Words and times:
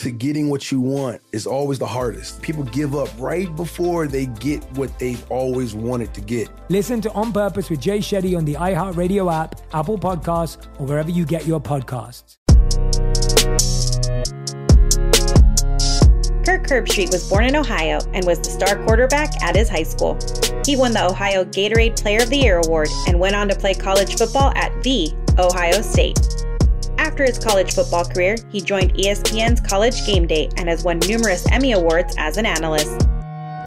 to 0.00 0.10
getting 0.10 0.48
what 0.48 0.72
you 0.72 0.80
want 0.80 1.20
is 1.32 1.46
always 1.46 1.78
the 1.78 1.86
hardest. 1.86 2.40
People 2.40 2.64
give 2.64 2.94
up 2.94 3.08
right 3.18 3.54
before 3.54 4.06
they 4.06 4.26
get 4.26 4.64
what 4.72 4.98
they've 4.98 5.22
always 5.30 5.74
wanted 5.74 6.14
to 6.14 6.22
get. 6.22 6.48
Listen 6.70 7.02
to 7.02 7.12
On 7.12 7.32
Purpose 7.32 7.68
with 7.68 7.80
Jay 7.80 7.98
Shetty 7.98 8.36
on 8.36 8.46
the 8.46 8.54
iHeartRadio 8.54 9.30
app, 9.30 9.60
Apple 9.74 9.98
Podcasts, 9.98 10.66
or 10.80 10.86
wherever 10.86 11.10
you 11.10 11.26
get 11.26 11.46
your 11.46 11.60
podcasts. 11.60 12.38
Kirk 16.46 16.66
Herbstreit 16.66 17.12
was 17.12 17.28
born 17.28 17.44
in 17.44 17.54
Ohio 17.54 17.98
and 18.14 18.24
was 18.24 18.38
the 18.38 18.50
star 18.50 18.82
quarterback 18.84 19.42
at 19.42 19.54
his 19.54 19.68
high 19.68 19.82
school. 19.82 20.18
He 20.64 20.76
won 20.76 20.92
the 20.92 21.06
Ohio 21.06 21.44
Gatorade 21.44 22.00
Player 22.00 22.22
of 22.22 22.30
the 22.30 22.38
Year 22.38 22.62
award 22.64 22.88
and 23.06 23.20
went 23.20 23.36
on 23.36 23.48
to 23.48 23.54
play 23.54 23.74
college 23.74 24.16
football 24.16 24.50
at 24.56 24.82
the 24.82 25.12
Ohio 25.38 25.82
State. 25.82 26.18
After 27.00 27.24
his 27.24 27.38
college 27.38 27.72
football 27.72 28.04
career, 28.04 28.36
he 28.50 28.60
joined 28.60 28.92
ESPN's 28.92 29.62
College 29.62 30.04
Game 30.04 30.26
Day 30.26 30.50
and 30.58 30.68
has 30.68 30.84
won 30.84 30.98
numerous 30.98 31.50
Emmy 31.50 31.72
Awards 31.72 32.14
as 32.18 32.36
an 32.36 32.44
analyst. 32.44 33.08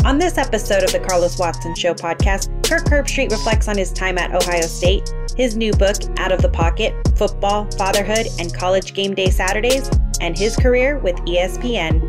On 0.06 0.20
this 0.20 0.38
episode 0.38 0.84
of 0.84 0.92
the 0.92 1.00
Carlos 1.00 1.40
Watson 1.40 1.74
Show 1.74 1.96
podcast, 1.96 2.48
Kirk 2.64 2.86
Herbstreit 2.86 3.32
reflects 3.32 3.68
on 3.68 3.76
his 3.76 3.92
time 3.92 4.20
at 4.20 4.36
Ohio 4.36 4.62
State, 4.62 5.12
his 5.36 5.56
new 5.56 5.74
book, 5.74 5.96
Out 6.18 6.32
of 6.32 6.44
the 6.44 6.50
Pocket 6.50 6.94
Football, 7.18 7.72
Fatherhood, 7.72 8.28
and 8.38 8.54
College 8.54 8.94
Game 8.94 9.16
Day 9.16 9.32
Saturdays, 9.32 9.90
and 10.22 10.38
his 10.38 10.56
career 10.56 11.00
with 11.00 11.16
ESPN. 11.26 12.02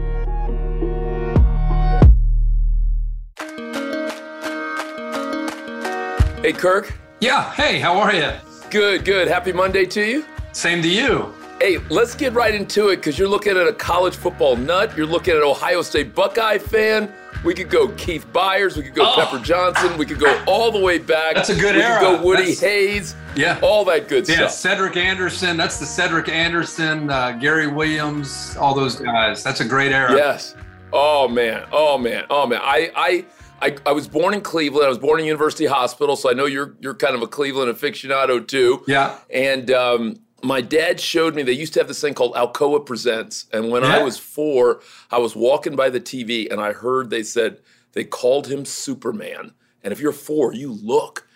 Hey, 6.42 6.52
Kirk. 6.52 6.92
Yeah. 7.20 7.50
Hey, 7.54 7.80
how 7.80 7.96
are 7.96 8.14
you? 8.14 8.30
Good, 8.68 9.06
good. 9.06 9.26
Happy 9.26 9.54
Monday 9.54 9.86
to 9.86 10.04
you. 10.04 10.24
Same 10.54 10.80
to 10.82 10.88
you. 10.88 11.34
Hey, 11.60 11.78
let's 11.90 12.14
get 12.14 12.32
right 12.32 12.54
into 12.54 12.88
it 12.88 12.96
because 12.96 13.18
you're 13.18 13.28
looking 13.28 13.56
at 13.56 13.66
a 13.66 13.72
college 13.72 14.14
football 14.14 14.56
nut. 14.56 14.96
You're 14.96 15.06
looking 15.06 15.32
at 15.32 15.38
an 15.38 15.48
Ohio 15.48 15.82
State 15.82 16.14
Buckeye 16.14 16.58
fan. 16.58 17.12
We 17.44 17.54
could 17.54 17.68
go 17.68 17.88
Keith 17.88 18.26
Byars. 18.32 18.76
We 18.76 18.84
could 18.84 18.94
go 18.94 19.04
oh. 19.04 19.14
Pepper 19.16 19.38
Johnson. 19.42 19.98
We 19.98 20.06
could 20.06 20.20
go 20.20 20.42
all 20.46 20.70
the 20.70 20.78
way 20.78 20.98
back. 20.98 21.34
That's 21.34 21.50
a 21.50 21.54
good 21.54 21.74
we 21.74 21.82
era. 21.82 21.98
We 22.00 22.06
could 22.06 22.18
go 22.18 22.24
Woody 22.24 22.46
That's, 22.46 22.60
Hayes. 22.60 23.16
Yeah. 23.34 23.58
All 23.62 23.84
that 23.86 24.08
good 24.08 24.28
yeah, 24.28 24.34
stuff. 24.34 24.40
Yeah, 24.40 24.48
Cedric 24.48 24.96
Anderson. 24.96 25.56
That's 25.56 25.78
the 25.78 25.86
Cedric 25.86 26.28
Anderson, 26.28 27.10
uh, 27.10 27.32
Gary 27.32 27.66
Williams, 27.66 28.56
all 28.56 28.74
those 28.74 28.96
guys. 28.96 29.42
That's 29.42 29.60
a 29.60 29.64
great 29.64 29.92
era. 29.92 30.12
Yes. 30.14 30.54
Oh, 30.92 31.26
man. 31.26 31.66
Oh, 31.72 31.98
man. 31.98 32.24
Oh, 32.30 32.46
man. 32.46 32.60
I, 32.62 32.90
I, 32.94 33.24
I, 33.60 33.76
I 33.86 33.92
was 33.92 34.06
born 34.06 34.34
in 34.34 34.40
Cleveland. 34.40 34.86
I 34.86 34.88
was 34.88 34.98
born 34.98 35.18
in 35.18 35.26
University 35.26 35.66
Hospital, 35.66 36.16
so 36.16 36.30
I 36.30 36.34
know 36.34 36.46
you're 36.46 36.74
you're 36.80 36.94
kind 36.94 37.14
of 37.14 37.22
a 37.22 37.26
Cleveland 37.26 37.74
aficionado 37.74 38.46
too. 38.46 38.84
Yeah. 38.86 39.18
And 39.30 39.70
um, 39.70 40.16
my 40.44 40.60
dad 40.60 41.00
showed 41.00 41.34
me 41.34 41.42
they 41.42 41.52
used 41.52 41.72
to 41.74 41.80
have 41.80 41.88
this 41.88 42.00
thing 42.00 42.14
called 42.14 42.34
Alcoa 42.34 42.84
Presents, 42.84 43.46
and 43.52 43.70
when 43.70 43.82
yeah. 43.82 43.96
I 43.96 44.02
was 44.02 44.18
four, 44.18 44.80
I 45.10 45.18
was 45.18 45.34
walking 45.34 45.74
by 45.74 45.90
the 45.90 46.00
TV 46.00 46.50
and 46.50 46.60
I 46.60 46.72
heard 46.72 47.10
they 47.10 47.22
said 47.22 47.60
they 47.92 48.04
called 48.04 48.48
him 48.48 48.64
Superman. 48.64 49.52
And 49.82 49.92
if 49.92 50.00
you're 50.00 50.12
four, 50.12 50.52
you 50.52 50.72
look, 50.72 51.26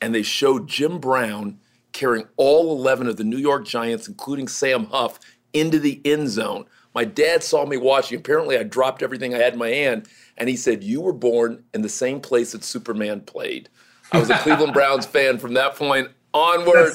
and 0.00 0.14
they 0.14 0.22
showed 0.22 0.68
Jim 0.68 0.98
Brown 0.98 1.58
carrying 1.92 2.26
all 2.36 2.72
11 2.72 3.06
of 3.06 3.16
the 3.16 3.24
New 3.24 3.38
York 3.38 3.66
Giants, 3.66 4.08
including 4.08 4.48
Sam 4.48 4.86
Huff, 4.86 5.18
into 5.52 5.78
the 5.78 6.00
end 6.04 6.28
zone. 6.28 6.66
My 6.94 7.04
dad 7.04 7.42
saw 7.42 7.66
me 7.66 7.76
watching. 7.76 8.18
Apparently, 8.18 8.58
I 8.58 8.62
dropped 8.62 9.02
everything 9.02 9.34
I 9.34 9.38
had 9.38 9.52
in 9.54 9.58
my 9.58 9.68
hand, 9.68 10.08
and 10.36 10.48
he 10.48 10.56
said, 10.56 10.82
"You 10.82 11.00
were 11.00 11.12
born 11.12 11.64
in 11.74 11.82
the 11.82 11.88
same 11.88 12.20
place 12.20 12.52
that 12.52 12.64
Superman 12.64 13.20
played." 13.20 13.68
I 14.12 14.18
was 14.18 14.30
a 14.30 14.38
Cleveland 14.38 14.72
Browns 14.74 15.06
fan 15.06 15.38
from 15.38 15.54
that 15.54 15.76
point 15.76 16.08
onward. 16.36 16.92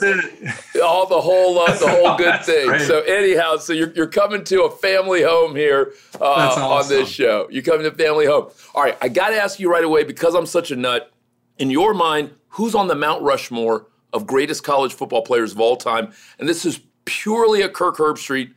All 0.84 1.08
the 1.08 1.20
whole 1.20 1.60
uh, 1.60 1.78
the 1.78 1.88
whole 1.88 2.18
good 2.18 2.44
thing. 2.44 2.68
Great. 2.68 2.82
So 2.82 3.02
anyhow, 3.02 3.58
so 3.58 3.74
you're, 3.74 3.92
you're 3.94 4.08
coming 4.08 4.44
to 4.46 4.64
a 4.64 4.72
family 4.72 5.24
home 5.24 5.56
here 5.56 5.94
uh, 6.20 6.26
awesome. 6.26 6.64
on 6.64 6.88
this 6.88 7.10
show. 7.10 7.48
You're 7.50 7.64
coming 7.64 7.84
to 7.84 7.92
family 7.92 8.26
home. 8.26 8.50
All 8.76 8.84
right, 8.84 8.98
I 9.02 9.10
got 9.10 9.30
to 9.30 9.36
ask 9.36 9.60
you 9.60 9.72
right 9.72 9.84
away 9.84 10.04
because 10.04 10.36
I'm 10.36 10.46
such 10.46 10.72
a 10.72 10.76
nut. 10.76 11.12
In 11.58 11.70
your 11.70 11.94
mind, 11.94 12.32
who's 12.50 12.76
on 12.76 12.88
the 12.88 12.96
Mount 12.96 13.22
Rushmore 13.22 13.88
of 14.14 14.26
greatest 14.26 14.64
college 14.64 14.94
football 14.94 15.22
players 15.22 15.52
of 15.52 15.60
all 15.60 15.76
time? 15.76 16.14
And 16.40 16.48
this 16.48 16.66
is 16.66 16.82
purely 17.06 17.62
a 17.62 17.70
Kirk 17.70 17.98
Herbstreit 17.98 18.52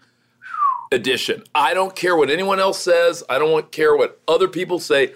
edition. 0.93 1.43
I 1.55 1.75
don't 1.75 1.95
care 1.95 2.17
what 2.17 2.31
anyone 2.31 2.61
else 2.61 2.81
says. 2.81 3.23
I 3.29 3.39
don't 3.39 3.71
care 3.73 3.97
what 3.97 4.21
other 4.29 4.49
people 4.49 4.79
say. 4.79 5.15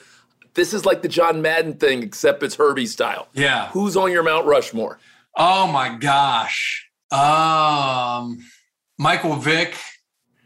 This 0.55 0.75
is 0.75 0.85
like 0.85 1.03
the 1.03 1.09
John 1.09 1.41
Madden 1.41 1.75
thing, 1.75 2.03
except 2.03 2.43
it's 2.43 2.57
Herbie 2.57 2.87
style. 2.87 3.29
Yeah. 3.33 3.69
Who's 3.69 3.97
on 3.97 4.11
your 4.11 4.25
Mount 4.25 4.45
Rushmore? 4.47 4.99
Oh 5.39 5.69
my 5.69 5.97
gosh. 5.97 6.91
Um, 7.13 8.39
Michael 8.99 9.37
Vick. 9.37 9.77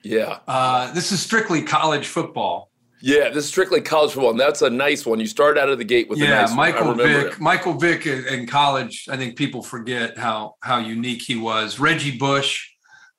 Yeah. 0.05 0.41
Uh, 0.47 0.93
this 0.93 1.13
is 1.13 1.21
strictly 1.21 1.63
college 1.63 2.07
football. 2.07 2.71
Yeah, 3.01 3.31
this 3.31 3.45
is 3.45 3.49
strictly 3.49 3.81
college 3.81 4.13
football, 4.13 4.31
and 4.31 4.39
that's 4.39 4.63
a 4.63 4.71
nice 4.71 5.05
one. 5.05 5.19
You 5.19 5.27
start 5.27 5.59
out 5.59 5.69
of 5.69 5.79
the 5.79 5.85
gate 5.85 6.09
with 6.09 6.21
yeah, 6.21 6.27
a 6.27 6.43
nice 6.43 6.55
Michael 6.55 6.95
Vick. 6.95 7.33
Him. 7.35 7.43
Michael 7.43 7.75
Vick 7.75 8.07
in 8.07 8.47
college. 8.47 9.09
I 9.11 9.17
think 9.17 9.35
people 9.35 9.61
forget 9.61 10.17
how 10.17 10.55
how 10.61 10.79
unique 10.79 11.23
he 11.23 11.35
was. 11.35 11.81
Reggie 11.81 12.17
Bush, 12.17 12.71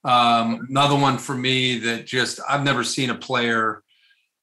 um, 0.05 0.65
another 0.69 0.95
one 0.95 1.17
for 1.17 1.35
me 1.35 1.79
that 1.79 2.05
just 2.05 2.39
I've 2.47 2.63
never 2.63 2.85
seen 2.85 3.09
a 3.09 3.15
player 3.15 3.83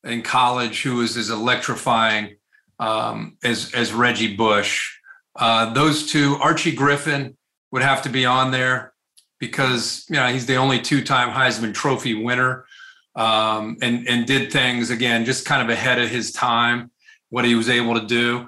in 0.04 0.20
college 0.20 0.82
who 0.82 0.96
was 0.96 1.16
as 1.16 1.30
electrifying 1.30 2.36
um, 2.78 3.38
as 3.42 3.72
as 3.72 3.94
Reggie 3.94 4.36
Bush. 4.36 4.99
Uh, 5.36 5.72
those 5.72 6.10
two, 6.10 6.36
Archie 6.40 6.74
Griffin 6.74 7.36
would 7.72 7.82
have 7.82 8.02
to 8.02 8.08
be 8.08 8.24
on 8.24 8.50
there 8.50 8.92
because 9.38 10.04
you 10.08 10.16
know 10.16 10.26
he's 10.28 10.46
the 10.46 10.56
only 10.56 10.80
two-time 10.80 11.30
Heisman 11.30 11.74
Trophy 11.74 12.14
winner, 12.14 12.66
um, 13.14 13.76
and 13.82 14.06
and 14.08 14.26
did 14.26 14.52
things 14.52 14.90
again 14.90 15.24
just 15.24 15.46
kind 15.46 15.62
of 15.62 15.68
ahead 15.68 15.98
of 15.98 16.08
his 16.08 16.32
time. 16.32 16.90
What 17.30 17.44
he 17.44 17.54
was 17.54 17.68
able 17.68 17.94
to 17.94 18.06
do, 18.06 18.38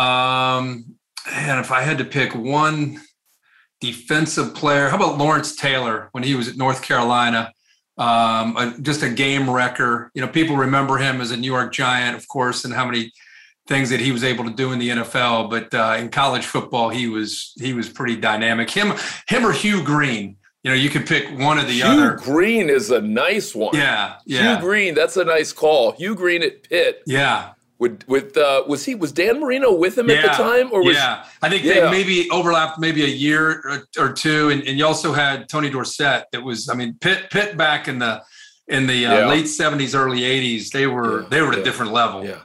um, 0.00 0.96
and 1.30 1.60
if 1.60 1.70
I 1.70 1.82
had 1.82 1.98
to 1.98 2.04
pick 2.04 2.34
one 2.34 3.00
defensive 3.80 4.54
player, 4.54 4.88
how 4.88 4.96
about 4.96 5.18
Lawrence 5.18 5.54
Taylor 5.54 6.08
when 6.12 6.24
he 6.24 6.34
was 6.34 6.48
at 6.48 6.56
North 6.56 6.82
Carolina? 6.82 7.52
Um, 7.98 8.56
a, 8.56 8.74
just 8.80 9.02
a 9.02 9.10
game 9.10 9.50
wrecker. 9.50 10.10
You 10.14 10.22
know, 10.22 10.28
people 10.28 10.56
remember 10.56 10.96
him 10.96 11.20
as 11.20 11.30
a 11.30 11.36
New 11.36 11.52
York 11.52 11.74
Giant, 11.74 12.16
of 12.16 12.26
course, 12.26 12.64
and 12.64 12.72
how 12.72 12.86
many 12.86 13.12
things 13.66 13.90
that 13.90 14.00
he 14.00 14.12
was 14.12 14.24
able 14.24 14.44
to 14.44 14.50
do 14.50 14.72
in 14.72 14.78
the 14.78 14.88
NFL, 14.90 15.50
but 15.50 15.72
uh, 15.74 15.96
in 15.98 16.08
college 16.08 16.46
football, 16.46 16.88
he 16.88 17.08
was 17.08 17.52
he 17.58 17.72
was 17.72 17.88
pretty 17.88 18.16
dynamic. 18.16 18.70
Him, 18.70 18.94
him 19.28 19.46
or 19.46 19.52
Hugh 19.52 19.82
Green. 19.82 20.36
You 20.62 20.70
know, 20.70 20.76
you 20.76 20.90
could 20.90 21.06
pick 21.06 21.28
one 21.38 21.58
or 21.58 21.64
the 21.64 21.72
Hugh 21.72 21.84
other. 21.84 22.16
Hugh 22.16 22.24
Green 22.24 22.70
is 22.70 22.90
a 22.90 23.00
nice 23.00 23.54
one. 23.54 23.74
Yeah, 23.74 24.16
yeah. 24.26 24.56
Hugh 24.56 24.60
Green, 24.64 24.94
that's 24.94 25.16
a 25.16 25.24
nice 25.24 25.52
call. 25.52 25.92
Hugh 25.92 26.14
Green 26.14 26.42
at 26.42 26.62
Pitt. 26.68 27.02
Yeah, 27.04 27.54
With 27.78 28.04
with 28.06 28.36
uh, 28.36 28.62
was 28.68 28.84
he 28.84 28.94
was 28.94 29.10
Dan 29.10 29.40
Marino 29.40 29.74
with 29.74 29.98
him 29.98 30.08
yeah, 30.08 30.16
at 30.16 30.22
the 30.22 30.42
time 30.42 30.72
or 30.72 30.84
was, 30.84 30.94
yeah 30.96 31.24
I 31.40 31.48
think 31.48 31.64
yeah. 31.64 31.74
they 31.74 31.90
maybe 31.90 32.30
overlapped 32.30 32.78
maybe 32.78 33.02
a 33.02 33.08
year 33.08 33.60
or, 33.64 34.04
or 34.04 34.12
two 34.12 34.50
and, 34.50 34.62
and, 34.68 34.78
you 34.78 34.86
also 34.86 35.12
had 35.12 35.48
Tony 35.48 35.68
Dorsett 35.68 36.26
that 36.30 36.42
was 36.44 36.68
I 36.68 36.74
mean 36.74 36.96
Pitt 37.00 37.30
Pitt 37.30 37.56
back 37.56 37.88
in 37.88 37.98
the 37.98 38.22
in 38.68 38.86
the 38.86 39.04
uh, 39.06 39.18
yeah. 39.18 39.26
late 39.26 39.48
seventies 39.48 39.96
early 39.96 40.22
eighties 40.22 40.70
they 40.70 40.86
were 40.86 41.22
they 41.22 41.42
were 41.42 41.52
at 41.52 41.58
a 41.58 41.64
different 41.64 41.90
level 41.90 42.24
yeah 42.24 42.42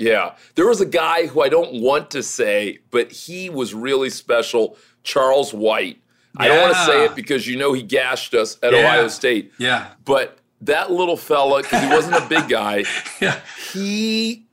yeah 0.00 0.34
there 0.54 0.66
was 0.66 0.80
a 0.80 0.86
guy 0.86 1.26
who 1.26 1.42
I 1.42 1.48
don't 1.48 1.80
want 1.80 2.10
to 2.12 2.22
say 2.22 2.78
but 2.90 3.12
he 3.12 3.50
was 3.50 3.74
really 3.74 4.10
special 4.10 4.76
Charles 5.02 5.54
White 5.54 6.00
I 6.36 6.48
don't 6.48 6.62
want 6.62 6.74
to 6.74 6.84
say 6.84 7.04
it 7.04 7.14
because 7.14 7.46
you 7.46 7.56
know 7.56 7.72
he 7.72 7.82
gashed 7.82 8.34
us 8.34 8.58
at 8.62 8.74
Ohio 8.74 9.08
State 9.08 9.52
yeah 9.58 9.92
but 10.04 10.38
that 10.62 10.90
little 10.90 11.16
fella 11.16 11.62
because 11.62 11.82
he 11.82 11.88
wasn't 11.88 12.16
a 12.16 12.26
big 12.28 12.48
guy 12.48 12.84
yeah 13.20 13.40
he 13.72 14.46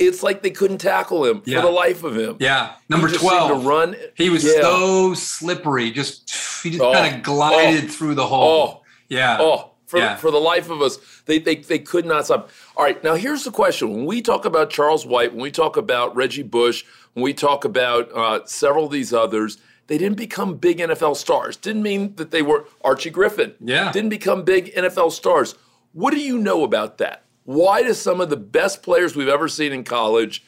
it's 0.00 0.22
like 0.22 0.42
they 0.42 0.50
couldn't 0.50 0.78
tackle 0.78 1.24
him 1.24 1.42
yeah. 1.44 1.60
for 1.60 1.66
the 1.66 1.72
life 1.72 2.02
of 2.02 2.16
him. 2.16 2.36
Yeah, 2.40 2.72
number 2.88 3.08
twelve. 3.08 3.62
To 3.62 3.68
run. 3.68 3.96
He 4.14 4.30
was 4.30 4.42
yeah. 4.42 4.62
so 4.62 5.14
slippery. 5.14 5.90
Just 5.90 6.30
he 6.62 6.70
just 6.70 6.82
oh, 6.82 6.92
kind 6.92 7.14
of 7.14 7.22
glided 7.22 7.84
oh, 7.84 7.88
through 7.88 8.14
the 8.14 8.26
hole. 8.26 8.78
Oh, 8.78 8.82
yeah. 9.08 9.36
Oh, 9.38 9.72
for 9.86 9.98
yeah. 9.98 10.16
for 10.16 10.30
the 10.30 10.38
life 10.38 10.70
of 10.70 10.80
us, 10.80 10.98
they, 11.26 11.38
they 11.38 11.56
they 11.56 11.78
could 11.78 12.06
not 12.06 12.24
stop. 12.24 12.50
All 12.80 12.86
right, 12.86 13.04
now 13.04 13.14
here's 13.14 13.44
the 13.44 13.50
question: 13.50 13.92
When 13.92 14.06
we 14.06 14.22
talk 14.22 14.46
about 14.46 14.70
Charles 14.70 15.04
White, 15.04 15.32
when 15.32 15.42
we 15.42 15.50
talk 15.50 15.76
about 15.76 16.16
Reggie 16.16 16.42
Bush, 16.42 16.82
when 17.12 17.22
we 17.22 17.34
talk 17.34 17.66
about 17.66 18.10
uh, 18.14 18.46
several 18.46 18.86
of 18.86 18.90
these 18.90 19.12
others. 19.12 19.58
They 19.86 19.98
didn't 19.98 20.16
become 20.16 20.56
big 20.56 20.78
NFL 20.78 21.16
stars. 21.16 21.56
Didn't 21.56 21.82
mean 21.82 22.14
that 22.14 22.30
they 22.30 22.40
were 22.42 22.64
Archie 22.82 23.10
Griffin. 23.10 23.54
Yeah. 23.60 23.90
Didn't 23.92 24.08
become 24.08 24.44
big 24.44 24.72
NFL 24.72 25.10
stars. 25.10 25.56
What 25.92 26.14
do 26.14 26.20
you 26.20 26.38
know 26.38 26.62
about 26.62 26.98
that? 26.98 27.24
Why 27.42 27.82
do 27.82 27.92
some 27.92 28.20
of 28.20 28.30
the 28.30 28.36
best 28.36 28.82
players 28.84 29.16
we've 29.16 29.28
ever 29.28 29.48
seen 29.48 29.72
in 29.72 29.84
college, 29.84 30.42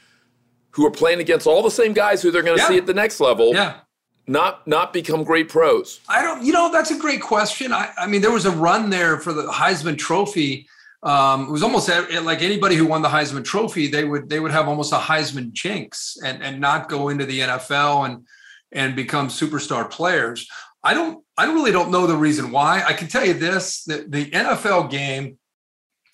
who 0.70 0.86
are 0.86 0.90
playing 0.90 1.20
against 1.20 1.46
all 1.46 1.62
the 1.62 1.72
same 1.72 1.92
guys 1.92 2.22
who 2.22 2.30
they're 2.30 2.42
going 2.42 2.56
to 2.56 2.62
yeah. 2.62 2.68
see 2.68 2.78
at 2.78 2.86
the 2.86 2.94
next 2.94 3.20
level, 3.20 3.52
yeah. 3.52 3.80
not 4.26 4.66
not 4.66 4.94
become 4.94 5.22
great 5.22 5.50
pros? 5.50 6.00
I 6.08 6.22
don't. 6.22 6.42
You 6.42 6.52
know, 6.52 6.72
that's 6.72 6.92
a 6.92 6.98
great 6.98 7.20
question. 7.20 7.74
I, 7.74 7.90
I 7.98 8.06
mean, 8.06 8.22
there 8.22 8.32
was 8.32 8.46
a 8.46 8.52
run 8.52 8.88
there 8.88 9.18
for 9.18 9.34
the 9.34 9.42
Heisman 9.42 9.98
Trophy. 9.98 10.66
Um, 11.02 11.48
it 11.48 11.50
was 11.50 11.64
almost 11.64 11.88
like 11.88 12.42
anybody 12.42 12.76
who 12.76 12.86
won 12.86 13.02
the 13.02 13.08
Heisman 13.08 13.44
Trophy, 13.44 13.88
they 13.88 14.04
would 14.04 14.28
they 14.28 14.38
would 14.38 14.52
have 14.52 14.68
almost 14.68 14.92
a 14.92 14.96
Heisman 14.96 15.52
jinx 15.52 16.16
and 16.24 16.42
and 16.42 16.60
not 16.60 16.88
go 16.88 17.08
into 17.08 17.26
the 17.26 17.40
NFL 17.40 18.06
and 18.06 18.26
and 18.70 18.94
become 18.94 19.28
superstar 19.28 19.90
players. 19.90 20.48
I 20.84 20.94
don't 20.94 21.24
I 21.36 21.46
really 21.46 21.72
don't 21.72 21.90
know 21.90 22.06
the 22.06 22.16
reason 22.16 22.52
why. 22.52 22.84
I 22.86 22.92
can 22.92 23.08
tell 23.08 23.26
you 23.26 23.34
this: 23.34 23.84
that 23.84 24.12
the 24.12 24.30
NFL 24.30 24.90
game 24.90 25.38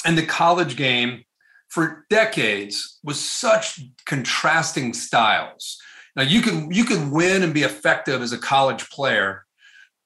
and 0.07 0.17
the 0.17 0.25
college 0.25 0.77
game 0.77 1.25
for 1.69 2.07
decades 2.09 2.99
was 3.05 3.21
such 3.21 3.81
contrasting 4.07 4.95
styles. 4.95 5.79
Now 6.17 6.23
you 6.23 6.41
can 6.41 6.73
you 6.73 6.85
can 6.85 7.11
win 7.11 7.43
and 7.43 7.53
be 7.53 7.63
effective 7.63 8.23
as 8.23 8.33
a 8.33 8.39
college 8.39 8.89
player, 8.89 9.45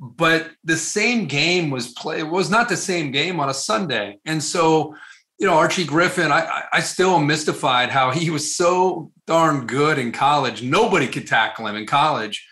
but 0.03 0.51
the 0.65 0.77
same 0.77 1.27
game 1.27 1.71
was 1.71 1.93
play 1.93 2.19
it 2.19 2.29
was 2.29 2.51
not 2.51 2.69
the 2.69 2.77
same 2.77 3.13
game 3.13 3.39
on 3.39 3.49
a 3.49 3.55
Sunday. 3.55 4.19
And 4.25 4.43
so, 4.43 4.97
you 5.39 5.47
know, 5.47 5.55
Archie 5.55 5.85
Griffin, 5.85 6.33
I 6.33 6.65
I 6.73 6.81
still 6.81 7.15
am 7.15 7.29
mystified 7.29 7.91
how 7.91 8.11
he 8.11 8.29
was 8.29 8.57
so 8.57 9.13
darn 9.29 9.65
good 9.65 10.01
in 10.01 10.11
college. 10.11 10.61
Nobody 10.61 11.07
could 11.07 11.29
tackle 11.29 11.69
him 11.69 11.77
in 11.77 11.87
college. 11.87 12.45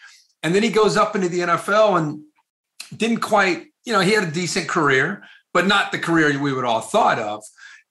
And 0.45 0.55
then 0.55 0.63
he 0.63 0.71
goes 0.71 0.97
up 0.97 1.17
into 1.17 1.29
the 1.29 1.41
NFL 1.41 1.99
and 1.99 2.23
didn't 2.97 3.19
quite, 3.19 3.67
you 3.85 3.93
know, 3.93 4.01
he 4.01 4.13
had 4.13 4.29
a 4.29 4.31
decent 4.31 4.69
career, 4.69 5.25
but 5.53 5.67
not 5.67 5.91
the 5.91 5.99
career 5.99 6.41
we 6.41 6.53
would 6.53 6.65
all 6.65 6.81
thought 6.81 7.19
of. 7.19 7.43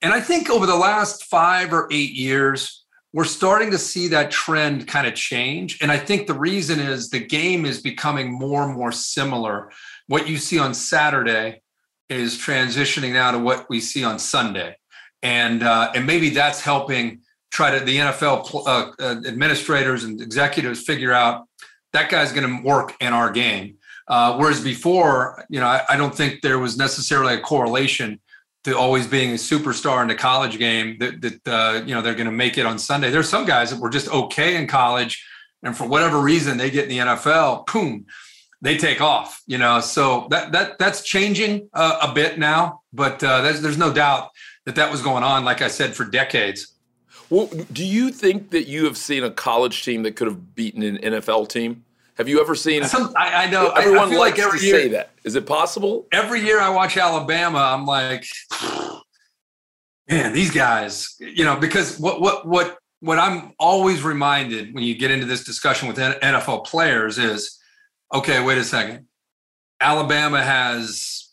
And 0.01 0.13
I 0.13 0.21
think 0.21 0.49
over 0.49 0.65
the 0.65 0.75
last 0.75 1.25
five 1.25 1.73
or 1.73 1.89
eight 1.91 2.11
years, 2.11 2.78
we're 3.13 3.25
starting 3.25 3.71
to 3.71 3.77
see 3.77 4.07
that 4.09 4.31
trend 4.31 4.87
kind 4.87 5.07
of 5.07 5.15
change. 5.15 5.79
And 5.81 5.91
I 5.91 5.97
think 5.97 6.27
the 6.27 6.37
reason 6.37 6.79
is 6.79 7.09
the 7.09 7.19
game 7.19 7.65
is 7.65 7.81
becoming 7.81 8.31
more 8.31 8.63
and 8.63 8.75
more 8.75 8.91
similar. 8.91 9.71
What 10.07 10.27
you 10.27 10.37
see 10.37 10.59
on 10.59 10.73
Saturday 10.73 11.61
is 12.09 12.37
transitioning 12.37 13.13
now 13.13 13.31
to 13.31 13.39
what 13.39 13.69
we 13.69 13.79
see 13.79 14.03
on 14.03 14.19
Sunday. 14.19 14.75
And, 15.23 15.63
uh, 15.63 15.91
and 15.95 16.05
maybe 16.05 16.29
that's 16.29 16.61
helping 16.61 17.21
try 17.51 17.77
to 17.77 17.83
the 17.83 17.97
NFL 17.97 18.65
uh, 18.67 18.91
uh, 18.99 19.21
administrators 19.27 20.03
and 20.03 20.21
executives 20.21 20.81
figure 20.83 21.13
out 21.13 21.47
that 21.93 22.09
guy's 22.09 22.31
going 22.31 22.57
to 22.57 22.63
work 22.63 22.95
in 23.01 23.13
our 23.13 23.31
game. 23.31 23.75
Uh, 24.07 24.37
whereas 24.37 24.63
before, 24.63 25.45
you 25.49 25.59
know, 25.59 25.67
I, 25.67 25.83
I, 25.89 25.97
don't 25.97 26.15
think 26.15 26.41
there 26.41 26.57
was 26.57 26.77
necessarily 26.77 27.35
a 27.35 27.39
correlation 27.39 28.19
to 28.63 28.77
always 28.77 29.07
being 29.07 29.31
a 29.31 29.35
superstar 29.35 30.01
in 30.01 30.07
the 30.07 30.15
college 30.15 30.57
game 30.57 30.97
that, 30.99 31.21
that 31.21 31.47
uh, 31.47 31.81
you 31.85 31.93
know 31.93 32.01
they're 32.01 32.15
going 32.15 32.25
to 32.25 32.31
make 32.31 32.57
it 32.57 32.65
on 32.65 32.77
Sunday. 32.77 33.09
There's 33.09 33.29
some 33.29 33.45
guys 33.45 33.71
that 33.71 33.79
were 33.79 33.89
just 33.89 34.09
okay 34.09 34.55
in 34.55 34.67
college, 34.67 35.25
and 35.63 35.75
for 35.75 35.87
whatever 35.87 36.19
reason 36.19 36.57
they 36.57 36.69
get 36.69 36.83
in 36.83 36.89
the 36.89 36.97
NFL, 36.97 37.65
boom, 37.71 38.05
they 38.61 38.77
take 38.77 39.01
off. 39.01 39.41
You 39.47 39.57
know, 39.57 39.79
so 39.79 40.27
that 40.29 40.51
that 40.51 40.77
that's 40.77 41.03
changing 41.03 41.69
uh, 41.73 41.99
a 42.09 42.13
bit 42.13 42.37
now, 42.37 42.81
but 42.91 43.23
uh, 43.23 43.41
there's 43.41 43.61
there's 43.61 43.77
no 43.77 43.93
doubt 43.93 44.29
that 44.65 44.75
that 44.75 44.91
was 44.91 45.01
going 45.01 45.23
on. 45.23 45.45
Like 45.45 45.61
I 45.61 45.67
said, 45.67 45.95
for 45.95 46.05
decades. 46.05 46.75
Well, 47.29 47.47
do 47.71 47.85
you 47.85 48.11
think 48.11 48.49
that 48.51 48.67
you 48.67 48.85
have 48.85 48.97
seen 48.97 49.23
a 49.23 49.29
college 49.29 49.85
team 49.85 50.01
that 50.03 50.15
could 50.15 50.27
have 50.27 50.55
beaten 50.55 50.81
an 50.81 50.97
NFL 50.97 51.47
team? 51.49 51.85
Have 52.19 52.27
you 52.27 52.41
ever 52.41 52.53
seen? 52.53 52.83
Some, 52.83 53.13
I, 53.15 53.45
I, 53.45 53.49
know 53.49 53.69
everyone 53.69 54.13
I, 54.13 54.17
likes 54.17 54.37
like 54.37 54.39
every 54.39 54.59
to 54.59 54.65
year, 54.65 54.75
say 54.75 54.87
that. 54.89 55.11
Is 55.23 55.35
it 55.35 55.45
possible? 55.45 56.05
Every 56.11 56.41
year 56.41 56.59
I 56.59 56.67
watch 56.67 56.97
Alabama, 56.97 57.59
I'm 57.59 57.85
like, 57.85 58.25
man, 60.09 60.33
these 60.33 60.51
guys. 60.51 61.15
You 61.19 61.45
know, 61.45 61.55
because 61.55 61.97
what 61.97 62.19
what 62.19 62.45
what 62.45 62.77
what 62.99 63.19
I'm 63.19 63.53
always 63.57 64.03
reminded 64.03 64.75
when 64.75 64.83
you 64.83 64.95
get 64.95 65.11
into 65.11 65.25
this 65.25 65.45
discussion 65.45 65.87
with 65.87 65.95
NFL 65.95 66.65
players 66.65 67.17
is, 67.17 67.57
okay, 68.13 68.43
wait 68.43 68.57
a 68.57 68.65
second. 68.65 69.05
Alabama 69.79 70.43
has, 70.43 71.31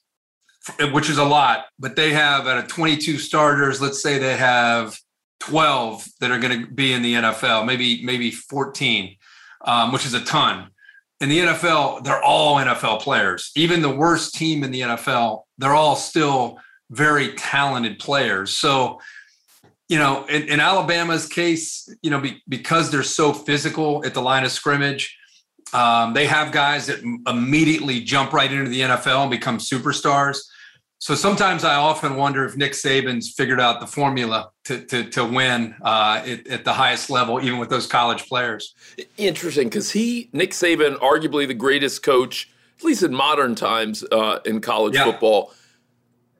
which 0.93 1.11
is 1.11 1.19
a 1.19 1.25
lot, 1.25 1.65
but 1.81 1.97
they 1.97 2.13
have 2.13 2.47
out 2.47 2.59
of 2.59 2.69
22 2.69 3.19
starters, 3.19 3.81
let's 3.81 4.01
say 4.01 4.19
they 4.19 4.37
have 4.37 4.97
12 5.41 6.07
that 6.21 6.31
are 6.31 6.39
going 6.39 6.61
to 6.61 6.71
be 6.71 6.93
in 6.93 7.03
the 7.03 7.15
NFL, 7.15 7.67
maybe 7.67 8.05
maybe 8.05 8.31
14, 8.31 9.17
um, 9.65 9.91
which 9.91 10.07
is 10.07 10.15
a 10.15 10.25
ton 10.25 10.71
in 11.21 11.29
the 11.29 11.39
NFL, 11.39 12.05
they're 12.05 12.23
all 12.23 12.57
NFL 12.57 13.01
players. 13.01 13.51
Even 13.57 13.81
the 13.81 13.95
worst 13.95 14.35
team 14.35 14.63
in 14.63 14.71
the 14.71 14.83
NFL, 14.83 15.45
they're 15.59 15.75
all 15.75 15.97
still 15.97 16.59
very 16.91 17.33
talented 17.35 17.99
players. 17.99 18.51
So, 18.51 19.01
you 19.89 19.99
know, 19.99 20.25
in, 20.27 20.43
in 20.49 20.61
Alabama's 20.61 21.27
case, 21.27 21.89
you 22.03 22.11
know, 22.11 22.21
be, 22.21 22.43
because 22.49 22.91
they're 22.91 23.03
so 23.03 23.33
physical 23.33 24.05
at 24.05 24.15
the 24.15 24.21
line 24.21 24.45
of 24.45 24.53
scrimmage, 24.53 25.17
um, 25.73 26.13
they 26.13 26.27
have 26.27 26.53
guys 26.53 26.87
that 26.87 27.01
immediately 27.27 28.01
jump 28.01 28.33
right 28.33 28.53
into 28.53 28.71
the 28.71 28.81
NFL 28.81 29.23
and 29.23 29.31
become 29.31 29.59
superstars. 29.59 30.39
So 30.99 31.15
sometimes 31.15 31.63
I 31.63 31.75
often 31.75 32.17
wonder 32.17 32.45
if 32.47 32.57
Nick 32.57 32.73
Saban's 32.73 33.31
figured 33.31 33.61
out 33.61 33.81
the 33.81 33.87
formula 33.87 34.51
to 34.65 34.81
to, 34.87 35.05
to 35.11 35.25
win 35.25 35.75
uh, 35.83 36.23
at, 36.25 36.47
at, 36.47 36.65
the 36.65 36.73
highest 36.73 37.11
level, 37.11 37.41
even 37.43 37.59
with 37.59 37.69
those 37.69 37.87
college 37.87 38.27
players. 38.27 38.75
Interesting, 39.19 39.69
because 39.69 39.91
he 39.91 40.31
Nick 40.33 40.53
Saban, 40.53 40.99
arguably 40.99 41.47
the 41.47 41.55
greatest 41.55 42.03
coach, 42.03 42.51
at 42.79 42.85
least 42.85 43.03
in 43.03 43.15
modern 43.15 43.55
times 43.55 44.05
uh, 44.11 44.39
in 44.47 44.61
college 44.61 44.95
yeah. 44.95 45.05
football, 45.05 45.53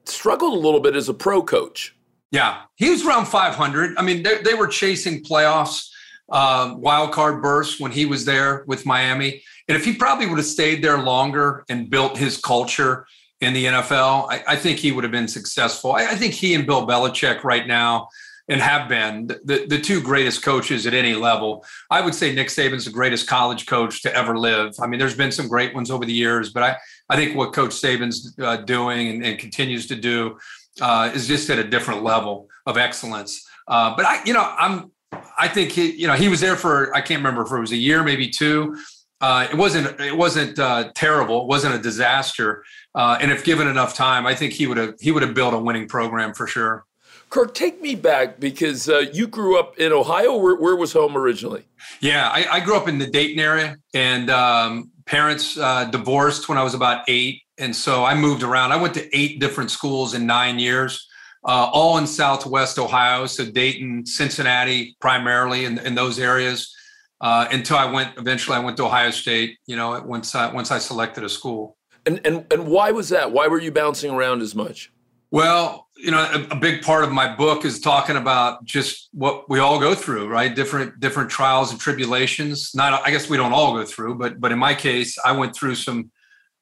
struggled 0.05 0.53
a 0.53 0.59
little 0.59 0.79
bit 0.79 0.95
as 0.95 1.07
a 1.07 1.13
pro 1.13 1.43
coach. 1.43 1.95
Yeah, 2.31 2.63
he 2.75 2.89
was 2.89 3.05
around 3.05 3.27
500. 3.27 3.97
I 3.97 4.01
mean, 4.01 4.23
they, 4.23 4.39
they 4.39 4.53
were 4.53 4.67
chasing 4.67 5.23
playoffs, 5.23 5.89
uh, 6.29 6.73
wild 6.75 7.13
card 7.13 7.41
bursts 7.41 7.79
when 7.79 7.91
he 7.91 8.05
was 8.05 8.25
there 8.25 8.65
with 8.67 8.85
Miami. 8.85 9.43
And 9.69 9.77
if 9.77 9.85
he 9.85 9.93
probably 9.93 10.27
would 10.27 10.37
have 10.37 10.45
stayed 10.45 10.83
there 10.83 10.97
longer 10.97 11.63
and 11.69 11.89
built 11.89 12.17
his 12.17 12.37
culture 12.37 13.05
in 13.41 13.53
the 13.53 13.65
NFL, 13.65 14.27
I, 14.31 14.43
I 14.47 14.55
think 14.55 14.79
he 14.79 14.91
would 14.91 15.03
have 15.03 15.11
been 15.11 15.27
successful. 15.27 15.91
I, 15.91 16.07
I, 16.07 16.15
think 16.15 16.33
he 16.33 16.55
and 16.55 16.65
Bill 16.65 16.87
Belichick 16.87 17.43
right 17.43 17.67
now 17.67 18.09
and 18.49 18.61
have 18.61 18.87
been 18.87 19.27
the, 19.27 19.65
the 19.67 19.79
two 19.79 20.01
greatest 20.01 20.41
coaches 20.41 20.87
at 20.87 20.93
any 20.93 21.13
level. 21.13 21.65
I 21.91 22.01
would 22.01 22.15
say 22.15 22.33
Nick 22.33 22.47
Saban's 22.47 22.85
the 22.85 22.91
greatest 22.91 23.27
college 23.27 23.65
coach 23.65 24.01
to 24.03 24.15
ever 24.15 24.37
live. 24.37 24.73
I 24.79 24.87
mean, 24.87 24.99
there's 24.99 25.17
been 25.17 25.31
some 25.31 25.47
great 25.47 25.75
ones 25.75 25.91
over 25.91 26.05
the 26.05 26.13
years, 26.13 26.51
but 26.51 26.63
I, 26.63 26.77
I 27.09 27.15
think 27.15 27.35
what 27.35 27.53
Coach 27.53 27.71
Saban's 27.71 28.35
uh, 28.39 28.57
doing 28.57 29.09
and, 29.09 29.25
and, 29.25 29.39
continues 29.39 29.87
to 29.87 29.95
do 29.95 30.37
uh, 30.81 31.11
is 31.13 31.27
just 31.27 31.49
at 31.49 31.59
a 31.59 31.63
different 31.63 32.03
level 32.03 32.47
of 32.65 32.77
excellence. 32.77 33.45
Uh, 33.67 33.95
but 33.95 34.05
I, 34.05 34.23
you 34.23 34.33
know, 34.33 34.41
I'm, 34.57 34.91
I 35.37 35.47
think 35.47 35.71
he, 35.71 35.91
you 35.91 36.07
know, 36.07 36.13
he 36.13 36.29
was 36.29 36.39
there 36.39 36.55
for 36.55 36.95
I 36.95 37.01
can't 37.01 37.19
remember 37.19 37.43
if 37.43 37.51
it 37.51 37.59
was 37.59 37.71
a 37.71 37.77
year, 37.77 38.03
maybe 38.03 38.29
two. 38.29 38.77
Uh, 39.19 39.47
it 39.49 39.57
wasn't 39.57 39.99
it 39.99 40.15
wasn't 40.15 40.59
uh, 40.59 40.91
terrible. 40.93 41.41
It 41.41 41.47
wasn't 41.47 41.75
a 41.75 41.79
disaster. 41.79 42.63
Uh, 42.93 43.17
and 43.19 43.31
if 43.31 43.43
given 43.43 43.67
enough 43.67 43.95
time, 43.95 44.25
I 44.27 44.35
think 44.35 44.53
he 44.53 44.67
would 44.67 44.77
have 44.77 44.95
he 44.99 45.11
would 45.11 45.23
have 45.23 45.33
built 45.33 45.53
a 45.53 45.59
winning 45.59 45.87
program 45.87 46.33
for 46.33 46.47
sure. 46.47 46.85
Kirk, 47.29 47.53
take 47.53 47.81
me 47.81 47.95
back 47.95 48.39
because 48.39 48.87
uh, 48.87 48.99
you 49.11 49.27
grew 49.27 49.59
up 49.59 49.77
in 49.77 49.91
Ohio. 49.91 50.37
Where, 50.37 50.55
where 50.55 50.75
was 50.77 50.93
home 50.93 51.17
originally? 51.17 51.65
Yeah, 51.99 52.29
I, 52.29 52.45
I, 52.49 52.59
grew 52.61 52.77
up 52.77 52.87
in 52.87 52.99
the 52.99 53.07
Dayton 53.07 53.37
area, 53.37 53.75
and 53.93 54.29
um, 54.29 54.91
parents 55.05 55.57
uh, 55.57 55.85
divorced 55.85 56.47
when 56.47 56.57
I 56.57 56.63
was 56.63 56.73
about 56.73 57.03
eight, 57.09 57.41
and 57.57 57.75
so 57.75 58.05
I 58.05 58.15
moved 58.15 58.43
around. 58.43 58.71
I 58.71 58.77
went 58.77 58.93
to 58.93 59.17
eight 59.17 59.41
different 59.41 59.71
schools 59.71 60.13
in 60.13 60.25
nine 60.25 60.57
years. 60.57 61.05
uh, 61.47 61.69
all 61.71 61.97
in 61.97 62.05
Southwest 62.05 62.77
Ohio, 62.77 63.25
so 63.25 63.45
Dayton, 63.45 64.05
Cincinnati, 64.05 64.97
primarily 64.99 65.65
in, 65.65 65.79
in 65.79 65.95
those 65.95 66.19
areas. 66.19 66.75
Uh, 67.19 67.47
until 67.51 67.77
I 67.77 67.91
went, 67.91 68.17
eventually, 68.17 68.57
I 68.57 68.59
went 68.59 68.77
to 68.77 68.85
Ohio 68.85 69.11
State. 69.11 69.57
You 69.65 69.75
know, 69.75 70.01
once 70.05 70.35
I, 70.35 70.51
once 70.51 70.71
I 70.71 70.77
selected 70.77 71.23
a 71.23 71.29
school. 71.29 71.77
And 72.05 72.21
and 72.25 72.45
and 72.51 72.67
why 72.67 72.91
was 72.91 73.09
that? 73.09 73.31
Why 73.31 73.47
were 73.47 73.59
you 73.59 73.71
bouncing 73.71 74.11
around 74.11 74.41
as 74.41 74.55
much? 74.55 74.91
Well, 75.29 75.87
you 75.97 76.11
know, 76.11 76.19
a, 76.19 76.55
a, 76.55 76.55
big 76.55 76.81
part 76.81 77.03
of 77.03 77.11
my 77.11 77.35
book 77.35 77.65
is 77.65 77.81
talking 77.81 78.15
about 78.15 78.63
just 78.63 79.09
what 79.11 79.49
we 79.49 79.59
all 79.59 79.79
go 79.79 79.93
through, 79.93 80.27
right? 80.27 80.55
Different 80.55 80.99
different 80.99 81.29
trials 81.29 81.71
and 81.71 81.79
tribulations. 81.79 82.71
Not, 82.73 83.05
I 83.05 83.11
guess 83.11 83.29
we 83.29 83.35
don't 83.35 83.51
all 83.51 83.73
go 83.73 83.83
through, 83.83 84.15
but 84.15 84.39
but 84.39 84.51
in 84.51 84.59
my 84.59 84.73
case, 84.73 85.17
I 85.23 85.33
went 85.33 85.53
through 85.53 85.75
some 85.75 86.11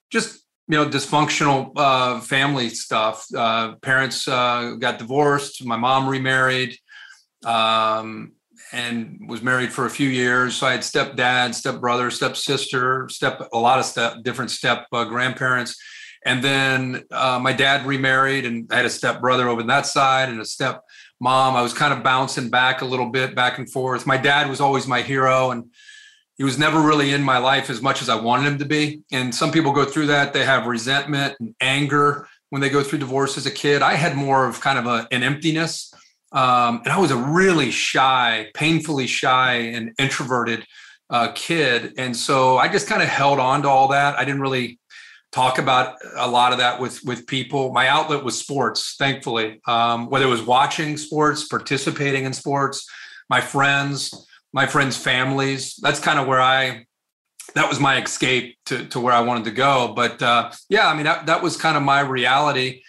just 0.10 0.46
you 0.68 0.78
know 0.78 0.90
dysfunctional 0.90 1.72
uh, 1.76 2.20
family 2.22 2.70
stuff. 2.70 3.26
Uh, 3.36 3.76
parents 3.82 4.28
uh, 4.28 4.76
got 4.80 4.98
divorced. 4.98 5.64
My 5.64 5.78
mom 5.78 6.08
remarried, 6.08 6.76
um, 7.44 8.34
and 8.72 9.20
was 9.28 9.42
married 9.42 9.72
for 9.72 9.86
a 9.86 9.90
few 9.90 10.10
years. 10.10 10.56
So 10.56 10.68
I 10.68 10.72
had 10.72 10.82
stepdad, 10.82 11.54
stepbrother, 11.54 12.10
stepsister, 12.12 13.08
step 13.10 13.48
a 13.54 13.60
lot 13.60 13.80
of 13.80 13.86
step 13.86 14.24
different 14.24 14.52
step 14.52 14.88
uh, 14.92 15.04
grandparents 15.06 15.78
and 16.26 16.44
then 16.44 17.04
uh, 17.12 17.40
my 17.40 17.54
dad 17.54 17.86
remarried, 17.86 18.46
and 18.46 18.68
I 18.72 18.78
had 18.78 18.86
a 18.86 18.90
step 18.90 19.22
brother 19.22 19.48
over 19.48 19.62
that 19.64 19.86
side 19.86 20.28
and 20.28 20.42
a 20.42 20.46
step 20.46 20.84
mom. 21.20 21.56
I 21.56 21.62
was 21.62 21.72
kind 21.72 21.94
of 21.94 22.04
bouncing 22.04 22.50
back 22.50 22.82
a 22.82 22.86
little 22.86 23.12
bit, 23.12 23.36
back 23.36 23.60
and 23.60 23.72
forth. 23.72 24.08
My 24.08 24.18
dad 24.18 24.50
was 24.50 24.60
always 24.60 24.88
my 24.88 25.04
hero, 25.04 25.52
and 25.52 25.66
he 26.38 26.44
was 26.44 26.58
never 26.58 26.82
really 26.82 27.14
in 27.14 27.22
my 27.22 27.38
life 27.38 27.70
as 27.70 27.82
much 27.82 28.02
as 28.02 28.10
I 28.10 28.16
wanted 28.16 28.48
him 28.48 28.58
to 28.58 28.66
be. 28.66 29.02
And 29.12 29.34
some 29.34 29.52
people 29.52 29.72
go 29.72 29.86
through 29.86 30.08
that; 30.08 30.34
they 30.34 30.44
have 30.44 30.66
resentment 30.66 31.36
and 31.40 31.54
anger 31.62 32.28
when 32.50 32.60
they 32.60 32.70
go 32.70 32.82
through 32.82 33.00
divorce 33.00 33.38
as 33.38 33.46
a 33.46 33.52
kid. 33.52 33.84
I 33.84 33.94
had 33.94 34.16
more 34.16 34.48
of 34.48 34.60
kind 34.60 34.80
of 34.80 34.88
a, 34.88 35.08
an 35.12 35.22
emptiness, 35.22 35.94
um, 36.36 36.82
and 36.84 36.90
I 36.90 37.00
was 37.00 37.12
a 37.12 37.18
really 37.18 37.72
shy, 37.72 38.50
painfully 38.54 39.08
shy, 39.08 39.54
and 39.54 39.94
introverted 39.98 40.66
uh, 41.10 41.32
kid. 41.34 41.94
And 41.98 42.16
so 42.16 42.58
I 42.58 42.68
just 42.68 42.88
kind 42.88 43.02
of 43.02 43.08
held 43.08 43.40
on 43.40 43.62
to 43.62 43.70
all 43.70 43.88
that. 43.88 44.20
I 44.20 44.26
didn't 44.26 44.42
really 44.42 44.80
talk 45.32 45.60
about 45.60 45.96
a 46.16 46.30
lot 46.30 46.52
of 46.52 46.60
that 46.60 46.80
with 46.80 47.04
with 47.06 47.26
people. 47.26 47.72
My 47.72 47.88
outlet 47.88 48.24
was 48.24 48.38
sports, 48.38 48.96
thankfully. 49.00 49.62
Um, 49.66 50.10
whether 50.10 50.26
it 50.26 50.30
was 50.30 50.42
watching 50.42 50.98
sports, 50.98 51.48
participating 51.48 52.26
in 52.26 52.34
sports, 52.34 52.86
my 53.30 53.40
friends, 53.40 54.28
my 54.52 54.66
friends' 54.66 54.98
families. 54.98 55.76
That's 55.82 56.00
kind 56.00 56.20
of 56.20 56.28
where 56.28 56.42
I. 56.42 56.86
That 57.54 57.70
was 57.70 57.80
my 57.80 58.02
escape 58.02 58.58
to 58.66 58.86
to 58.88 59.00
where 59.00 59.14
I 59.14 59.22
wanted 59.22 59.46
to 59.46 59.52
go. 59.52 59.94
But 59.96 60.22
uh, 60.22 60.52
yeah, 60.68 60.90
I 60.90 60.96
mean 60.96 61.06
that 61.06 61.28
that 61.28 61.42
was 61.42 61.56
kind 61.56 61.78
of 61.78 61.84
my 61.84 62.02
reality. 62.02 62.82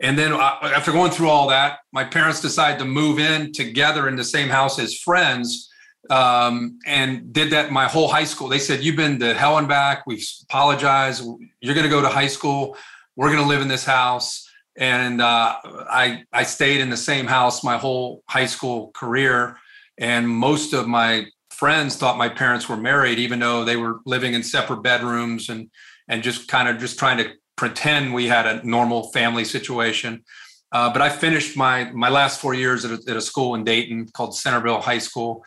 And 0.00 0.18
then 0.18 0.32
uh, 0.32 0.58
after 0.62 0.92
going 0.92 1.12
through 1.12 1.28
all 1.28 1.48
that, 1.48 1.78
my 1.92 2.04
parents 2.04 2.40
decided 2.40 2.78
to 2.80 2.84
move 2.84 3.18
in 3.18 3.52
together 3.52 4.08
in 4.08 4.16
the 4.16 4.24
same 4.24 4.48
house 4.48 4.78
as 4.78 4.98
friends 4.98 5.70
um, 6.10 6.78
and 6.86 7.32
did 7.32 7.50
that 7.50 7.70
my 7.70 7.86
whole 7.86 8.08
high 8.08 8.24
school. 8.24 8.48
They 8.48 8.58
said, 8.58 8.82
You've 8.82 8.96
been 8.96 9.18
to 9.20 9.34
hell 9.34 9.58
and 9.58 9.68
back. 9.68 10.06
We've 10.06 10.26
apologized. 10.44 11.24
You're 11.60 11.74
going 11.74 11.84
to 11.84 11.90
go 11.90 12.02
to 12.02 12.08
high 12.08 12.26
school. 12.26 12.76
We're 13.16 13.30
going 13.30 13.42
to 13.42 13.48
live 13.48 13.62
in 13.62 13.68
this 13.68 13.84
house. 13.84 14.48
And 14.76 15.20
uh, 15.20 15.56
I, 15.64 16.24
I 16.32 16.42
stayed 16.42 16.80
in 16.80 16.90
the 16.90 16.96
same 16.96 17.26
house 17.26 17.62
my 17.62 17.76
whole 17.76 18.24
high 18.28 18.46
school 18.46 18.90
career. 18.94 19.56
And 19.98 20.28
most 20.28 20.72
of 20.72 20.88
my 20.88 21.26
friends 21.50 21.96
thought 21.96 22.18
my 22.18 22.28
parents 22.28 22.68
were 22.68 22.76
married, 22.76 23.20
even 23.20 23.38
though 23.38 23.64
they 23.64 23.76
were 23.76 24.00
living 24.04 24.34
in 24.34 24.42
separate 24.42 24.82
bedrooms 24.82 25.48
and, 25.48 25.70
and 26.08 26.24
just 26.24 26.48
kind 26.48 26.68
of 26.68 26.78
just 26.78 26.98
trying 26.98 27.18
to 27.18 27.32
pretend 27.56 28.14
we 28.14 28.26
had 28.26 28.46
a 28.46 28.66
normal 28.66 29.10
family 29.12 29.44
situation. 29.44 30.24
Uh, 30.72 30.92
but 30.92 31.00
I 31.00 31.08
finished 31.08 31.56
my 31.56 31.84
my 31.92 32.08
last 32.08 32.40
four 32.40 32.54
years 32.54 32.84
at 32.84 32.90
a, 32.90 33.10
at 33.10 33.16
a 33.16 33.20
school 33.20 33.54
in 33.54 33.64
Dayton 33.64 34.08
called 34.12 34.36
Centerville 34.36 34.80
High 34.80 34.98
School, 34.98 35.44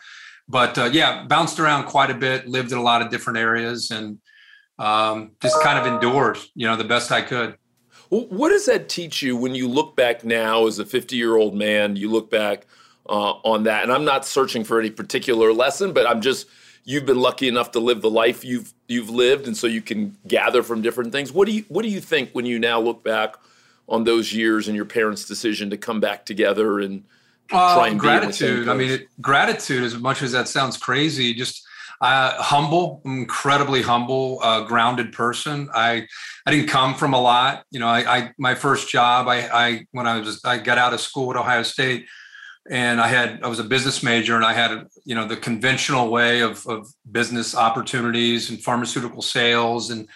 but 0.48 0.78
uh, 0.78 0.88
yeah, 0.90 1.26
bounced 1.26 1.60
around 1.60 1.84
quite 1.84 2.10
a 2.10 2.14
bit, 2.14 2.48
lived 2.48 2.72
in 2.72 2.78
a 2.78 2.82
lot 2.82 3.02
of 3.02 3.10
different 3.10 3.38
areas, 3.38 3.90
and 3.90 4.18
um, 4.78 5.32
just 5.42 5.62
kind 5.62 5.78
of 5.78 5.92
endured, 5.92 6.38
you 6.54 6.66
know, 6.66 6.76
the 6.76 6.84
best 6.84 7.12
I 7.12 7.20
could. 7.20 7.56
what 8.08 8.48
does 8.48 8.64
that 8.66 8.88
teach 8.88 9.20
you 9.20 9.36
when 9.36 9.54
you 9.54 9.68
look 9.68 9.96
back 9.96 10.24
now 10.24 10.66
as 10.66 10.78
a 10.78 10.86
50 10.86 11.16
year 11.16 11.36
old 11.36 11.54
man? 11.54 11.96
You 11.96 12.10
look 12.10 12.30
back 12.30 12.66
uh, 13.06 13.32
on 13.44 13.64
that, 13.64 13.82
and 13.82 13.92
I'm 13.92 14.06
not 14.06 14.24
searching 14.24 14.64
for 14.64 14.80
any 14.80 14.90
particular 14.90 15.52
lesson, 15.52 15.92
but 15.92 16.08
I'm 16.08 16.22
just 16.22 16.46
you've 16.88 17.04
been 17.04 17.20
lucky 17.20 17.48
enough 17.48 17.72
to 17.72 17.80
live 17.80 18.00
the 18.00 18.10
life 18.10 18.44
you've 18.44 18.72
you've 18.88 19.10
lived, 19.10 19.46
and 19.46 19.56
so 19.56 19.66
you 19.66 19.82
can 19.82 20.16
gather 20.26 20.62
from 20.62 20.80
different 20.80 21.12
things. 21.12 21.30
What 21.30 21.46
do 21.46 21.52
you 21.52 21.64
what 21.68 21.82
do 21.82 21.88
you 21.88 22.00
think 22.00 22.30
when 22.32 22.46
you 22.46 22.58
now 22.58 22.80
look 22.80 23.04
back 23.04 23.36
on 23.88 24.04
those 24.04 24.32
years 24.32 24.68
and 24.68 24.74
your 24.74 24.84
parents' 24.84 25.24
decision 25.24 25.70
to 25.70 25.76
come 25.76 26.00
back 26.00 26.24
together 26.24 26.80
and 26.80 27.04
try 27.48 27.88
and 27.88 27.98
uh, 27.98 28.00
gratitude. 28.00 28.68
I 28.68 28.74
mean, 28.74 28.90
it, 28.90 29.08
gratitude, 29.20 29.84
as 29.84 29.96
much 29.96 30.22
as 30.22 30.32
that 30.32 30.48
sounds 30.48 30.76
crazy, 30.76 31.34
just 31.34 31.66
uh, 32.00 32.40
humble, 32.40 33.00
incredibly 33.04 33.82
humble, 33.82 34.40
uh, 34.42 34.62
grounded 34.62 35.12
person. 35.12 35.68
I 35.74 36.06
I 36.46 36.50
didn't 36.50 36.68
come 36.68 36.94
from 36.94 37.12
a 37.14 37.20
lot. 37.20 37.64
You 37.70 37.80
know, 37.80 37.88
I, 37.88 38.16
I 38.16 38.32
my 38.38 38.54
first 38.54 38.88
job, 38.88 39.28
I, 39.28 39.48
I 39.52 39.86
when 39.92 40.06
I 40.06 40.18
was 40.18 40.40
I 40.44 40.58
got 40.58 40.78
out 40.78 40.94
of 40.94 41.00
school 41.00 41.30
at 41.30 41.36
Ohio 41.36 41.62
State, 41.62 42.06
and 42.70 43.00
I 43.00 43.08
had 43.08 43.42
I 43.42 43.48
was 43.48 43.58
a 43.58 43.64
business 43.64 44.02
major, 44.02 44.36
and 44.36 44.44
I 44.44 44.52
had 44.52 44.86
you 45.04 45.14
know 45.14 45.26
the 45.26 45.36
conventional 45.36 46.10
way 46.10 46.40
of 46.40 46.66
of 46.66 46.88
business 47.10 47.54
opportunities 47.54 48.50
and 48.50 48.62
pharmaceutical 48.62 49.22
sales 49.22 49.90
and 49.90 50.08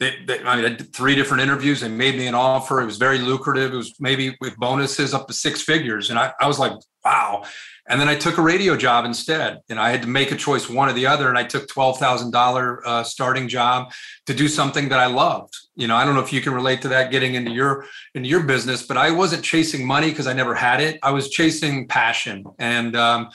they, 0.00 0.14
they, 0.26 0.42
I, 0.42 0.56
mean, 0.56 0.64
I 0.64 0.68
did 0.70 0.94
three 0.94 1.14
different 1.14 1.42
interviews. 1.42 1.82
They 1.82 1.88
made 1.88 2.16
me 2.16 2.26
an 2.26 2.34
offer. 2.34 2.80
It 2.80 2.86
was 2.86 2.96
very 2.96 3.18
lucrative. 3.18 3.74
It 3.74 3.76
was 3.76 3.94
maybe 4.00 4.34
with 4.40 4.56
bonuses 4.56 5.12
up 5.12 5.28
to 5.28 5.34
six 5.34 5.60
figures. 5.60 6.08
And 6.08 6.18
I, 6.18 6.32
I 6.40 6.46
was 6.46 6.58
like, 6.58 6.72
wow. 7.04 7.44
And 7.90 8.00
then 8.00 8.08
I 8.08 8.14
took 8.14 8.38
a 8.38 8.42
radio 8.42 8.76
job 8.76 9.04
instead. 9.04 9.60
And 9.68 9.78
I 9.78 9.90
had 9.90 10.02
to 10.02 10.08
make 10.08 10.30
a 10.30 10.36
choice, 10.36 10.70
one 10.70 10.88
or 10.88 10.92
the 10.92 11.06
other. 11.06 11.28
And 11.28 11.36
I 11.36 11.42
took 11.42 11.68
$12,000 11.68 12.78
uh, 12.86 13.02
starting 13.02 13.48
job 13.48 13.92
to 14.26 14.32
do 14.32 14.46
something 14.48 14.88
that 14.90 15.00
I 15.00 15.06
loved. 15.06 15.54
You 15.74 15.88
know, 15.88 15.96
I 15.96 16.04
don't 16.04 16.14
know 16.14 16.20
if 16.20 16.32
you 16.32 16.40
can 16.40 16.54
relate 16.54 16.82
to 16.82 16.88
that 16.88 17.10
getting 17.10 17.34
into 17.34 17.50
your 17.50 17.84
into 18.14 18.28
your 18.28 18.44
business, 18.44 18.82
but 18.86 18.96
I 18.96 19.10
wasn't 19.10 19.42
chasing 19.42 19.86
money 19.86 20.10
because 20.10 20.26
I 20.26 20.32
never 20.32 20.54
had 20.54 20.80
it. 20.80 20.98
I 21.02 21.10
was 21.10 21.30
chasing 21.30 21.88
passion. 21.88 22.44
And 22.58 22.94
um, 22.94 23.30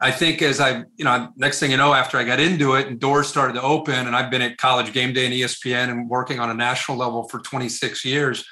I 0.00 0.10
think 0.10 0.42
as 0.42 0.60
I, 0.60 0.84
you 0.96 1.04
know, 1.04 1.28
next 1.36 1.60
thing 1.60 1.70
you 1.70 1.76
know, 1.76 1.92
after 1.92 2.16
I 2.16 2.24
got 2.24 2.40
into 2.40 2.74
it 2.74 2.88
and 2.88 2.98
doors 2.98 3.28
started 3.28 3.52
to 3.54 3.62
open, 3.62 4.06
and 4.06 4.16
I've 4.16 4.30
been 4.30 4.42
at 4.42 4.56
College 4.56 4.92
Game 4.92 5.12
Day 5.12 5.26
and 5.26 5.34
ESPN 5.34 5.90
and 5.90 6.08
working 6.08 6.40
on 6.40 6.50
a 6.50 6.54
national 6.54 6.96
level 6.96 7.28
for 7.28 7.38
26 7.38 8.04
years. 8.04 8.44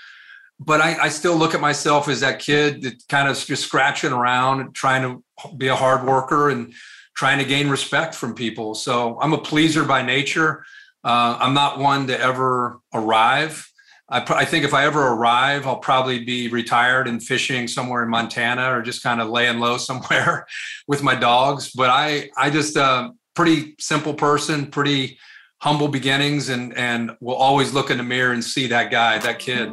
But 0.60 0.80
I, 0.80 1.04
I 1.04 1.08
still 1.08 1.36
look 1.36 1.54
at 1.54 1.60
myself 1.60 2.08
as 2.08 2.20
that 2.20 2.40
kid 2.40 2.82
that 2.82 3.06
kind 3.08 3.28
of 3.28 3.38
just 3.38 3.64
scratching 3.64 4.12
around, 4.12 4.74
trying 4.74 5.02
to 5.02 5.22
be 5.56 5.68
a 5.68 5.76
hard 5.76 6.04
worker 6.04 6.50
and 6.50 6.74
trying 7.14 7.38
to 7.38 7.44
gain 7.44 7.68
respect 7.68 8.14
from 8.14 8.34
people. 8.34 8.74
So 8.74 9.18
I'm 9.20 9.32
a 9.32 9.38
pleaser 9.38 9.84
by 9.84 10.02
nature. 10.02 10.64
Uh, 11.04 11.36
I'm 11.40 11.54
not 11.54 11.78
one 11.78 12.06
to 12.08 12.20
ever 12.20 12.80
arrive. 12.92 13.68
I, 14.08 14.24
I, 14.28 14.44
think 14.44 14.64
if 14.64 14.74
I 14.74 14.84
ever 14.84 15.00
arrive, 15.00 15.66
I'll 15.66 15.78
probably 15.78 16.24
be 16.24 16.48
retired 16.48 17.08
and 17.08 17.22
fishing 17.22 17.68
somewhere 17.68 18.02
in 18.02 18.08
Montana 18.08 18.76
or 18.76 18.82
just 18.82 19.02
kind 19.02 19.20
of 19.20 19.28
laying 19.28 19.58
low 19.58 19.76
somewhere 19.78 20.46
with 20.86 21.02
my 21.02 21.14
dogs. 21.14 21.70
But 21.70 21.90
I, 21.90 22.30
I 22.36 22.50
just 22.50 22.76
a 22.76 22.82
uh, 22.82 23.10
pretty 23.34 23.76
simple 23.78 24.14
person, 24.14 24.66
pretty 24.66 25.18
humble 25.60 25.88
beginnings, 25.88 26.48
and 26.48 26.76
and 26.76 27.12
will 27.20 27.36
always 27.36 27.72
look 27.72 27.90
in 27.90 27.98
the 27.98 28.04
mirror 28.04 28.32
and 28.32 28.44
see 28.44 28.66
that 28.68 28.90
guy, 28.90 29.18
that 29.18 29.38
kid. 29.38 29.72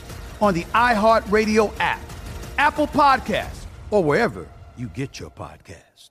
on 0.41 0.53
the 0.55 0.63
iHeartRadio 0.73 1.71
app, 1.79 2.01
Apple 2.57 2.87
Podcasts, 2.87 3.65
or 3.91 4.03
wherever 4.03 4.47
you 4.75 4.87
get 4.87 5.19
your 5.19 5.29
podcast. 5.29 6.09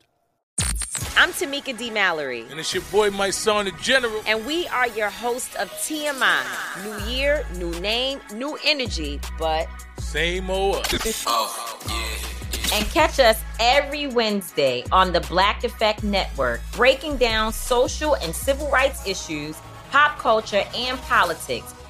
I'm 1.16 1.30
Tamika 1.30 1.76
D. 1.76 1.90
Mallory. 1.90 2.46
And 2.50 2.58
it's 2.58 2.72
your 2.72 2.82
boy, 2.84 3.10
my 3.10 3.30
son, 3.30 3.66
the 3.66 3.72
General. 3.72 4.22
And 4.26 4.46
we 4.46 4.66
are 4.68 4.88
your 4.88 5.10
host 5.10 5.54
of 5.56 5.70
TMI. 5.72 6.42
New 6.84 7.10
year, 7.10 7.44
new 7.56 7.70
name, 7.80 8.20
new 8.34 8.58
energy, 8.64 9.20
but 9.38 9.66
same 9.98 10.48
old 10.48 10.76
us. 10.76 11.24
oh, 11.26 11.78
yeah. 11.88 12.76
And 12.78 12.86
catch 12.86 13.18
us 13.18 13.42
every 13.58 14.06
Wednesday 14.06 14.84
on 14.92 15.12
the 15.12 15.20
Black 15.22 15.64
Effect 15.64 16.04
Network, 16.04 16.60
breaking 16.72 17.16
down 17.16 17.52
social 17.52 18.14
and 18.16 18.34
civil 18.34 18.70
rights 18.70 19.06
issues, 19.06 19.56
pop 19.90 20.18
culture, 20.18 20.64
and 20.74 20.98
politics 21.00 21.74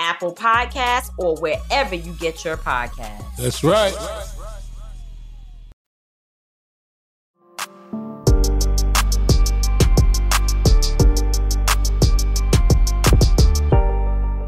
Apple 0.00 0.34
Podcasts, 0.34 1.10
or 1.18 1.36
wherever 1.36 1.94
you 1.94 2.12
get 2.14 2.44
your 2.44 2.56
podcasts. 2.56 3.36
That's 3.36 3.62
right. 3.62 3.94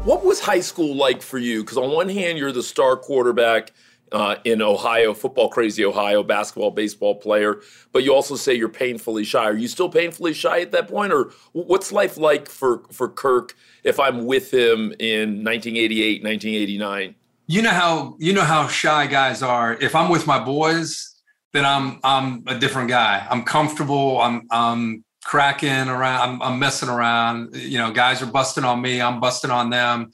What 0.03 0.25
was 0.25 0.39
high 0.39 0.61
school 0.61 0.95
like 0.95 1.21
for 1.21 1.37
you? 1.37 1.61
Because 1.61 1.77
on 1.77 1.91
one 1.91 2.09
hand, 2.09 2.39
you're 2.39 2.51
the 2.51 2.63
star 2.63 2.95
quarterback 2.97 3.71
uh, 4.11 4.37
in 4.43 4.61
Ohio, 4.61 5.13
football 5.13 5.49
crazy 5.49 5.85
Ohio, 5.85 6.23
basketball, 6.23 6.71
baseball 6.71 7.15
player, 7.15 7.61
but 7.91 8.03
you 8.03 8.13
also 8.13 8.35
say 8.35 8.53
you're 8.53 8.69
painfully 8.69 9.23
shy. 9.23 9.45
Are 9.45 9.55
you 9.55 9.67
still 9.67 9.89
painfully 9.89 10.33
shy 10.33 10.61
at 10.61 10.71
that 10.71 10.87
point, 10.87 11.13
or 11.13 11.31
what's 11.51 11.91
life 11.91 12.17
like 12.17 12.49
for 12.49 12.83
for 12.91 13.07
Kirk 13.07 13.55
if 13.83 13.99
I'm 13.99 14.25
with 14.25 14.53
him 14.53 14.93
in 14.99 15.43
1988, 15.43 16.23
1989? 16.23 17.15
You 17.47 17.61
know 17.61 17.71
how 17.71 18.15
you 18.19 18.33
know 18.33 18.43
how 18.43 18.67
shy 18.67 19.07
guys 19.07 19.41
are. 19.41 19.73
If 19.73 19.95
I'm 19.95 20.09
with 20.09 20.27
my 20.27 20.43
boys, 20.43 21.15
then 21.53 21.65
I'm 21.65 21.99
I'm 22.03 22.43
a 22.47 22.57
different 22.57 22.89
guy. 22.89 23.25
I'm 23.29 23.43
comfortable. 23.43 24.21
I'm 24.21 24.47
I'm 24.51 25.03
cracking 25.25 25.89
around. 25.89 26.29
I'm, 26.29 26.41
I'm 26.41 26.59
messing 26.59 26.89
around. 26.89 27.55
You 27.55 27.79
know, 27.79 27.91
guys 27.91 28.21
are 28.21 28.27
busting 28.27 28.63
on 28.63 28.81
me. 28.81 29.01
I'm 29.01 29.19
busting 29.19 29.51
on 29.51 29.69
them. 29.69 30.11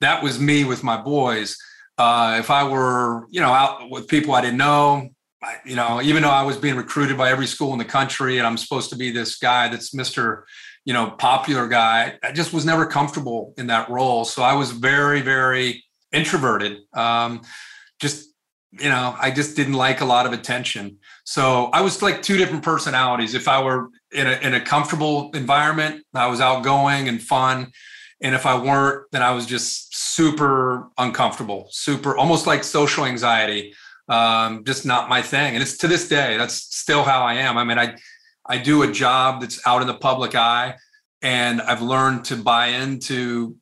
That 0.00 0.22
was 0.22 0.40
me 0.40 0.64
with 0.64 0.82
my 0.82 1.00
boys 1.00 1.56
uh, 2.00 2.38
if 2.38 2.50
I 2.50 2.66
were, 2.66 3.26
you 3.30 3.42
know, 3.42 3.52
out 3.52 3.90
with 3.90 4.08
people 4.08 4.32
I 4.34 4.40
didn't 4.40 4.56
know, 4.56 5.10
I, 5.42 5.56
you 5.66 5.76
know, 5.76 6.00
even 6.00 6.22
though 6.22 6.30
I 6.30 6.42
was 6.44 6.56
being 6.56 6.76
recruited 6.76 7.18
by 7.18 7.30
every 7.30 7.46
school 7.46 7.74
in 7.74 7.78
the 7.78 7.84
country 7.84 8.38
and 8.38 8.46
I'm 8.46 8.56
supposed 8.56 8.88
to 8.90 8.96
be 8.96 9.10
this 9.10 9.36
guy 9.36 9.68
that's 9.68 9.94
Mr. 9.94 10.44
You 10.84 10.94
know, 10.94 11.10
popular 11.10 11.68
guy, 11.68 12.18
I 12.22 12.32
just 12.32 12.52
was 12.52 12.64
never 12.64 12.86
comfortable 12.86 13.54
in 13.58 13.66
that 13.68 13.90
role. 13.90 14.24
So 14.24 14.42
I 14.42 14.54
was 14.54 14.70
very, 14.70 15.20
very 15.20 15.84
introverted. 16.12 16.78
Um, 16.94 17.42
just, 18.00 18.28
you 18.72 18.88
know, 18.88 19.14
I 19.20 19.30
just 19.30 19.56
didn't 19.56 19.74
like 19.74 20.00
a 20.00 20.04
lot 20.04 20.26
of 20.26 20.32
attention. 20.32 20.98
So 21.24 21.66
I 21.72 21.82
was 21.82 22.02
like 22.02 22.22
two 22.22 22.36
different 22.36 22.64
personalities. 22.64 23.34
If 23.34 23.46
I 23.46 23.62
were 23.62 23.90
in 24.12 24.26
a, 24.26 24.38
in 24.40 24.54
a 24.54 24.60
comfortable 24.60 25.30
environment, 25.34 26.04
I 26.14 26.26
was 26.28 26.40
outgoing 26.40 27.08
and 27.08 27.22
fun 27.22 27.72
and 28.20 28.34
if 28.34 28.44
I 28.44 28.58
weren't, 28.58 29.10
then 29.12 29.22
I 29.22 29.32
was 29.32 29.46
just 29.46 29.96
super 29.96 30.88
uncomfortable, 30.98 31.68
super 31.70 32.16
almost 32.16 32.46
like 32.46 32.64
social 32.64 33.04
anxiety. 33.04 33.74
Um, 34.08 34.64
just 34.64 34.84
not 34.84 35.08
my 35.08 35.22
thing. 35.22 35.54
And 35.54 35.62
it's 35.62 35.78
to 35.78 35.88
this 35.88 36.08
day, 36.08 36.36
that's 36.36 36.54
still 36.54 37.02
how 37.02 37.22
I 37.22 37.34
am. 37.34 37.56
I 37.56 37.64
mean, 37.64 37.78
I 37.78 37.96
I 38.46 38.58
do 38.58 38.82
a 38.82 38.90
job 38.90 39.40
that's 39.40 39.64
out 39.66 39.82
in 39.82 39.88
the 39.88 39.94
public 39.94 40.34
eye, 40.34 40.76
and 41.22 41.60
I've 41.60 41.82
learned 41.82 42.24
to 42.26 42.36
buy 42.36 42.68
into, 42.68 43.56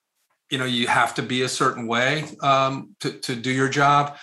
you 0.50 0.58
know, 0.58 0.64
you 0.64 0.86
have 0.86 1.14
to 1.16 1.22
be 1.22 1.42
a 1.42 1.48
certain 1.48 1.86
way 1.86 2.24
um, 2.42 2.94
to 3.00 3.12
to 3.12 3.34
do 3.34 3.50
your 3.50 3.68
job. 3.68 4.16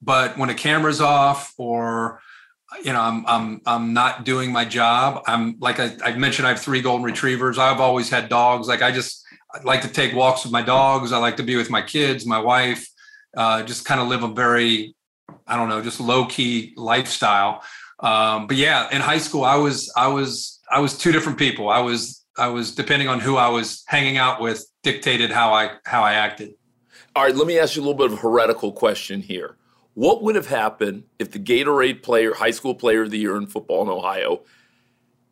But 0.00 0.38
when 0.38 0.50
a 0.50 0.54
camera's 0.54 1.00
off 1.00 1.52
or 1.58 2.20
you 2.84 2.92
know, 2.92 3.00
I'm 3.00 3.24
I'm 3.26 3.60
I'm 3.66 3.94
not 3.94 4.24
doing 4.24 4.52
my 4.52 4.64
job. 4.64 5.22
I'm 5.26 5.56
like 5.58 5.80
I, 5.80 5.96
I 6.04 6.12
mentioned, 6.16 6.46
I 6.46 6.50
have 6.50 6.60
three 6.60 6.82
golden 6.82 7.04
retrievers. 7.04 7.58
I've 7.58 7.80
always 7.80 8.10
had 8.10 8.28
dogs. 8.28 8.68
Like 8.68 8.82
I 8.82 8.92
just 8.92 9.24
I 9.54 9.62
like 9.62 9.82
to 9.82 9.88
take 9.88 10.14
walks 10.14 10.44
with 10.44 10.52
my 10.52 10.62
dogs. 10.62 11.12
I 11.12 11.18
like 11.18 11.36
to 11.38 11.42
be 11.42 11.56
with 11.56 11.70
my 11.70 11.80
kids, 11.80 12.26
my 12.26 12.38
wife, 12.38 12.86
uh, 13.36 13.62
just 13.62 13.84
kind 13.86 14.00
of 14.00 14.08
live 14.08 14.22
a 14.22 14.28
very, 14.28 14.94
I 15.46 15.56
don't 15.56 15.68
know, 15.68 15.80
just 15.80 16.00
low 16.00 16.26
key 16.26 16.74
lifestyle. 16.76 17.62
Um, 18.00 18.46
but 18.46 18.56
yeah, 18.56 18.88
in 18.94 19.00
high 19.00 19.18
school, 19.18 19.44
I 19.44 19.56
was, 19.56 19.92
I 19.96 20.08
was, 20.08 20.60
I 20.70 20.80
was 20.80 20.96
two 20.96 21.12
different 21.12 21.38
people. 21.38 21.68
I 21.68 21.80
was, 21.80 22.24
I 22.36 22.48
was 22.48 22.74
depending 22.74 23.08
on 23.08 23.20
who 23.20 23.36
I 23.36 23.48
was 23.48 23.82
hanging 23.86 24.16
out 24.16 24.40
with 24.40 24.64
dictated 24.82 25.30
how 25.30 25.52
I, 25.52 25.72
how 25.84 26.02
I 26.02 26.14
acted. 26.14 26.54
All 27.16 27.24
right, 27.24 27.34
let 27.34 27.46
me 27.46 27.58
ask 27.58 27.74
you 27.74 27.82
a 27.82 27.84
little 27.84 27.98
bit 27.98 28.06
of 28.06 28.12
a 28.12 28.22
heretical 28.22 28.72
question 28.72 29.20
here. 29.20 29.56
What 29.94 30.22
would 30.22 30.36
have 30.36 30.46
happened 30.46 31.02
if 31.18 31.32
the 31.32 31.40
Gatorade 31.40 32.04
player, 32.04 32.34
high 32.34 32.52
school 32.52 32.76
player 32.76 33.02
of 33.02 33.10
the 33.10 33.18
year 33.18 33.36
in 33.36 33.48
football 33.48 33.82
in 33.82 33.88
Ohio, 33.88 34.42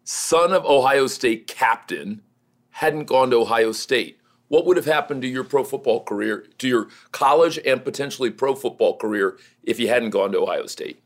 son 0.02 0.52
of 0.52 0.64
Ohio 0.64 1.07
State 1.07 1.46
captain, 1.46 2.22
hadn't 2.70 3.05
gone 3.05 3.31
to 3.31 3.37
Ohio 3.37 3.70
State? 3.70 4.18
What 4.48 4.66
would 4.66 4.76
have 4.76 4.87
happened 4.87 5.22
to 5.22 5.29
your 5.29 5.44
pro 5.44 5.62
football 5.62 6.02
career, 6.02 6.46
to 6.59 6.66
your 6.66 6.88
college 7.12 7.61
and 7.64 7.85
potentially 7.85 8.31
pro 8.31 8.57
football 8.57 8.96
career 8.96 9.38
if 9.62 9.79
you 9.79 9.87
hadn't 9.87 10.11
gone 10.11 10.33
to 10.33 10.40
Ohio 10.40 10.66
State? 10.66 11.00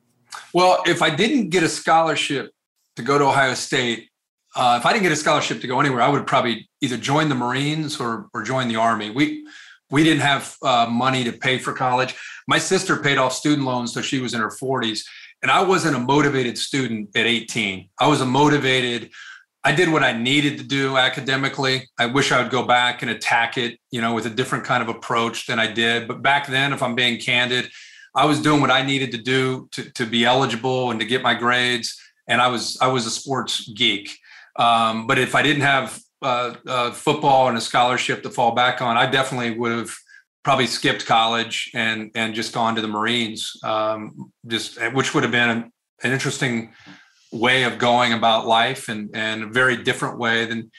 Well, 0.52 0.82
if 0.86 1.02
I 1.02 1.10
didn't 1.10 1.50
get 1.50 1.62
a 1.62 1.68
scholarship 1.68 2.50
to 2.96 3.02
go 3.02 3.18
to 3.18 3.24
Ohio 3.24 3.54
State, 3.54 4.08
uh, 4.56 4.78
if 4.80 4.86
I 4.86 4.92
didn't 4.92 5.04
get 5.04 5.12
a 5.12 5.16
scholarship 5.16 5.60
to 5.60 5.66
go 5.66 5.80
anywhere, 5.80 6.02
I 6.02 6.08
would 6.08 6.26
probably 6.26 6.68
either 6.80 6.96
join 6.96 7.28
the 7.28 7.34
Marines 7.34 8.00
or 8.00 8.28
or 8.34 8.42
join 8.42 8.68
the 8.68 8.76
Army. 8.76 9.10
We 9.10 9.46
we 9.90 10.02
didn't 10.04 10.22
have 10.22 10.56
uh, 10.62 10.86
money 10.90 11.24
to 11.24 11.32
pay 11.32 11.58
for 11.58 11.72
college. 11.72 12.14
My 12.48 12.58
sister 12.58 12.96
paid 12.96 13.18
off 13.18 13.32
student 13.32 13.66
loans, 13.66 13.92
so 13.92 14.00
she 14.00 14.20
was 14.20 14.34
in 14.34 14.40
her 14.40 14.50
40s, 14.50 15.02
and 15.42 15.50
I 15.50 15.62
wasn't 15.62 15.96
a 15.96 16.00
motivated 16.00 16.58
student 16.58 17.16
at 17.16 17.26
18. 17.26 17.88
I 17.98 18.06
was 18.08 18.20
a 18.20 18.26
motivated 18.26 19.10
I 19.62 19.72
did 19.72 19.90
what 19.90 20.02
I 20.02 20.12
needed 20.12 20.56
to 20.58 20.64
do 20.64 20.96
academically. 20.96 21.88
I 21.98 22.06
wish 22.06 22.32
I 22.32 22.40
would 22.40 22.50
go 22.50 22.62
back 22.62 23.02
and 23.02 23.10
attack 23.10 23.58
it, 23.58 23.78
you 23.90 24.00
know, 24.00 24.14
with 24.14 24.24
a 24.24 24.30
different 24.30 24.64
kind 24.64 24.82
of 24.82 24.88
approach 24.88 25.46
than 25.46 25.58
I 25.58 25.70
did. 25.70 26.08
But 26.08 26.22
back 26.22 26.46
then, 26.46 26.72
if 26.72 26.82
I'm 26.82 26.94
being 26.94 27.20
candid, 27.20 27.70
I 28.14 28.26
was 28.26 28.40
doing 28.40 28.60
what 28.60 28.70
I 28.70 28.82
needed 28.82 29.12
to 29.12 29.18
do 29.18 29.68
to, 29.72 29.90
to 29.90 30.06
be 30.06 30.24
eligible 30.24 30.90
and 30.90 31.00
to 31.00 31.06
get 31.06 31.22
my 31.22 31.34
grades. 31.34 31.98
And 32.26 32.40
I 32.40 32.48
was 32.48 32.78
I 32.80 32.88
was 32.88 33.06
a 33.06 33.10
sports 33.10 33.68
geek. 33.68 34.16
Um, 34.56 35.06
but 35.06 35.18
if 35.18 35.34
I 35.34 35.42
didn't 35.42 35.62
have 35.62 35.98
uh, 36.22 36.54
uh, 36.66 36.90
football 36.92 37.48
and 37.48 37.56
a 37.56 37.60
scholarship 37.60 38.22
to 38.22 38.30
fall 38.30 38.52
back 38.52 38.82
on, 38.82 38.96
I 38.96 39.06
definitely 39.06 39.58
would 39.58 39.72
have 39.72 39.90
probably 40.42 40.66
skipped 40.66 41.06
college 41.06 41.70
and 41.74 42.10
and 42.14 42.34
just 42.34 42.52
gone 42.52 42.74
to 42.74 42.82
the 42.82 42.88
Marines. 42.88 43.56
Um, 43.62 44.32
just 44.46 44.78
which 44.92 45.14
would 45.14 45.22
have 45.22 45.32
been 45.32 45.50
an, 45.50 45.72
an 46.02 46.12
interesting 46.12 46.72
way 47.32 47.62
of 47.62 47.78
going 47.78 48.12
about 48.12 48.46
life 48.46 48.88
and 48.88 49.10
and 49.14 49.44
a 49.44 49.46
very 49.46 49.76
different 49.76 50.18
way 50.18 50.46
than 50.46 50.70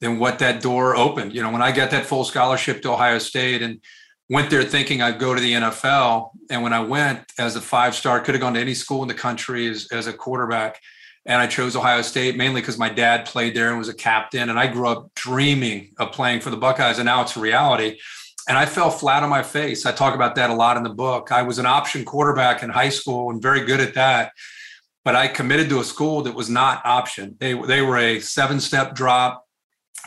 than 0.00 0.18
what 0.18 0.38
that 0.38 0.62
door 0.62 0.96
opened. 0.96 1.34
You 1.34 1.42
know, 1.42 1.50
when 1.50 1.62
I 1.62 1.72
got 1.72 1.90
that 1.90 2.06
full 2.06 2.24
scholarship 2.24 2.82
to 2.82 2.92
Ohio 2.92 3.18
State 3.18 3.62
and 3.62 3.80
went 4.28 4.50
there 4.50 4.62
thinking 4.62 5.00
I'd 5.00 5.18
go 5.18 5.34
to 5.34 5.40
the 5.40 5.54
NFL, 5.54 6.30
and 6.50 6.62
when 6.62 6.72
I 6.72 6.80
went 6.80 7.20
as 7.38 7.56
a 7.56 7.60
five 7.60 7.94
star, 7.94 8.20
could 8.20 8.34
have 8.34 8.42
gone 8.42 8.54
to 8.54 8.60
any 8.60 8.74
school 8.74 9.02
in 9.02 9.08
the 9.08 9.14
country 9.14 9.66
as, 9.68 9.88
as 9.90 10.06
a 10.06 10.12
quarterback. 10.12 10.80
and 11.26 11.40
I 11.40 11.46
chose 11.46 11.76
Ohio 11.76 12.02
State 12.02 12.36
mainly 12.36 12.60
because 12.60 12.78
my 12.78 12.88
dad 12.88 13.26
played 13.26 13.54
there 13.54 13.70
and 13.70 13.78
was 13.78 13.88
a 13.88 13.94
captain, 13.94 14.50
and 14.50 14.58
I 14.58 14.66
grew 14.66 14.88
up 14.88 15.14
dreaming 15.14 15.92
of 15.98 16.12
playing 16.12 16.40
for 16.40 16.50
the 16.50 16.56
Buckeyes, 16.56 16.98
and 16.98 17.06
now 17.06 17.22
it's 17.22 17.36
a 17.36 17.40
reality. 17.40 17.98
And 18.48 18.56
I 18.56 18.64
fell 18.64 18.90
flat 18.90 19.22
on 19.22 19.28
my 19.28 19.42
face. 19.42 19.84
I 19.84 19.92
talk 19.92 20.14
about 20.14 20.34
that 20.36 20.48
a 20.48 20.54
lot 20.54 20.78
in 20.78 20.82
the 20.82 20.88
book. 20.88 21.32
I 21.32 21.42
was 21.42 21.58
an 21.58 21.66
option 21.66 22.04
quarterback 22.06 22.62
in 22.62 22.70
high 22.70 22.88
school 22.88 23.30
and 23.30 23.42
very 23.42 23.66
good 23.66 23.78
at 23.78 23.92
that, 23.92 24.32
but 25.04 25.14
I 25.14 25.28
committed 25.28 25.68
to 25.68 25.80
a 25.80 25.84
school 25.84 26.22
that 26.22 26.34
was 26.34 26.48
not 26.48 26.84
option. 26.84 27.36
They 27.40 27.52
they 27.54 27.82
were 27.82 27.98
a 27.98 28.20
seven 28.20 28.60
step 28.60 28.94
drop, 28.94 29.46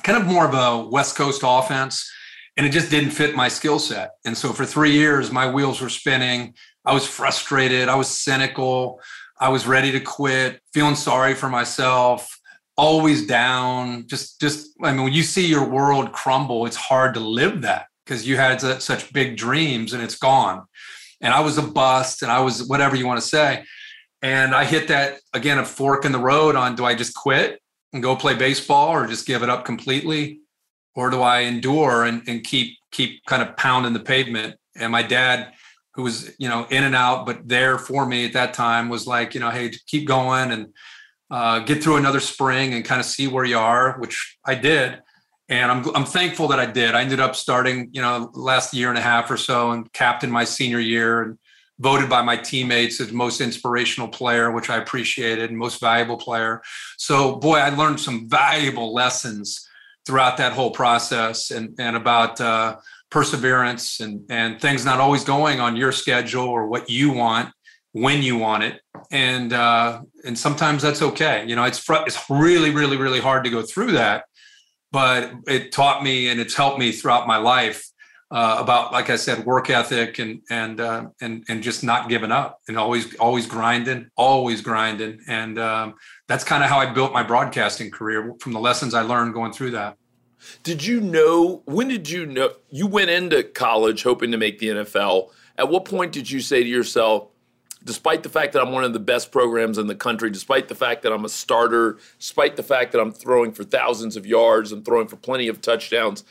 kind 0.04 0.20
of 0.20 0.28
more 0.28 0.46
of 0.46 0.56
a 0.56 0.88
West 0.90 1.16
Coast 1.16 1.42
offense, 1.44 2.12
and 2.58 2.66
it 2.66 2.72
just 2.72 2.92
didn't 2.92 3.12
fit 3.12 3.36
my 3.36 3.48
skill 3.48 3.80
set. 3.80 4.12
And 4.26 4.38
so 4.38 4.54
for 4.54 4.66
three 4.66 4.92
years, 4.92 5.32
my 5.32 5.50
wheels 5.50 5.82
were 5.82 5.90
spinning. 5.90 6.54
I 6.86 6.94
was 6.94 7.08
frustrated. 7.08 7.88
I 7.88 7.96
was 7.96 8.08
cynical. 8.08 9.00
I 9.40 9.50
was 9.50 9.66
ready 9.66 9.92
to 9.92 10.00
quit, 10.00 10.62
feeling 10.72 10.96
sorry 10.96 11.34
for 11.34 11.50
myself, 11.50 12.40
always 12.78 13.26
down. 13.26 14.06
Just, 14.08 14.40
just, 14.40 14.70
I 14.84 14.92
mean, 14.92 15.06
when 15.06 15.14
you 15.14 15.24
see 15.24 15.48
your 15.48 15.68
world 15.68 16.12
crumble, 16.12 16.68
it's 16.68 16.76
hard 16.76 17.16
to 17.16 17.20
live 17.20 17.62
that 17.62 17.88
because 18.06 18.28
you 18.28 18.38
had 18.38 18.62
such 18.62 19.12
big 19.14 19.38
dreams 19.38 19.94
and 19.94 20.04
it's 20.04 20.16
gone. 20.16 20.64
And 21.22 21.34
I 21.34 21.40
was 21.40 21.58
a 21.58 21.64
bust 21.64 22.22
and 22.22 22.32
I 22.32 22.42
was 22.42 22.68
whatever 22.68 22.96
you 22.96 23.08
want 23.08 23.20
to 23.20 23.28
say. 23.28 23.64
And 24.22 24.54
I 24.54 24.66
hit 24.66 24.90
that 24.90 25.22
again, 25.34 25.58
a 25.58 25.66
fork 25.66 26.06
in 26.06 26.12
the 26.12 26.20
road 26.20 26.56
on 26.56 26.76
do 26.76 26.86
I 26.86 26.94
just 26.94 27.16
quit 27.16 27.60
and 27.94 28.04
go 28.04 28.16
play 28.16 28.36
baseball 28.36 28.90
or 28.90 29.08
just 29.08 29.26
give 29.26 29.42
it 29.42 29.50
up 29.50 29.66
completely? 29.66 30.41
Or 30.96 31.10
do 31.10 31.22
I 31.22 31.42
endure 31.42 32.04
and, 32.04 32.22
and 32.28 32.44
keep 32.44 32.78
keep 32.92 33.26
kind 33.26 33.42
of 33.42 33.56
pounding 33.56 33.94
the 33.94 34.00
pavement? 34.00 34.56
And 34.76 34.92
my 34.92 35.04
dad, 35.04 35.54
who 35.94 36.04
was 36.04 36.34
you 36.38 36.50
know 36.50 36.66
in 36.70 36.84
and 36.84 36.96
out 36.96 37.26
but 37.26 37.48
there 37.48 37.78
for 37.78 38.06
me 38.06 38.26
at 38.26 38.34
that 38.34 38.54
time 38.54 38.90
was 38.90 39.08
like 39.08 39.34
you 39.34 39.40
know 39.40 39.50
hey 39.50 39.72
keep 39.88 40.08
going 40.08 40.52
and 40.52 40.74
uh, 41.30 41.60
get 41.60 41.82
through 41.82 41.96
another 41.96 42.20
spring 42.20 42.74
and 42.74 42.84
kind 42.84 43.00
of 43.00 43.06
see 43.06 43.28
where 43.28 43.46
you 43.46 43.58
are 43.58 43.98
which 44.00 44.38
i 44.46 44.56
did. 44.56 45.02
And 45.50 45.70
I'm, 45.70 45.96
I'm 45.96 46.06
thankful 46.06 46.48
that 46.50 46.60
i 46.60 46.66
did. 46.66 46.96
I 46.96 47.02
ended 47.02 47.20
up 47.20 47.36
starting 47.36 47.90
you 47.92 48.02
know 48.02 48.32
last 48.34 48.74
year 48.74 48.90
and 48.90 48.98
a 48.98 49.02
half 49.02 49.30
or 49.30 49.38
so 49.38 49.72
and 49.72 49.92
captain 49.94 50.32
my 50.32 50.44
senior 50.44 50.80
year 50.80 51.22
and 51.22 51.38
voted 51.80 52.10
by 52.10 52.22
my 52.22 52.38
teammates 52.38 53.02
as 53.02 53.12
most 53.12 53.42
inspirational 53.42 54.08
player 54.08 54.52
which 54.52 54.70
i 54.70 54.78
appreciated 54.78 55.50
and 55.50 55.58
most 55.58 55.80
valuable 55.80 56.18
player. 56.18 56.62
So 56.98 57.36
boy 57.36 57.58
i 57.58 57.70
learned 57.70 58.00
some 58.00 58.30
valuable 58.30 58.94
lessons 58.94 59.68
throughout 60.06 60.38
that 60.38 60.54
whole 60.54 60.72
process 60.72 61.52
and, 61.52 61.76
and 61.80 61.96
about 61.96 62.40
uh, 62.42 62.78
perseverance 63.10 64.00
and 64.00 64.26
and 64.30 64.60
things 64.62 64.86
not 64.86 65.00
always 65.00 65.24
going 65.24 65.60
on 65.60 65.76
your 65.76 65.92
schedule 65.92 66.48
or 66.48 66.68
what 66.68 66.90
you 66.90 67.12
want 67.12 67.54
when 67.92 68.24
you 68.24 68.38
want 68.38 68.64
it. 68.64 68.82
And 69.12 69.52
uh 69.52 70.02
and 70.24 70.38
sometimes 70.38 70.82
that's 70.82 71.02
okay. 71.02 71.46
You 71.46 71.56
know 71.56 71.66
it's 71.66 71.80
fr- 71.80 72.06
it's 72.08 72.20
really 72.30 72.72
really 72.72 72.98
really 72.98 73.20
hard 73.20 73.44
to 73.44 73.50
go 73.50 73.62
through 73.62 73.92
that 73.94 74.24
but 74.92 75.34
it 75.48 75.72
taught 75.72 76.04
me 76.04 76.28
and 76.30 76.40
it's 76.40 76.56
helped 76.56 76.78
me 76.78 76.92
throughout 76.92 77.28
my 77.28 77.38
life 77.38 77.88
uh, 78.32 78.58
about 78.60 78.94
like 78.94 79.10
I 79.10 79.18
said 79.18 79.46
work 79.46 79.70
ethic 79.70 80.20
and 80.20 80.42
and 80.50 80.80
uh, 80.80 81.08
and 81.20 81.44
and 81.50 81.62
just 81.62 81.84
not 81.84 82.08
giving 82.08 82.32
up 82.32 82.62
and 82.68 82.78
always 82.78 83.14
always 83.16 83.46
grinding 83.46 84.10
always 84.16 84.62
grinding 84.62 85.20
and 85.28 85.60
um, 85.60 85.96
that's 86.28 86.44
kind 86.44 86.64
of 86.64 86.70
how 86.70 86.80
I 86.80 86.92
built 86.94 87.12
my 87.12 87.24
broadcasting 87.24 87.92
career 87.92 88.34
from 88.40 88.54
the 88.54 88.60
lessons 88.60 88.94
I 88.94 89.02
learned 89.02 89.34
going 89.34 89.52
through 89.52 89.72
that. 89.72 89.98
Did 90.64 90.84
you 90.84 91.02
know? 91.02 91.62
When 91.66 91.88
did 91.88 92.10
you 92.10 92.26
know? 92.26 92.52
You 92.70 92.88
went 92.88 93.10
into 93.10 93.44
college 93.44 94.04
hoping 94.04 94.32
to 94.32 94.38
make 94.38 94.60
the 94.60 94.70
NFL. 94.70 95.30
At 95.58 95.70
what 95.70 95.86
point 95.86 96.12
did 96.12 96.32
you 96.32 96.40
say 96.40 96.64
to 96.64 96.70
yourself, 96.70 97.28
despite 97.84 98.24
the 98.24 98.30
fact 98.30 98.54
that 98.54 98.62
I'm 98.62 98.72
one 98.72 98.84
of 98.84 98.94
the 98.94 99.00
best 99.00 99.32
programs 99.32 99.78
in 99.78 99.88
the 99.88 99.96
country, 99.96 100.30
despite 100.30 100.68
the 100.68 100.76
fact 100.76 101.04
that 101.04 101.12
I'm 101.12 101.26
a 101.26 101.30
starter, 101.30 102.00
despite 102.18 102.56
the 102.56 102.64
fact 102.64 102.92
that 102.94 103.02
I'm 103.02 103.12
throwing 103.12 103.52
for 103.52 103.64
thousands 103.64 104.16
of 104.16 104.26
yards 104.26 104.72
and 104.72 104.84
throwing 104.84 105.08
for 105.08 105.18
plenty 105.18 105.48
of 105.48 105.62
touchdowns, 105.62 106.24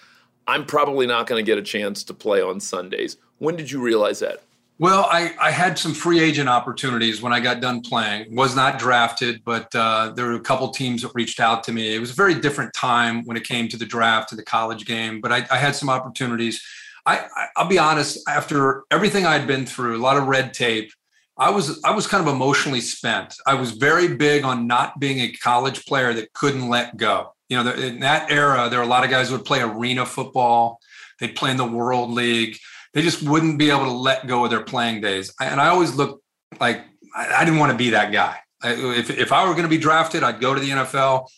I'm 0.50 0.66
probably 0.66 1.06
not 1.06 1.28
going 1.28 1.44
to 1.44 1.48
get 1.48 1.58
a 1.58 1.62
chance 1.62 2.02
to 2.04 2.12
play 2.12 2.42
on 2.42 2.58
Sundays. 2.58 3.16
When 3.38 3.54
did 3.54 3.70
you 3.70 3.80
realize 3.80 4.18
that? 4.18 4.42
Well, 4.80 5.06
I, 5.08 5.32
I 5.40 5.52
had 5.52 5.78
some 5.78 5.94
free 5.94 6.18
agent 6.20 6.48
opportunities 6.48 7.22
when 7.22 7.32
I 7.32 7.38
got 7.38 7.60
done 7.60 7.82
playing. 7.82 8.34
Was 8.34 8.56
not 8.56 8.78
drafted, 8.78 9.44
but 9.44 9.72
uh, 9.76 10.12
there 10.16 10.26
were 10.26 10.34
a 10.34 10.40
couple 10.40 10.68
teams 10.70 11.02
that 11.02 11.12
reached 11.14 11.38
out 11.38 11.62
to 11.64 11.72
me. 11.72 11.94
It 11.94 12.00
was 12.00 12.10
a 12.10 12.14
very 12.14 12.34
different 12.34 12.74
time 12.74 13.24
when 13.26 13.36
it 13.36 13.44
came 13.44 13.68
to 13.68 13.76
the 13.76 13.84
draft 13.86 14.30
to 14.30 14.36
the 14.36 14.42
college 14.42 14.86
game, 14.86 15.20
but 15.20 15.30
I, 15.30 15.46
I 15.52 15.56
had 15.56 15.76
some 15.76 15.88
opportunities. 15.88 16.60
I, 17.06 17.26
I'll 17.56 17.68
be 17.68 17.78
honest. 17.78 18.28
After 18.28 18.82
everything 18.90 19.26
I'd 19.26 19.46
been 19.46 19.66
through, 19.66 19.98
a 19.98 20.02
lot 20.02 20.16
of 20.16 20.26
red 20.26 20.52
tape, 20.52 20.90
I 21.38 21.50
was 21.50 21.80
I 21.84 21.92
was 21.92 22.08
kind 22.08 22.26
of 22.26 22.34
emotionally 22.34 22.80
spent. 22.80 23.36
I 23.46 23.54
was 23.54 23.70
very 23.70 24.16
big 24.16 24.44
on 24.44 24.66
not 24.66 24.98
being 24.98 25.20
a 25.20 25.30
college 25.30 25.86
player 25.86 26.12
that 26.14 26.32
couldn't 26.32 26.68
let 26.68 26.96
go. 26.96 27.34
You 27.50 27.62
know, 27.62 27.70
in 27.72 28.00
that 28.00 28.30
era, 28.30 28.68
there 28.70 28.78
were 28.78 28.84
a 28.84 28.88
lot 28.88 29.04
of 29.04 29.10
guys 29.10 29.28
who 29.28 29.36
would 29.36 29.44
play 29.44 29.60
arena 29.60 30.06
football. 30.06 30.80
They'd 31.18 31.36
play 31.36 31.50
in 31.50 31.58
the 31.58 31.66
World 31.66 32.10
League 32.10 32.56
they 32.92 33.02
just 33.02 33.22
wouldn't 33.22 33.58
be 33.58 33.70
able 33.70 33.84
to 33.84 33.92
let 33.92 34.26
go 34.26 34.44
of 34.44 34.50
their 34.50 34.62
playing 34.62 35.00
days. 35.00 35.32
And 35.40 35.60
I 35.60 35.68
always 35.68 35.94
looked 35.94 36.22
like 36.58 36.84
I, 37.14 37.44
didn't 37.44 37.60
want 37.60 37.72
to 37.72 37.78
be 37.78 37.90
that 37.90 38.12
guy. 38.12 38.38
if, 38.64 39.10
if 39.10 39.32
I 39.32 39.46
were 39.46 39.52
going 39.52 39.64
to 39.64 39.68
be 39.68 39.78
drafted, 39.78 40.22
I'd 40.22 40.40
go 40.40 40.54
to 40.54 40.60
the 40.60 40.70
NFL. 40.70 41.28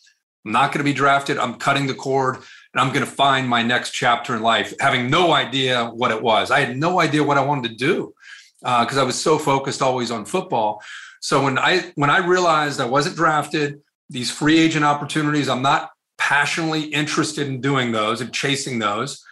I'm 0.44 0.53
not 0.53 0.72
going 0.72 0.79
to 0.79 0.85
be 0.85 0.94
drafted. 0.94 1.38
I'm 1.38 1.55
cutting 1.55 1.87
the 1.87 1.94
cord 1.94 2.37
and 2.37 2.81
I'm 2.81 2.88
going 2.88 3.05
to 3.05 3.11
find 3.11 3.48
my 3.48 3.62
next 3.62 3.90
chapter 3.90 4.35
in 4.35 4.42
life, 4.42 4.75
having 4.81 5.11
no 5.11 5.33
idea 5.33 5.87
what 5.87 6.11
it 6.11 6.22
was. 6.22 6.51
I 6.51 6.61
had 6.61 6.77
no 6.77 7.01
idea 7.01 7.22
what 7.22 7.38
I 7.38 7.44
wanted 7.44 7.68
to 7.70 7.77
do 7.77 8.14
because 8.61 8.96
uh, 8.96 9.03
I 9.03 9.05
was 9.05 9.20
so 9.20 9.38
focused 9.38 9.83
always 9.83 10.11
on 10.11 10.25
football. 10.25 10.83
So 11.20 11.44
when 11.44 11.59
I 11.59 11.92
when 11.94 12.11
I 12.11 12.18
realized 12.18 12.81
I 12.81 12.87
wasn't 12.87 13.16
drafted, 13.16 13.83
these 14.09 14.31
free 14.31 14.59
agent 14.59 14.85
opportunities, 14.85 15.48
I'm 15.48 15.62
not 15.62 15.90
passionately 16.22 16.82
interested 16.85 17.48
in 17.48 17.61
doing 17.61 17.90
those 17.90 18.20
and 18.20 18.32
chasing 18.32 18.78
those. 18.78 19.24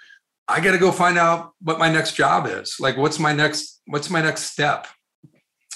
I 0.49 0.59
got 0.59 0.73
to 0.73 0.79
go 0.79 0.91
find 0.91 1.17
out 1.17 1.53
what 1.61 1.79
my 1.79 1.89
next 1.89 2.17
job 2.17 2.49
is. 2.49 2.81
Like, 2.81 2.97
what's 2.97 3.21
my 3.21 3.33
next, 3.33 3.81
what's 3.87 4.11
my 4.11 4.21
next 4.21 4.47
step? 4.47 4.89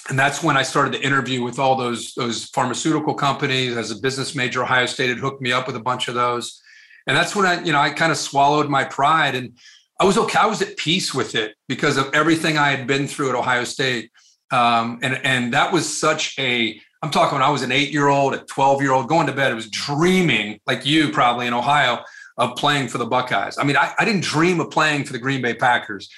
And 0.09 0.19
that's 0.19 0.43
when 0.43 0.57
I 0.57 0.63
started 0.63 0.91
to 0.91 1.01
interview 1.01 1.41
with 1.41 1.57
all 1.57 1.77
those 1.77 2.13
those 2.15 2.45
pharmaceutical 2.49 3.13
companies. 3.13 3.77
As 3.77 3.91
a 3.91 3.95
business 3.95 4.35
major, 4.35 4.61
Ohio 4.61 4.85
State 4.85 5.09
had 5.09 5.19
hooked 5.19 5.41
me 5.41 5.53
up 5.53 5.67
with 5.67 5.77
a 5.77 5.79
bunch 5.79 6.09
of 6.09 6.15
those, 6.15 6.61
and 7.07 7.15
that's 7.17 7.33
when 7.33 7.45
I, 7.45 7.63
you 7.63 7.71
know, 7.71 7.79
I 7.79 7.91
kind 7.91 8.11
of 8.11 8.17
swallowed 8.17 8.69
my 8.69 8.83
pride 8.83 9.35
and 9.35 9.57
I 9.99 10.05
was 10.05 10.17
okay. 10.17 10.37
I 10.37 10.45
was 10.45 10.61
at 10.61 10.77
peace 10.77 11.13
with 11.13 11.33
it 11.33 11.55
because 11.67 11.97
of 11.97 12.13
everything 12.13 12.57
I 12.57 12.69
had 12.69 12.85
been 12.85 13.07
through 13.07 13.29
at 13.29 13.35
Ohio 13.35 13.63
State, 13.63 14.11
um, 14.51 14.99
and 15.01 15.13
and 15.23 15.53
that 15.53 15.71
was 15.71 15.85
such 15.97 16.37
a. 16.37 16.79
I'm 17.05 17.11
talking 17.11 17.35
when 17.35 17.43
I 17.43 17.51
was 17.51 17.61
an 17.61 17.71
eight 17.71 17.91
year 17.91 18.07
old, 18.07 18.33
a 18.33 18.39
12 18.39 18.81
year 18.81 18.91
old, 18.91 19.07
going 19.07 19.27
to 19.27 19.31
bed. 19.31 19.51
I 19.51 19.53
was 19.53 19.69
dreaming 19.69 20.59
like 20.65 20.87
you 20.87 21.11
probably 21.11 21.45
in 21.45 21.53
Ohio 21.53 22.03
of 22.39 22.55
playing 22.55 22.87
for 22.87 22.97
the 22.97 23.05
Buckeyes. 23.05 23.59
I 23.59 23.63
mean, 23.63 23.77
I, 23.77 23.93
I 23.99 24.05
didn't 24.05 24.23
dream 24.23 24.59
of 24.59 24.71
playing 24.71 25.03
for 25.03 25.13
the 25.13 25.19
Green 25.19 25.39
Bay 25.39 25.53
Packers. 25.53 26.09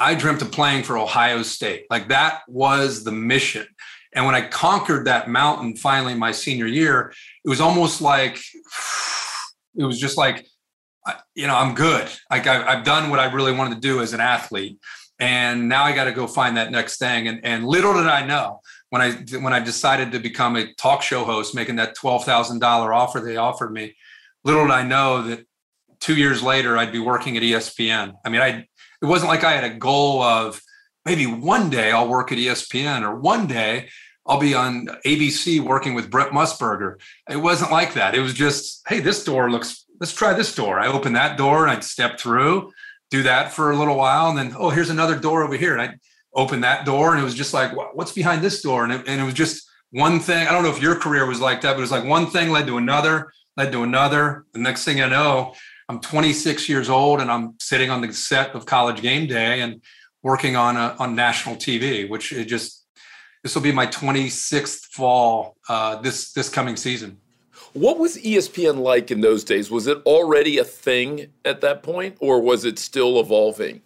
I 0.00 0.16
dreamt 0.16 0.42
of 0.42 0.50
playing 0.50 0.82
for 0.82 0.98
Ohio 0.98 1.44
State. 1.44 1.86
Like 1.90 2.08
that 2.08 2.40
was 2.48 3.04
the 3.04 3.12
mission. 3.12 3.68
And 4.16 4.26
when 4.26 4.34
I 4.34 4.40
conquered 4.40 5.06
that 5.06 5.28
mountain 5.28 5.76
finally 5.76 6.14
my 6.14 6.32
senior 6.32 6.66
year, 6.66 7.14
it 7.44 7.48
was 7.48 7.60
almost 7.60 8.02
like 8.02 8.40
it 9.76 9.84
was 9.84 10.00
just 10.00 10.16
like, 10.16 10.48
you 11.36 11.46
know, 11.46 11.54
I'm 11.54 11.76
good. 11.76 12.08
Like 12.32 12.48
I've 12.48 12.84
done 12.84 13.10
what 13.10 13.20
I 13.20 13.32
really 13.32 13.52
wanted 13.52 13.76
to 13.76 13.80
do 13.80 14.00
as 14.00 14.12
an 14.12 14.20
athlete, 14.20 14.78
and 15.20 15.68
now 15.68 15.84
I 15.84 15.92
got 15.92 16.04
to 16.04 16.12
go 16.12 16.26
find 16.26 16.56
that 16.56 16.72
next 16.72 16.98
thing. 16.98 17.28
And 17.28 17.44
and 17.44 17.64
little 17.64 17.94
did 17.94 18.08
I 18.08 18.26
know 18.26 18.60
when 18.92 19.00
I 19.00 19.12
when 19.38 19.54
I 19.54 19.58
decided 19.58 20.12
to 20.12 20.18
become 20.18 20.54
a 20.54 20.70
talk 20.74 21.00
show 21.00 21.24
host, 21.24 21.54
making 21.54 21.76
that 21.76 21.94
twelve 21.94 22.26
thousand 22.26 22.58
dollar 22.58 22.92
offer 22.92 23.20
they 23.20 23.38
offered 23.38 23.72
me, 23.72 23.96
little 24.44 24.66
did 24.66 24.72
I 24.72 24.82
know 24.82 25.22
that 25.28 25.46
two 25.98 26.14
years 26.14 26.42
later, 26.42 26.76
I'd 26.76 26.92
be 26.92 26.98
working 26.98 27.38
at 27.38 27.42
ESPN. 27.42 28.12
I 28.22 28.28
mean, 28.28 28.42
I 28.42 28.48
it 29.00 29.06
wasn't 29.06 29.30
like 29.30 29.44
I 29.44 29.52
had 29.52 29.64
a 29.64 29.74
goal 29.74 30.22
of 30.22 30.60
maybe 31.06 31.24
one 31.24 31.70
day 31.70 31.90
I'll 31.90 32.06
work 32.06 32.32
at 32.32 32.38
ESPN 32.38 33.00
or 33.00 33.18
one 33.18 33.46
day 33.46 33.88
I'll 34.26 34.38
be 34.38 34.54
on 34.54 34.88
ABC 35.06 35.58
working 35.60 35.94
with 35.94 36.10
Brent 36.10 36.32
Musburger. 36.32 37.00
It 37.30 37.38
wasn't 37.38 37.72
like 37.72 37.94
that. 37.94 38.14
It 38.14 38.20
was 38.20 38.34
just, 38.34 38.86
hey, 38.86 39.00
this 39.00 39.24
door 39.24 39.50
looks, 39.50 39.86
let's 40.00 40.12
try 40.12 40.34
this 40.34 40.54
door. 40.54 40.78
I 40.78 40.86
open 40.86 41.14
that 41.14 41.38
door 41.38 41.62
and 41.62 41.72
I'd 41.72 41.82
step 41.82 42.20
through, 42.20 42.70
do 43.10 43.22
that 43.24 43.52
for 43.52 43.72
a 43.72 43.76
little 43.76 43.96
while. 43.96 44.28
And 44.28 44.38
then, 44.38 44.54
oh, 44.56 44.70
here's 44.70 44.90
another 44.90 45.18
door 45.18 45.42
over 45.42 45.56
here. 45.56 45.72
And 45.72 45.82
I'd 45.82 45.98
open 46.34 46.60
that 46.62 46.86
door 46.86 47.12
and 47.12 47.20
it 47.20 47.24
was 47.24 47.34
just 47.34 47.52
like, 47.52 47.72
what's 47.94 48.12
behind 48.12 48.42
this 48.42 48.62
door? 48.62 48.84
And 48.84 48.92
it, 48.92 49.06
and 49.06 49.20
it 49.20 49.24
was 49.24 49.34
just 49.34 49.68
one 49.90 50.18
thing. 50.18 50.46
I 50.46 50.52
don't 50.52 50.62
know 50.62 50.70
if 50.70 50.80
your 50.80 50.96
career 50.96 51.26
was 51.26 51.40
like 51.40 51.60
that, 51.60 51.72
but 51.72 51.78
it 51.78 51.82
was 51.82 51.90
like 51.90 52.04
one 52.04 52.26
thing 52.26 52.50
led 52.50 52.66
to 52.66 52.78
another, 52.78 53.32
led 53.56 53.72
to 53.72 53.82
another. 53.82 54.46
The 54.52 54.60
next 54.60 54.84
thing 54.84 55.02
I 55.02 55.08
know, 55.08 55.54
I'm 55.88 56.00
26 56.00 56.68
years 56.68 56.88
old 56.88 57.20
and 57.20 57.30
I'm 57.30 57.54
sitting 57.60 57.90
on 57.90 58.00
the 58.00 58.12
set 58.12 58.54
of 58.54 58.64
College 58.64 59.02
Game 59.02 59.26
Day 59.26 59.60
and 59.60 59.82
working 60.22 60.56
on 60.56 60.76
a, 60.76 60.96
on 60.98 61.14
national 61.14 61.56
TV, 61.56 62.08
which 62.08 62.32
it 62.32 62.46
just 62.46 62.86
this 63.42 63.54
will 63.54 63.62
be 63.62 63.72
my 63.72 63.86
26th 63.88 64.86
fall 64.92 65.56
uh, 65.68 65.96
this 66.00 66.32
this 66.32 66.48
coming 66.48 66.76
season. 66.76 67.18
What 67.72 67.98
was 67.98 68.16
ESPN 68.18 68.78
like 68.78 69.10
in 69.10 69.20
those 69.20 69.44
days? 69.44 69.70
Was 69.70 69.86
it 69.86 69.98
already 70.04 70.58
a 70.58 70.64
thing 70.64 71.28
at 71.44 71.60
that 71.62 71.82
point, 71.82 72.16
or 72.20 72.40
was 72.40 72.64
it 72.64 72.78
still 72.78 73.18
evolving? 73.18 73.82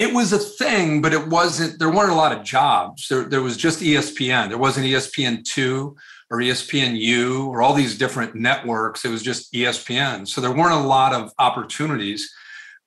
It 0.00 0.14
was 0.14 0.32
a 0.32 0.38
thing, 0.38 1.02
but 1.02 1.12
it 1.12 1.28
wasn't. 1.28 1.78
There 1.78 1.90
weren't 1.90 2.10
a 2.10 2.14
lot 2.14 2.32
of 2.32 2.42
jobs. 2.42 3.06
There, 3.08 3.24
there 3.24 3.42
was 3.42 3.56
just 3.56 3.80
ESPN. 3.80 4.48
There 4.48 4.56
wasn't 4.56 4.86
ESPN 4.86 5.44
two. 5.44 5.94
or 6.30 6.38
ESPNU 6.38 7.48
or 7.48 7.60
all 7.60 7.74
these 7.74 7.98
different 7.98 8.34
networks. 8.34 9.04
It 9.04 9.10
was 9.10 9.22
just 9.22 9.52
ESPN. 9.52 10.26
So 10.26 10.40
there 10.40 10.52
weren't 10.52 10.84
a 10.84 10.88
lot 10.88 11.12
of 11.12 11.32
opportunities. 11.38 12.32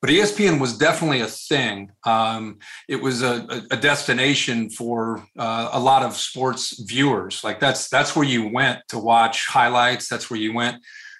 But 0.01 0.09
ESPN 0.09 0.59
was 0.59 0.77
definitely 0.77 1.21
a 1.21 1.27
thing. 1.27 1.91
Um, 2.03 2.57
it 2.89 3.01
was 3.01 3.21
a, 3.21 3.63
a 3.71 3.77
destination 3.77 4.69
for 4.69 5.23
uh, 5.37 5.69
a 5.71 5.79
lot 5.79 6.03
of 6.03 6.15
sports 6.15 6.81
viewers. 6.83 7.43
Like 7.43 7.59
that's 7.59 7.89
that's 7.89 8.15
where 8.15 8.25
you 8.25 8.49
went 8.49 8.79
to 8.89 8.97
watch 8.97 9.47
highlights. 9.47 10.09
That's 10.09 10.29
where 10.29 10.39
you 10.39 10.51
went 10.53 10.77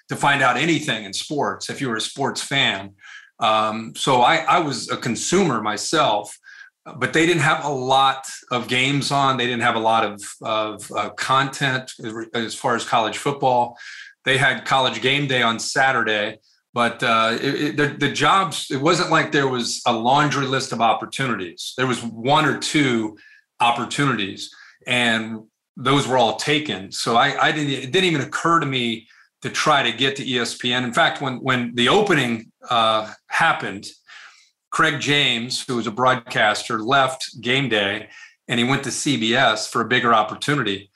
to 0.08 0.16
find 0.16 0.42
out 0.42 0.56
anything 0.56 1.04
in 1.04 1.12
sports 1.12 1.70
if 1.70 1.80
you 1.80 1.88
were 1.88 1.96
a 1.96 2.00
sports 2.00 2.42
fan. 2.42 2.94
Um, 3.40 3.94
so 3.96 4.22
I, 4.22 4.36
I 4.36 4.58
was 4.60 4.90
a 4.90 4.96
consumer 4.96 5.60
myself 5.60 6.38
but 6.96 7.12
they 7.12 7.26
didn't 7.26 7.42
have 7.42 7.64
a 7.64 7.70
lot 7.70 8.26
of 8.50 8.68
games 8.68 9.10
on. 9.10 9.36
They 9.36 9.46
didn't 9.46 9.62
have 9.62 9.76
a 9.76 9.80
lot 9.80 10.04
of, 10.04 10.22
of 10.42 10.92
uh, 10.92 11.10
content 11.10 11.92
as 12.34 12.54
far 12.54 12.76
as 12.76 12.84
college 12.84 13.16
football. 13.16 13.78
They 14.24 14.36
had 14.36 14.64
college 14.64 15.00
game 15.00 15.26
day 15.26 15.42
on 15.42 15.58
Saturday, 15.58 16.38
but 16.74 17.02
uh, 17.02 17.38
it, 17.40 17.54
it, 17.54 17.76
the, 17.76 17.86
the 18.06 18.12
jobs, 18.12 18.70
it 18.70 18.80
wasn't 18.80 19.10
like 19.10 19.32
there 19.32 19.48
was 19.48 19.82
a 19.86 19.92
laundry 19.92 20.46
list 20.46 20.72
of 20.72 20.80
opportunities. 20.80 21.72
There 21.76 21.86
was 21.86 22.02
one 22.02 22.44
or 22.44 22.58
two 22.58 23.16
opportunities, 23.60 24.50
and 24.86 25.44
those 25.76 26.06
were 26.06 26.18
all 26.18 26.36
taken. 26.36 26.92
So 26.92 27.16
I, 27.16 27.46
I 27.46 27.52
didn't, 27.52 27.70
it 27.70 27.92
didn't 27.92 28.04
even 28.04 28.20
occur 28.20 28.60
to 28.60 28.66
me 28.66 29.08
to 29.44 29.50
try 29.50 29.82
to 29.82 29.92
get 29.92 30.16
to 30.16 30.24
ESPN. 30.24 30.84
In 30.84 30.94
fact, 30.94 31.20
when, 31.20 31.36
when 31.36 31.74
the 31.74 31.90
opening 31.90 32.50
uh, 32.70 33.12
happened, 33.26 33.86
Craig 34.70 35.00
James, 35.00 35.62
who 35.66 35.76
was 35.76 35.86
a 35.86 35.90
broadcaster, 35.90 36.80
left 36.80 37.42
game 37.42 37.68
day 37.68 38.08
and 38.48 38.58
he 38.58 38.64
went 38.64 38.84
to 38.84 38.88
CBS 38.88 39.68
for 39.68 39.82
a 39.82 39.86
bigger 39.86 40.14
opportunity. 40.14 40.90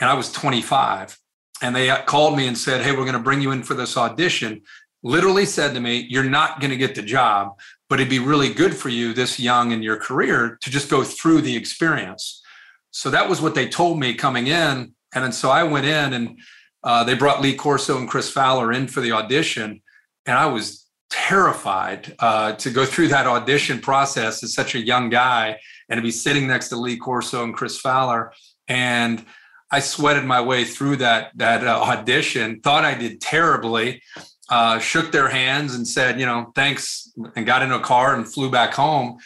And 0.00 0.10
I 0.10 0.12
was 0.12 0.30
25. 0.32 1.18
And 1.62 1.74
they 1.74 1.88
called 2.04 2.36
me 2.36 2.46
and 2.46 2.58
said, 2.58 2.82
Hey, 2.82 2.90
we're 2.90 3.06
going 3.06 3.14
to 3.14 3.18
bring 3.18 3.40
you 3.40 3.52
in 3.52 3.62
for 3.62 3.72
this 3.72 3.96
audition. 3.96 4.60
Literally 5.02 5.46
said 5.46 5.72
to 5.72 5.80
me, 5.80 6.06
You're 6.10 6.24
not 6.24 6.60
going 6.60 6.72
to 6.72 6.76
get 6.76 6.94
the 6.94 7.00
job, 7.00 7.58
but 7.88 8.00
it'd 8.00 8.10
be 8.10 8.18
really 8.18 8.52
good 8.52 8.76
for 8.76 8.90
you 8.90 9.14
this 9.14 9.40
young 9.40 9.72
in 9.72 9.82
your 9.82 9.96
career 9.96 10.58
to 10.60 10.68
just 10.68 10.90
go 10.90 11.02
through 11.02 11.40
the 11.40 11.56
experience. 11.56 12.42
So 12.90 13.08
that 13.10 13.30
was 13.30 13.40
what 13.40 13.54
they 13.54 13.66
told 13.66 13.98
me 13.98 14.12
coming 14.12 14.48
in. 14.48 14.92
And 15.14 15.24
then 15.24 15.32
so 15.32 15.48
I 15.48 15.62
went 15.62 15.86
in 15.86 16.12
and 16.12 16.38
uh, 16.84 17.02
they 17.02 17.14
brought 17.14 17.40
Lee 17.40 17.54
Corso 17.54 17.98
and 17.98 18.08
Chris 18.08 18.30
Fowler 18.30 18.72
in 18.72 18.86
for 18.86 19.00
the 19.00 19.12
audition. 19.12 19.82
And 20.26 20.38
I 20.38 20.46
was 20.46 20.86
terrified 21.10 22.14
uh, 22.18 22.52
to 22.52 22.70
go 22.70 22.84
through 22.84 23.08
that 23.08 23.26
audition 23.26 23.80
process 23.80 24.42
as 24.42 24.54
such 24.54 24.74
a 24.74 24.78
young 24.78 25.08
guy 25.08 25.58
and 25.88 25.98
to 25.98 26.02
be 26.02 26.10
sitting 26.10 26.46
next 26.46 26.68
to 26.68 26.76
Lee 26.76 26.96
Corso 26.96 27.42
and 27.42 27.54
Chris 27.54 27.78
Fowler. 27.78 28.32
And 28.68 29.24
I 29.70 29.80
sweated 29.80 30.24
my 30.24 30.40
way 30.40 30.64
through 30.64 30.96
that 30.96 31.32
that 31.36 31.66
uh, 31.66 31.80
audition. 31.82 32.60
Thought 32.60 32.84
I 32.84 32.94
did 32.94 33.20
terribly. 33.20 34.02
Uh, 34.50 34.78
shook 34.78 35.10
their 35.10 35.28
hands 35.28 35.74
and 35.74 35.88
said, 35.88 36.20
you 36.20 36.26
know, 36.26 36.52
thanks, 36.54 37.10
and 37.34 37.46
got 37.46 37.62
in 37.62 37.72
a 37.72 37.80
car 37.80 38.14
and 38.14 38.30
flew 38.30 38.50
back 38.50 38.74
home. 38.74 39.16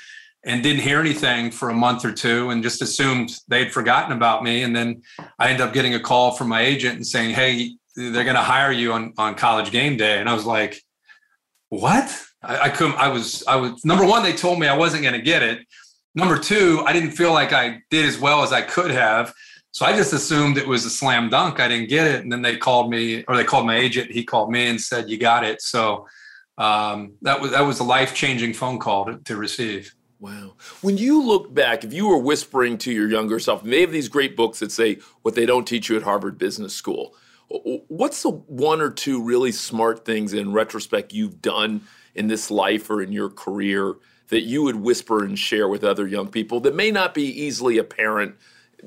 And 0.49 0.63
didn't 0.63 0.81
hear 0.81 0.99
anything 0.99 1.53
for 1.53 1.71
a 1.71 1.75
month 1.75 2.05
or 2.05 2.13
two, 2.13 2.51
and 2.51 2.63
just 2.63 2.83
assumed 2.83 3.37
they'd 3.49 3.71
forgotten 3.71 4.17
about 4.17 4.43
me. 4.43 4.63
And 4.65 4.75
then 4.75 5.03
I 5.39 5.51
ended 5.51 5.61
up 5.61 5.73
getting 5.73 5.95
a 5.95 6.01
call 6.01 6.33
from 6.33 6.49
my 6.49 6.63
agent 6.63 6.97
and 6.97 7.07
saying, 7.07 7.35
"Hey, 7.35 7.77
they're 7.95 8.25
going 8.25 8.35
to 8.35 8.43
hire 8.43 8.73
you 8.73 8.93
on 8.93 9.13
on 9.19 9.35
college 9.35 9.71
game 9.71 9.97
day." 9.97 10.19
And 10.19 10.29
I 10.29 10.35
was 10.35 10.47
like, 10.47 10.83
what? 11.69 12.11
I, 12.43 12.59
I 12.61 12.69
couldn't, 12.71 12.97
I 12.97 13.09
was, 13.09 13.45
I 13.47 13.57
was, 13.57 13.85
number 13.85 14.05
one, 14.05 14.23
they 14.23 14.33
told 14.33 14.59
me 14.59 14.67
I 14.67 14.77
wasn't 14.77 15.03
going 15.03 15.15
to 15.15 15.23
get 15.23 15.43
it. 15.43 15.67
Number 16.15 16.39
two, 16.39 16.83
I 16.87 16.93
didn't 16.93 17.13
feel 17.13 17.33
like 17.33 17.53
I 17.53 17.81
did 17.91 18.05
as 18.07 18.19
well 18.19 18.43
as 18.43 18.53
I 18.53 18.63
could 18.63 18.91
have. 18.91 19.33
So 19.71 19.85
I 19.87 19.95
just 19.95 20.13
assumed 20.13 20.57
it 20.57 20.67
was 20.67 20.85
a 20.85 20.91
slam 20.91 21.29
dunk. 21.29 21.61
I 21.61 21.69
didn't 21.69 21.89
get 21.89 22.07
it. 22.07 22.23
And 22.23 22.33
then 22.33 22.43
they 22.43 22.57
called 22.57 22.91
me 22.91 23.25
or 23.29 23.37
they 23.37 23.45
called 23.45 23.67
my 23.67 23.77
agent. 23.77 24.11
He 24.11 24.25
called 24.25 24.51
me 24.51 24.67
and 24.67 24.81
said, 24.81 25.09
you 25.09 25.19
got 25.19 25.45
it. 25.45 25.63
So 25.63 26.07
um, 26.57 27.13
that 27.23 27.41
was, 27.41 27.53
that 27.53 27.61
was 27.61 27.81
a 27.81 27.85
life 27.85 28.15
changing 28.15 28.55
phone 28.55 28.79
call 28.79 29.05
to, 29.07 29.19
to 29.19 29.37
receive. 29.37 29.95
Wow. 30.21 30.55
When 30.83 30.99
you 30.99 31.23
look 31.23 31.55
back, 31.55 31.85
if 31.85 31.93
you 31.93 32.09
were 32.09 32.19
whispering 32.19 32.77
to 32.79 32.93
your 32.93 33.09
younger 33.09 33.39
self, 33.39 33.63
they 33.63 33.83
have 33.83 33.93
these 33.93 34.09
great 34.09 34.37
books 34.37 34.59
that 34.59 34.73
say 34.73 34.99
what 35.23 35.35
they 35.35 35.47
don't 35.47 35.67
teach 35.67 35.89
you 35.89 35.97
at 35.97 36.03
Harvard 36.03 36.39
Business 36.39 36.75
School. 36.75 37.15
What's 37.49 38.23
the 38.23 38.31
one 38.31 38.81
or 38.81 38.91
two 38.91 39.23
really 39.23 39.53
smart 39.53 40.05
things 40.05 40.35
in 40.35 40.53
retrospect 40.53 41.15
you've 41.15 41.41
done 41.41 41.83
in 42.15 42.27
this 42.27 42.51
life 42.51 42.91
or 42.91 43.01
in 43.01 43.13
your 43.13 43.31
career 43.31 43.95
that 44.29 44.43
you 44.43 44.63
would 44.65 44.77
whisper 44.77 45.25
and 45.25 45.39
share 45.39 45.69
with 45.69 45.85
other 45.85 46.07
young 46.07 46.29
people 46.29 46.61
that 46.61 46.75
may 46.75 46.91
not 46.91 47.15
be 47.15 47.25
easily 47.25 47.79
apparent 47.79 48.35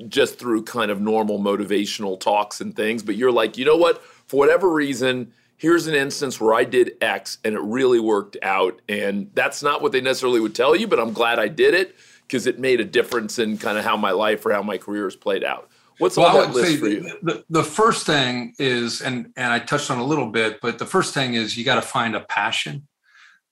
just 0.08 0.38
through 0.38 0.62
kind 0.62 0.90
of 0.90 1.00
normal 1.00 1.38
motivational 1.38 2.18
talks 2.18 2.60
and 2.60 2.76
things, 2.76 3.02
but 3.02 3.16
you're 3.16 3.32
like, 3.32 3.58
you 3.58 3.64
know 3.64 3.76
what? 3.76 4.02
For 4.26 4.38
whatever 4.38 4.70
reason, 4.70 5.32
here's 5.62 5.86
an 5.86 5.94
instance 5.94 6.40
where 6.40 6.54
I 6.54 6.64
did 6.64 6.96
X 7.00 7.38
and 7.44 7.54
it 7.54 7.60
really 7.60 8.00
worked 8.00 8.36
out. 8.42 8.82
And 8.88 9.30
that's 9.32 9.62
not 9.62 9.80
what 9.80 9.92
they 9.92 10.00
necessarily 10.00 10.40
would 10.40 10.56
tell 10.56 10.74
you, 10.74 10.88
but 10.88 10.98
I'm 10.98 11.12
glad 11.12 11.38
I 11.38 11.46
did 11.46 11.72
it 11.72 11.94
because 12.22 12.48
it 12.48 12.58
made 12.58 12.80
a 12.80 12.84
difference 12.84 13.38
in 13.38 13.56
kind 13.58 13.78
of 13.78 13.84
how 13.84 13.96
my 13.96 14.10
life 14.10 14.44
or 14.44 14.52
how 14.52 14.64
my 14.64 14.76
career 14.76 15.04
has 15.04 15.14
played 15.14 15.44
out. 15.44 15.70
What's 15.98 16.16
well, 16.16 16.36
on 16.36 16.48
that 16.48 16.52
list 16.52 16.80
for 16.80 16.88
you? 16.88 17.02
The, 17.22 17.44
the 17.48 17.62
first 17.62 18.06
thing 18.06 18.54
is, 18.58 19.02
and 19.02 19.32
and 19.36 19.52
I 19.52 19.60
touched 19.60 19.88
on 19.88 19.98
a 19.98 20.04
little 20.04 20.32
bit, 20.32 20.60
but 20.60 20.80
the 20.80 20.86
first 20.86 21.14
thing 21.14 21.34
is 21.34 21.56
you 21.56 21.64
got 21.64 21.76
to 21.76 21.82
find 21.82 22.16
a 22.16 22.20
passion. 22.20 22.88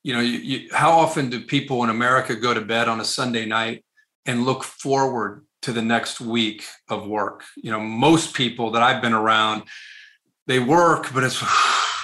You 0.02 0.14
know, 0.14 0.20
you, 0.20 0.38
you, 0.38 0.68
how 0.72 0.90
often 0.90 1.30
do 1.30 1.40
people 1.44 1.84
in 1.84 1.90
America 1.90 2.34
go 2.34 2.52
to 2.52 2.60
bed 2.60 2.88
on 2.88 2.98
a 3.00 3.04
Sunday 3.04 3.46
night 3.46 3.84
and 4.26 4.44
look 4.44 4.64
forward 4.64 5.44
to 5.62 5.72
the 5.72 5.82
next 5.82 6.20
week 6.20 6.64
of 6.88 7.06
work? 7.06 7.44
You 7.56 7.70
know, 7.70 7.78
most 7.78 8.34
people 8.34 8.72
that 8.72 8.82
I've 8.82 9.00
been 9.00 9.12
around, 9.12 9.62
they 10.48 10.58
work, 10.58 11.12
but 11.14 11.22
it's 11.22 11.40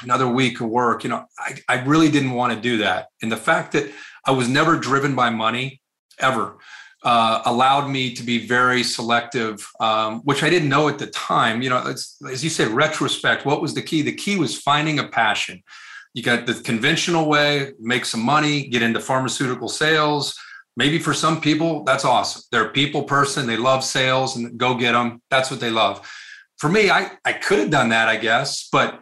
another 0.03 0.29
week 0.29 0.61
of 0.61 0.69
work. 0.69 1.05
You 1.05 1.11
know, 1.11 1.27
I, 1.39 1.59
I 1.69 1.83
really 1.85 2.11
didn't 2.11 2.33
want 2.33 2.53
to 2.53 2.61
do 2.61 2.79
that. 2.79 3.09
And 3.23 3.31
the 3.31 3.37
fact 3.37 3.73
that 3.73 3.91
I 4.25 4.33
was 4.33 4.49
never 4.49 4.77
driven 4.77 5.15
by 5.15 5.31
money 5.31 5.81
ever 6.19 6.59
uh, 7.03 7.43
allowed 7.45 7.89
me 7.89 8.13
to 8.15 8.23
be 8.23 8.47
very 8.47 8.83
selective, 8.83 9.69
um, 9.81 10.21
which 10.21 10.43
I 10.43 10.51
didn't 10.51 10.69
know 10.69 10.89
at 10.89 10.99
the 10.99 11.07
time. 11.09 11.63
You 11.63 11.71
know, 11.71 11.79
as 11.87 12.43
you 12.43 12.51
said, 12.51 12.69
retrospect, 12.69 13.47
what 13.47 13.63
was 13.63 13.75
the 13.75 13.83
key? 13.83 14.03
The 14.03 14.15
key 14.15 14.37
was 14.37 14.59
finding 14.59 14.99
a 14.99 15.07
passion. 15.07 15.63
You 16.15 16.23
got 16.23 16.47
the 16.47 16.55
conventional 16.55 17.29
way, 17.29 17.73
make 17.79 18.07
some 18.07 18.23
money, 18.23 18.67
get 18.69 18.83
into 18.83 19.01
pharmaceutical 19.01 19.69
sales. 19.69 20.35
Maybe 20.77 20.99
for 20.99 21.15
some 21.15 21.41
people, 21.41 21.85
that's 21.85 22.05
awesome. 22.05 22.43
They're 22.51 22.67
a 22.67 22.73
people 22.73 23.05
person, 23.05 23.47
they 23.47 23.57
love 23.57 23.85
sales 23.85 24.37
and 24.37 24.59
go 24.59 24.75
get 24.75 24.93
them. 24.93 25.23
That's 25.31 25.51
what 25.51 25.61
they 25.61 25.71
love. 25.71 26.11
For 26.59 26.69
me, 26.69 26.91
I, 26.91 27.13
I 27.25 27.35
could 27.35 27.59
have 27.59 27.71
done 27.71 27.91
that, 27.91 28.09
I 28.09 28.17
guess, 28.17 28.69
but 28.73 29.01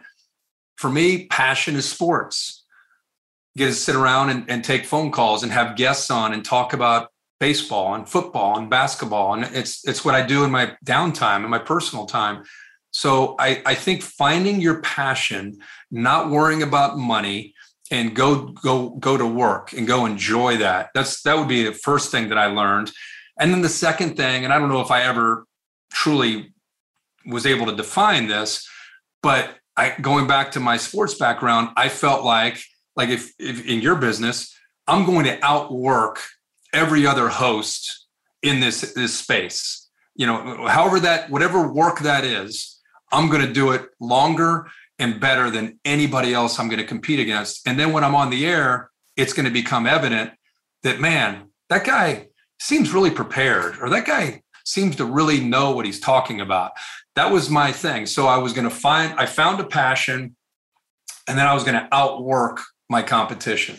for 0.75 0.89
me, 0.89 1.27
passion 1.27 1.75
is 1.75 1.89
sports. 1.89 2.63
get 3.57 3.67
to 3.67 3.73
sit 3.73 3.95
around 3.95 4.29
and, 4.29 4.49
and 4.49 4.63
take 4.63 4.85
phone 4.85 5.11
calls 5.11 5.43
and 5.43 5.51
have 5.51 5.75
guests 5.75 6.11
on 6.11 6.33
and 6.33 6.43
talk 6.43 6.73
about 6.73 7.09
baseball 7.39 7.95
and 7.95 8.07
football 8.07 8.57
and 8.57 8.69
basketball 8.69 9.33
and 9.33 9.43
it's 9.53 9.85
it's 9.87 10.05
what 10.05 10.15
I 10.15 10.25
do 10.25 10.45
in 10.45 10.51
my 10.51 10.75
downtime 10.85 11.41
and 11.41 11.49
my 11.49 11.59
personal 11.59 12.05
time. 12.05 12.43
So 12.91 13.35
I, 13.39 13.61
I 13.65 13.75
think 13.75 14.01
finding 14.01 14.61
your 14.61 14.79
passion, 14.81 15.57
not 15.91 16.29
worrying 16.29 16.63
about 16.63 16.97
money, 16.97 17.53
and 17.91 18.15
go 18.15 18.47
go 18.47 18.89
go 18.91 19.17
to 19.17 19.25
work 19.25 19.73
and 19.73 19.85
go 19.85 20.05
enjoy 20.05 20.57
that. 20.57 20.91
That's 20.95 21.21
that 21.23 21.37
would 21.37 21.49
be 21.49 21.63
the 21.63 21.73
first 21.73 22.09
thing 22.09 22.29
that 22.29 22.37
I 22.37 22.47
learned. 22.47 22.91
And 23.37 23.51
then 23.51 23.61
the 23.61 23.69
second 23.69 24.15
thing, 24.15 24.45
and 24.45 24.53
I 24.53 24.59
don't 24.59 24.69
know 24.69 24.79
if 24.79 24.91
I 24.91 25.03
ever 25.03 25.45
truly 25.91 26.53
was 27.25 27.45
able 27.45 27.65
to 27.65 27.75
define 27.75 28.27
this, 28.27 28.67
but 29.21 29.55
I 29.77 29.95
going 29.99 30.27
back 30.27 30.51
to 30.53 30.59
my 30.59 30.77
sports 30.77 31.15
background, 31.15 31.69
I 31.75 31.89
felt 31.89 32.23
like 32.23 32.61
like 32.95 33.09
if, 33.09 33.33
if 33.39 33.65
in 33.65 33.81
your 33.81 33.95
business, 33.95 34.55
I'm 34.87 35.05
going 35.05 35.25
to 35.25 35.43
outwork 35.43 36.21
every 36.73 37.07
other 37.07 37.29
host 37.29 38.05
in 38.41 38.59
this 38.59 38.93
this 38.93 39.13
space. 39.13 39.89
You 40.15 40.27
know 40.27 40.67
however 40.67 40.99
that 41.01 41.29
whatever 41.29 41.67
work 41.71 41.99
that 41.99 42.23
is 42.23 42.79
i'm 43.11 43.29
going 43.29 43.45
to 43.45 43.51
do 43.51 43.71
it 43.71 43.89
longer 43.99 44.67
and 44.97 45.19
better 45.19 45.49
than 45.49 45.79
anybody 45.83 46.33
else 46.33 46.57
i'm 46.57 46.69
going 46.69 46.79
to 46.79 46.87
compete 46.87 47.19
against. 47.19 47.67
And 47.67 47.79
then 47.79 47.91
when 47.91 48.03
i'm 48.03 48.15
on 48.15 48.29
the 48.29 48.45
air 48.45 48.91
it's 49.17 49.33
going 49.33 49.45
to 49.45 49.51
become 49.51 49.85
evident 49.85 50.31
that 50.83 50.99
man 50.99 51.49
that 51.69 51.83
guy 51.83 52.27
seems 52.59 52.93
really 52.93 53.11
prepared 53.11 53.77
or 53.81 53.89
that 53.89 54.05
guy 54.05 54.41
seems 54.63 54.95
to 54.95 55.05
really 55.05 55.39
know 55.41 55.71
what 55.71 55.85
he's 55.85 55.99
talking 55.99 56.41
about 56.41 56.71
that 57.15 57.31
was 57.31 57.49
my 57.49 57.71
thing 57.71 58.05
so 58.05 58.27
i 58.27 58.37
was 58.37 58.53
going 58.53 58.67
to 58.67 58.75
find 58.75 59.13
i 59.19 59.25
found 59.25 59.59
a 59.59 59.65
passion 59.65 60.35
and 61.27 61.37
then 61.37 61.47
i 61.47 61.53
was 61.53 61.63
going 61.63 61.75
to 61.75 61.87
outwork 61.91 62.61
my 62.89 63.01
competition 63.01 63.75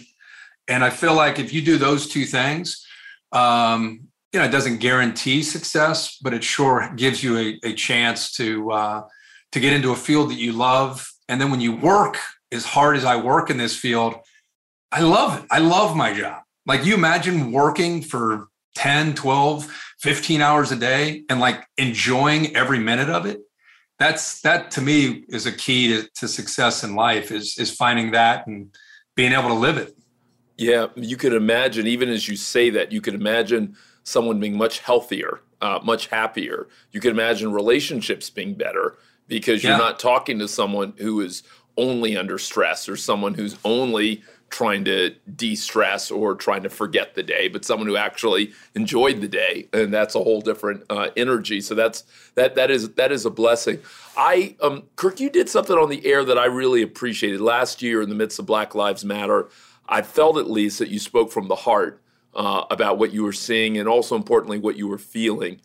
and 0.68 0.84
i 0.84 0.90
feel 0.90 1.14
like 1.14 1.38
if 1.38 1.52
you 1.52 1.62
do 1.62 1.78
those 1.78 2.08
two 2.08 2.24
things 2.24 2.86
um, 3.32 4.08
you 4.32 4.40
know, 4.40 4.46
it 4.46 4.52
doesn't 4.52 4.78
guarantee 4.78 5.42
success, 5.42 6.18
but 6.22 6.34
it 6.34 6.44
sure 6.44 6.92
gives 6.96 7.22
you 7.22 7.38
a, 7.38 7.68
a 7.70 7.72
chance 7.72 8.32
to 8.32 8.70
uh, 8.70 9.02
to 9.52 9.60
get 9.60 9.72
into 9.72 9.92
a 9.92 9.96
field 9.96 10.30
that 10.30 10.38
you 10.38 10.52
love. 10.52 11.10
And 11.28 11.40
then 11.40 11.50
when 11.50 11.62
you 11.62 11.74
work 11.74 12.18
as 12.52 12.64
hard 12.64 12.96
as 12.96 13.04
I 13.04 13.16
work 13.16 13.48
in 13.48 13.56
this 13.56 13.74
field, 13.74 14.16
I 14.92 15.00
love 15.00 15.42
it. 15.42 15.46
I 15.50 15.60
love 15.60 15.96
my 15.96 16.12
job. 16.12 16.42
Like 16.66 16.84
you 16.84 16.94
imagine 16.94 17.52
working 17.52 18.02
for 18.02 18.48
10, 18.76 19.14
12, 19.14 19.64
15 20.00 20.40
hours 20.42 20.70
a 20.70 20.76
day 20.76 21.24
and 21.28 21.40
like 21.40 21.66
enjoying 21.78 22.54
every 22.54 22.78
minute 22.78 23.08
of 23.08 23.26
it. 23.26 23.40
that's 23.98 24.42
that 24.42 24.70
to 24.70 24.82
me 24.82 25.24
is 25.28 25.46
a 25.46 25.52
key 25.52 25.88
to, 25.88 26.08
to 26.14 26.28
success 26.28 26.84
in 26.84 26.94
life 26.94 27.32
is 27.32 27.56
is 27.58 27.74
finding 27.74 28.10
that 28.12 28.46
and 28.46 28.68
being 29.14 29.32
able 29.32 29.48
to 29.48 29.54
live 29.54 29.78
it. 29.78 29.96
Yeah, 30.58 30.86
you 30.94 31.16
could 31.16 31.32
imagine, 31.32 31.86
even 31.86 32.08
as 32.08 32.28
you 32.28 32.36
say 32.36 32.70
that, 32.70 32.92
you 32.92 33.00
could 33.00 33.14
imagine 33.14 33.76
someone 34.04 34.38
being 34.40 34.56
much 34.56 34.78
healthier, 34.80 35.40
uh, 35.60 35.80
much 35.82 36.06
happier. 36.08 36.68
You 36.92 37.00
could 37.00 37.12
imagine 37.12 37.52
relationships 37.52 38.30
being 38.30 38.54
better 38.54 38.98
because 39.26 39.62
you're 39.62 39.72
yeah. 39.72 39.78
not 39.78 39.98
talking 39.98 40.38
to 40.38 40.48
someone 40.48 40.94
who 40.98 41.20
is 41.20 41.42
only 41.76 42.16
under 42.16 42.38
stress 42.38 42.88
or 42.88 42.96
someone 42.96 43.34
who's 43.34 43.56
only 43.64 44.22
trying 44.48 44.84
to 44.84 45.10
de-stress 45.34 46.10
or 46.10 46.34
trying 46.34 46.62
to 46.62 46.70
forget 46.70 47.14
the 47.14 47.22
day, 47.22 47.48
but 47.48 47.64
someone 47.64 47.88
who 47.88 47.96
actually 47.96 48.52
enjoyed 48.74 49.20
the 49.20 49.28
day, 49.28 49.68
and 49.72 49.92
that's 49.92 50.14
a 50.14 50.22
whole 50.22 50.40
different 50.40 50.84
uh, 50.88 51.08
energy. 51.16 51.60
So 51.60 51.74
that's 51.74 52.04
that 52.36 52.54
that 52.54 52.70
is 52.70 52.90
that 52.90 53.12
is 53.12 53.26
a 53.26 53.30
blessing. 53.30 53.80
I 54.16 54.56
um, 54.60 54.84
Kirk, 54.96 55.20
you 55.20 55.30
did 55.30 55.48
something 55.48 55.76
on 55.76 55.88
the 55.88 56.06
air 56.06 56.24
that 56.24 56.38
I 56.38 56.46
really 56.46 56.82
appreciated 56.82 57.40
last 57.40 57.82
year 57.82 58.00
in 58.02 58.08
the 58.08 58.14
midst 58.14 58.38
of 58.38 58.46
Black 58.46 58.74
Lives 58.74 59.04
Matter. 59.04 59.48
I 59.88 60.02
felt 60.02 60.38
at 60.38 60.50
least 60.50 60.78
that 60.78 60.88
you 60.88 60.98
spoke 60.98 61.30
from 61.30 61.48
the 61.48 61.54
heart 61.54 62.00
uh, 62.34 62.64
about 62.70 62.98
what 62.98 63.12
you 63.12 63.24
were 63.24 63.32
seeing, 63.32 63.78
and 63.78 63.88
also 63.88 64.14
importantly, 64.14 64.58
what 64.58 64.76
you 64.76 64.86
were 64.86 64.98
feeling. 64.98 65.60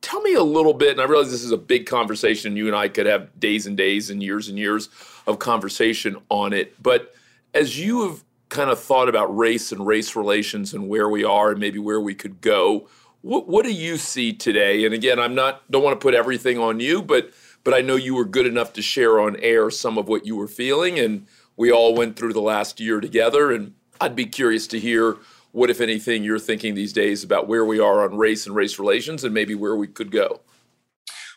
Tell 0.00 0.20
me 0.22 0.34
a 0.34 0.42
little 0.42 0.74
bit, 0.74 0.90
and 0.90 1.00
I 1.00 1.04
realize 1.04 1.30
this 1.30 1.44
is 1.44 1.52
a 1.52 1.56
big 1.56 1.86
conversation. 1.86 2.56
You 2.56 2.66
and 2.66 2.74
I 2.74 2.88
could 2.88 3.06
have 3.06 3.38
days 3.38 3.66
and 3.66 3.76
days 3.76 4.10
and 4.10 4.20
years 4.20 4.48
and 4.48 4.58
years 4.58 4.88
of 5.26 5.38
conversation 5.38 6.16
on 6.30 6.52
it, 6.52 6.74
but 6.82 7.14
as 7.58 7.76
you 7.76 8.08
have 8.08 8.24
kind 8.48 8.70
of 8.70 8.78
thought 8.78 9.08
about 9.08 9.36
race 9.36 9.72
and 9.72 9.84
race 9.84 10.14
relations 10.14 10.72
and 10.72 10.88
where 10.88 11.08
we 11.08 11.24
are 11.24 11.50
and 11.50 11.58
maybe 11.58 11.78
where 11.78 12.00
we 12.00 12.14
could 12.14 12.40
go, 12.40 12.88
what, 13.22 13.48
what 13.48 13.64
do 13.64 13.72
you 13.72 13.96
see 13.96 14.32
today? 14.32 14.84
And 14.84 14.94
again, 14.94 15.18
I'm 15.18 15.34
not 15.34 15.68
don't 15.70 15.82
want 15.82 16.00
to 16.00 16.04
put 16.04 16.14
everything 16.14 16.58
on 16.58 16.78
you, 16.78 17.02
but 17.02 17.30
but 17.64 17.74
I 17.74 17.80
know 17.80 17.96
you 17.96 18.14
were 18.14 18.24
good 18.24 18.46
enough 18.46 18.72
to 18.74 18.82
share 18.82 19.18
on 19.18 19.36
air 19.40 19.70
some 19.70 19.98
of 19.98 20.08
what 20.08 20.24
you 20.24 20.36
were 20.36 20.46
feeling, 20.46 20.98
and 20.98 21.26
we 21.56 21.72
all 21.72 21.94
went 21.94 22.16
through 22.16 22.32
the 22.32 22.40
last 22.40 22.78
year 22.78 23.00
together. 23.00 23.50
And 23.50 23.74
I'd 24.00 24.14
be 24.14 24.26
curious 24.26 24.68
to 24.68 24.78
hear 24.78 25.16
what, 25.50 25.68
if 25.68 25.80
anything, 25.80 26.22
you're 26.22 26.38
thinking 26.38 26.74
these 26.74 26.92
days 26.92 27.24
about 27.24 27.48
where 27.48 27.64
we 27.64 27.80
are 27.80 28.04
on 28.04 28.16
race 28.16 28.46
and 28.46 28.54
race 28.54 28.78
relations, 28.78 29.24
and 29.24 29.34
maybe 29.34 29.56
where 29.56 29.74
we 29.74 29.88
could 29.88 30.12
go. 30.12 30.40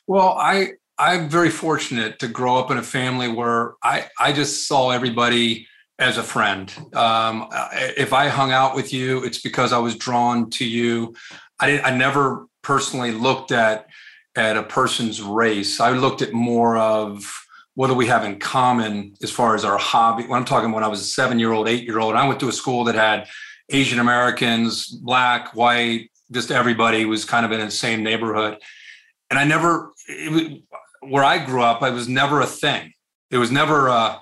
Well, 0.05 0.37
I 0.37 0.73
I'm 0.99 1.29
very 1.29 1.49
fortunate 1.49 2.19
to 2.19 2.27
grow 2.27 2.57
up 2.57 2.69
in 2.69 2.77
a 2.77 2.83
family 2.83 3.27
where 3.27 3.73
I 3.83 4.07
I 4.19 4.33
just 4.33 4.67
saw 4.67 4.91
everybody 4.91 5.67
as 6.01 6.17
a 6.17 6.23
friend. 6.23 6.73
Um, 6.93 7.47
if 7.95 8.11
I 8.11 8.27
hung 8.27 8.51
out 8.51 8.75
with 8.75 8.91
you, 8.91 9.23
it's 9.23 9.39
because 9.39 9.71
I 9.71 9.77
was 9.77 9.95
drawn 9.95 10.49
to 10.51 10.65
you. 10.65 11.15
I 11.59 11.67
didn't. 11.67 11.85
I 11.85 11.95
never 11.95 12.47
personally 12.63 13.11
looked 13.11 13.51
at 13.51 13.85
at 14.35 14.57
a 14.57 14.63
person's 14.63 15.21
race. 15.21 15.79
I 15.79 15.91
looked 15.91 16.21
at 16.21 16.33
more 16.33 16.75
of 16.77 17.31
what 17.75 17.87
do 17.87 17.93
we 17.93 18.07
have 18.07 18.25
in 18.25 18.39
common 18.39 19.13
as 19.21 19.31
far 19.31 19.55
as 19.55 19.63
our 19.63 19.77
hobby. 19.77 20.23
When 20.23 20.39
I'm 20.39 20.45
talking 20.45 20.71
when 20.71 20.83
I 20.83 20.87
was 20.87 21.01
a 21.01 21.05
seven 21.05 21.37
year 21.37 21.53
old, 21.53 21.69
eight 21.69 21.83
year 21.83 21.99
old, 21.99 22.15
I 22.15 22.27
went 22.27 22.39
to 22.39 22.49
a 22.49 22.53
school 22.53 22.83
that 22.85 22.95
had 22.95 23.27
Asian 23.69 23.99
Americans, 23.99 24.87
black, 24.87 25.55
white, 25.55 26.09
just 26.31 26.51
everybody 26.51 27.05
was 27.05 27.25
kind 27.25 27.45
of 27.45 27.51
in 27.51 27.59
the 27.59 27.71
same 27.71 28.03
neighborhood. 28.03 28.57
And 29.29 29.39
I 29.39 29.43
never, 29.45 29.93
where 31.01 31.23
I 31.23 31.45
grew 31.45 31.61
up, 31.61 31.81
I 31.81 31.91
was 31.91 32.07
never 32.09 32.41
a 32.41 32.45
thing. 32.45 32.91
It 33.29 33.37
was 33.37 33.51
never 33.51 33.87
a 33.87 34.19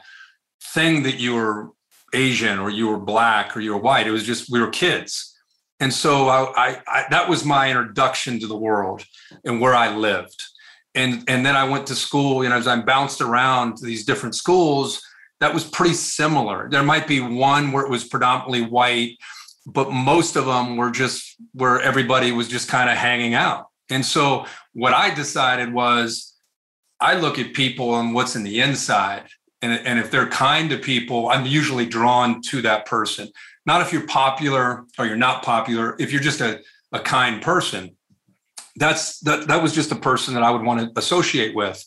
thing 0.74 1.04
that 1.04 1.20
you 1.20 1.36
were 1.36 1.72
Asian 2.14 2.60
or 2.60 2.70
you 2.70 2.88
were 2.88 3.00
black 3.00 3.56
or 3.56 3.60
you 3.60 3.74
were 3.74 3.82
white. 3.82 4.08
It 4.08 4.12
was 4.12 4.24
just 4.24 4.50
we 4.50 4.60
were 4.60 4.70
kids, 4.70 5.38
and 5.80 5.94
so 5.94 6.28
I, 6.28 6.52
I, 6.56 6.82
I, 6.88 7.06
that 7.10 7.30
was 7.30 7.46
my 7.46 7.70
introduction 7.70 8.40
to 8.40 8.48
the 8.48 8.58
world 8.58 9.06
and 9.46 9.62
where 9.62 9.76
I 9.76 9.96
lived. 9.96 10.42
And 10.96 11.24
and 11.28 11.46
then 11.46 11.56
I 11.56 11.70
went 11.70 11.88
to 11.88 11.96
school. 11.96 12.44
You 12.44 12.50
know, 12.50 12.58
as 12.58 12.68
I 12.68 12.82
bounced 12.82 13.22
around 13.22 13.78
to 13.78 13.86
these 13.86 14.06
different 14.06 14.36
schools, 14.36 15.02
that 15.40 15.54
was 15.54 15.64
pretty 15.64 15.94
similar. 15.94 16.70
There 16.70 16.84
might 16.84 17.08
be 17.08 17.20
one 17.20 17.72
where 17.72 17.86
it 17.86 17.92
was 17.92 18.04
predominantly 18.04 18.64
white, 18.64 19.18
but 19.66 19.92
most 19.92 20.36
of 20.36 20.46
them 20.46 20.78
were 20.78 20.92
just 20.92 21.36
where 21.54 21.80
everybody 21.82 22.32
was 22.32 22.48
just 22.48 22.68
kind 22.68 22.90
of 22.90 22.98
hanging 22.98 23.36
out. 23.36 23.68
And 23.90 24.06
so 24.06 24.46
what 24.74 24.94
I 24.94 25.14
decided 25.14 25.74
was 25.74 26.36
I 27.00 27.16
look 27.16 27.40
at 27.40 27.54
people 27.54 28.00
and 28.00 28.14
what's 28.14 28.36
in 28.36 28.44
the 28.44 28.60
inside 28.60 29.24
and, 29.62 29.74
and 29.86 30.00
if 30.00 30.12
they're 30.12 30.28
kind 30.28 30.70
to 30.70 30.78
people 30.78 31.30
i'm 31.30 31.46
usually 31.46 31.86
drawn 31.86 32.42
to 32.42 32.62
that 32.62 32.86
person. 32.86 33.30
Not 33.66 33.82
if 33.82 33.94
you're 33.94 34.08
popular 34.08 34.86
or 34.98 35.06
you're 35.06 35.18
not 35.18 35.44
popular 35.44 35.96
if 36.00 36.12
you're 36.12 36.22
just 36.22 36.42
a, 36.42 36.62
a 36.92 37.00
kind 37.00 37.42
person. 37.42 37.96
That's 38.76 39.20
that, 39.22 39.48
that 39.48 39.62
was 39.62 39.74
just 39.74 39.92
a 39.92 39.96
person 39.96 40.34
that 40.34 40.44
i 40.44 40.52
would 40.52 40.64
want 40.64 40.80
to 40.82 41.00
associate 41.00 41.56
with. 41.56 41.84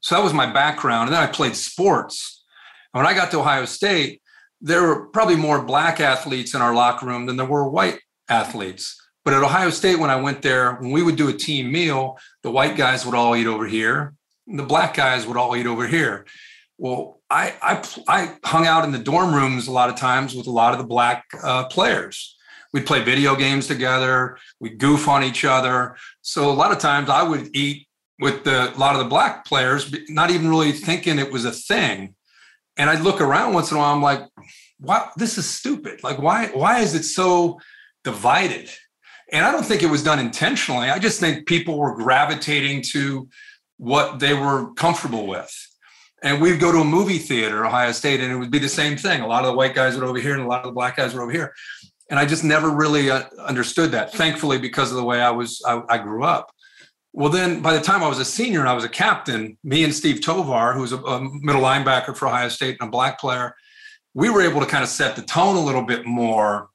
So 0.00 0.14
that 0.14 0.24
was 0.24 0.32
my 0.32 0.52
background 0.52 1.08
and 1.08 1.16
then 1.16 1.22
i 1.22 1.26
played 1.26 1.56
sports. 1.56 2.44
And 2.92 3.02
when 3.02 3.12
i 3.12 3.16
got 3.16 3.30
to 3.30 3.40
ohio 3.40 3.64
state 3.64 4.22
there 4.60 4.82
were 4.82 5.08
probably 5.08 5.36
more 5.36 5.62
black 5.62 6.00
athletes 6.00 6.54
in 6.54 6.62
our 6.62 6.74
locker 6.74 7.04
room 7.06 7.26
than 7.26 7.36
there 7.36 7.44
were 7.44 7.68
white 7.68 8.00
athletes. 8.28 8.96
But 9.24 9.34
at 9.34 9.42
ohio 9.42 9.70
state 9.70 9.98
when 9.98 10.10
i 10.10 10.16
went 10.16 10.42
there 10.42 10.74
when 10.74 10.92
we 10.92 11.02
would 11.02 11.16
do 11.16 11.28
a 11.28 11.32
team 11.32 11.72
meal 11.72 12.18
the 12.42 12.50
white 12.50 12.76
guys 12.76 13.04
would 13.04 13.14
all 13.14 13.34
eat 13.34 13.46
over 13.46 13.66
here 13.66 14.14
the 14.46 14.62
black 14.62 14.94
guys 14.94 15.26
would 15.26 15.36
all 15.36 15.56
eat 15.56 15.66
over 15.66 15.86
here 15.86 16.26
well, 16.78 17.20
I, 17.30 17.54
I, 17.62 17.88
I 18.08 18.36
hung 18.44 18.66
out 18.66 18.84
in 18.84 18.92
the 18.92 18.98
dorm 18.98 19.34
rooms 19.34 19.66
a 19.66 19.72
lot 19.72 19.88
of 19.88 19.96
times 19.96 20.34
with 20.34 20.46
a 20.46 20.50
lot 20.50 20.72
of 20.72 20.78
the 20.78 20.84
black 20.84 21.24
uh, 21.42 21.66
players. 21.66 22.36
We'd 22.72 22.86
play 22.86 23.02
video 23.02 23.34
games 23.34 23.66
together. 23.66 24.36
We'd 24.60 24.78
goof 24.78 25.08
on 25.08 25.24
each 25.24 25.44
other. 25.44 25.96
So 26.20 26.50
a 26.50 26.52
lot 26.52 26.72
of 26.72 26.78
times 26.78 27.08
I 27.08 27.22
would 27.22 27.54
eat 27.56 27.86
with 28.18 28.44
the, 28.44 28.74
a 28.74 28.76
lot 28.76 28.94
of 28.94 28.98
the 28.98 29.08
black 29.08 29.46
players, 29.46 29.94
not 30.08 30.30
even 30.30 30.50
really 30.50 30.72
thinking 30.72 31.18
it 31.18 31.32
was 31.32 31.44
a 31.44 31.52
thing. 31.52 32.14
And 32.76 32.90
I'd 32.90 33.00
look 33.00 33.20
around 33.20 33.54
once 33.54 33.70
in 33.70 33.78
a 33.78 33.80
while. 33.80 33.94
I'm 33.94 34.02
like, 34.02 34.20
"What? 34.78 35.12
This 35.16 35.38
is 35.38 35.48
stupid. 35.48 36.04
Like, 36.04 36.18
why? 36.18 36.48
Why 36.48 36.80
is 36.80 36.94
it 36.94 37.04
so 37.04 37.58
divided?" 38.04 38.68
And 39.32 39.46
I 39.46 39.50
don't 39.50 39.64
think 39.64 39.82
it 39.82 39.88
was 39.88 40.02
done 40.02 40.18
intentionally. 40.18 40.90
I 40.90 40.98
just 40.98 41.18
think 41.18 41.46
people 41.46 41.78
were 41.78 41.96
gravitating 41.96 42.82
to 42.90 43.28
what 43.78 44.18
they 44.18 44.34
were 44.34 44.74
comfortable 44.74 45.26
with 45.26 45.65
and 46.22 46.40
we'd 46.40 46.60
go 46.60 46.72
to 46.72 46.78
a 46.78 46.84
movie 46.84 47.18
theater, 47.18 47.66
Ohio 47.66 47.92
State, 47.92 48.20
and 48.20 48.32
it 48.32 48.36
would 48.36 48.50
be 48.50 48.58
the 48.58 48.68
same 48.68 48.96
thing. 48.96 49.20
A 49.20 49.26
lot 49.26 49.44
of 49.44 49.50
the 49.50 49.56
white 49.56 49.74
guys 49.74 49.96
were 49.96 50.04
over 50.04 50.18
here, 50.18 50.34
and 50.34 50.42
a 50.42 50.46
lot 50.46 50.60
of 50.60 50.66
the 50.66 50.72
black 50.72 50.96
guys 50.96 51.14
were 51.14 51.22
over 51.22 51.32
here. 51.32 51.54
And 52.10 52.18
I 52.18 52.24
just 52.24 52.44
never 52.44 52.70
really 52.70 53.10
uh, 53.10 53.24
understood 53.38 53.92
that. 53.92 54.12
Thankfully, 54.12 54.58
because 54.58 54.90
of 54.90 54.96
the 54.96 55.04
way 55.04 55.20
I 55.20 55.30
was, 55.30 55.62
I, 55.66 55.82
I, 55.88 55.98
grew 55.98 56.24
up. 56.24 56.50
Well, 57.12 57.30
then 57.30 57.60
by 57.60 57.74
the 57.74 57.80
time 57.80 58.02
I 58.02 58.08
was 58.08 58.18
a 58.18 58.24
senior 58.24 58.60
and 58.60 58.68
I 58.68 58.74
was 58.74 58.84
a 58.84 58.88
captain, 58.88 59.58
me 59.64 59.84
and 59.84 59.92
Steve 59.92 60.20
Tovar, 60.20 60.72
who 60.72 60.82
was 60.82 60.92
a, 60.92 60.98
a 60.98 61.20
middle 61.20 61.62
linebacker 61.62 62.16
for 62.16 62.28
Ohio 62.28 62.48
State 62.48 62.76
and 62.80 62.88
a 62.88 62.90
black 62.90 63.18
player, 63.18 63.54
we 64.14 64.30
were 64.30 64.42
able 64.42 64.60
to 64.60 64.66
kind 64.66 64.84
of 64.84 64.88
set 64.88 65.16
the 65.16 65.22
tone 65.22 65.56
a 65.56 65.64
little 65.64 65.82
bit 65.82 66.06
more 66.06 66.68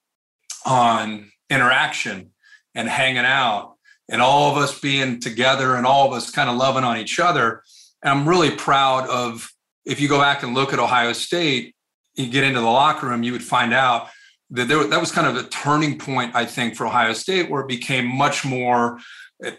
on 0.66 1.32
interaction 1.50 2.32
and 2.76 2.88
hanging 2.88 3.26
out 3.26 3.76
and 4.10 4.22
all 4.22 4.52
of 4.52 4.58
us 4.62 4.80
being 4.80 5.20
together 5.20 5.76
and 5.76 5.86
all 5.86 6.08
of 6.08 6.14
us 6.14 6.30
kind 6.30 6.50
of 6.50 6.58
loving 6.58 6.84
on 6.84 6.98
each 6.98 7.20
other 7.20 7.64
I'm 8.04 8.28
really 8.28 8.52
proud 8.52 9.08
of 9.10 9.52
if 9.86 10.00
you 10.00 10.08
go 10.08 10.20
back 10.20 10.44
and 10.44 10.54
look 10.54 10.74
at 10.74 10.80
Ohio 10.80 11.14
State, 11.14 11.76
you 12.16 12.28
get 12.28 12.44
into 12.44 12.60
the 12.60 12.66
locker 12.66 13.08
room, 13.08 13.24
you 13.24 13.32
would 13.32 13.44
find 13.44 13.74
out 13.74 14.10
that 14.52 14.68
there, 14.68 14.84
that 14.84 15.00
was 15.00 15.12
kind 15.12 15.28
of 15.28 15.44
a 15.44 15.48
turning 15.50 15.98
point, 15.98 16.36
I 16.36 16.46
think, 16.46 16.76
for 16.76 16.86
Ohio 16.86 17.14
State, 17.14 17.50
where 17.50 17.62
it 17.62 17.68
became 17.68 18.06
much 18.06 18.46
more 18.46 19.00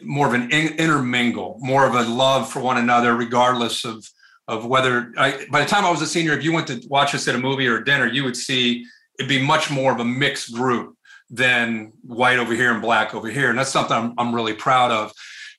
more 0.01 0.29
of 0.29 0.35
an 0.35 0.49
intermingle, 0.51 1.59
more 1.61 1.85
of 1.87 1.95
a 1.95 2.03
love 2.03 2.49
for 2.49 2.61
one 2.61 2.79
another, 2.79 3.15
regardless 3.15 3.85
of 3.85 4.07
of 4.49 4.67
whether. 4.67 5.13
I, 5.17 5.47
by 5.51 5.61
the 5.61 5.69
time 5.69 5.85
I 5.85 5.91
was 5.91 6.03
a 6.03 6.07
senior, 6.07 6.33
if 6.35 6.45
you 6.45 6.53
went 6.53 6.67
to 6.69 6.81
watch 6.89 7.15
us 7.15 7.27
at 7.27 7.35
a 7.35 7.39
movie 7.39 7.67
or 7.67 7.79
a 7.79 7.85
dinner, 7.85 8.07
you 8.07 8.25
would 8.25 8.37
see 8.37 8.87
it'd 9.19 9.29
be 9.29 9.43
much 9.43 9.71
more 9.71 9.93
of 9.93 10.01
a 10.01 10.05
mixed 10.05 10.55
group 10.55 10.97
than 11.31 11.93
white 12.03 12.39
over 12.39 12.55
here 12.55 12.73
and 12.73 12.83
black 12.83 13.15
over 13.15 13.29
here, 13.29 13.51
and 13.51 13.59
that's 13.59 13.71
something 13.71 13.97
I'm, 13.97 14.15
I'm 14.19 14.35
really 14.35 14.55
proud 14.55 14.91
of. 14.91 15.13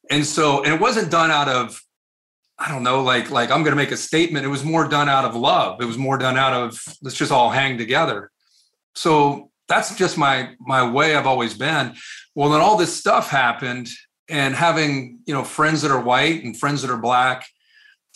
And 0.09 0.25
so, 0.25 0.63
and 0.63 0.73
it 0.73 0.79
wasn't 0.79 1.09
done 1.11 1.31
out 1.31 1.49
of 1.49 1.81
I 2.59 2.69
don't 2.71 2.83
know, 2.83 3.01
like 3.01 3.31
like 3.31 3.51
I'm 3.51 3.63
going 3.63 3.75
to 3.75 3.81
make 3.81 3.91
a 3.91 3.97
statement. 3.97 4.45
It 4.45 4.49
was 4.49 4.63
more 4.63 4.87
done 4.87 5.09
out 5.09 5.25
of 5.25 5.35
love. 5.35 5.81
It 5.81 5.85
was 5.85 5.97
more 5.97 6.17
done 6.17 6.37
out 6.37 6.53
of 6.53 6.79
let's 7.01 7.17
just 7.17 7.31
all 7.31 7.49
hang 7.49 7.77
together. 7.77 8.31
So 8.95 9.49
that's 9.67 9.95
just 9.95 10.17
my 10.17 10.51
my 10.59 10.89
way 10.89 11.15
I've 11.15 11.27
always 11.27 11.55
been. 11.55 11.95
Well, 12.35 12.49
then 12.49 12.61
all 12.61 12.77
this 12.77 12.95
stuff 12.95 13.29
happened, 13.29 13.89
and 14.29 14.55
having 14.55 15.19
you 15.25 15.33
know 15.33 15.43
friends 15.43 15.81
that 15.81 15.91
are 15.91 15.99
white 15.99 16.43
and 16.43 16.57
friends 16.57 16.81
that 16.83 16.91
are 16.91 16.97
black, 16.97 17.45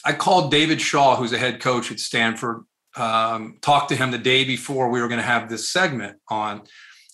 I 0.05 0.13
called 0.13 0.51
David 0.51 0.81
Shaw, 0.81 1.15
who's 1.15 1.33
a 1.33 1.37
head 1.37 1.59
coach 1.59 1.91
at 1.91 1.99
Stanford. 1.99 2.63
Um, 2.95 3.57
talked 3.61 3.89
to 3.89 3.95
him 3.95 4.09
the 4.09 4.17
day 4.17 4.43
before 4.43 4.89
we 4.89 5.01
were 5.01 5.07
going 5.07 5.19
to 5.19 5.25
have 5.25 5.49
this 5.49 5.69
segment 5.69 6.17
on, 6.29 6.63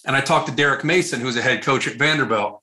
and 0.06 0.16
I 0.16 0.22
talked 0.22 0.48
to 0.50 0.56
Derek 0.56 0.84
Mason, 0.84 1.20
who's 1.20 1.38
a 1.38 1.42
head 1.42 1.64
coach 1.64 1.88
at 1.88 1.98
Vanderbilt. 1.98 2.62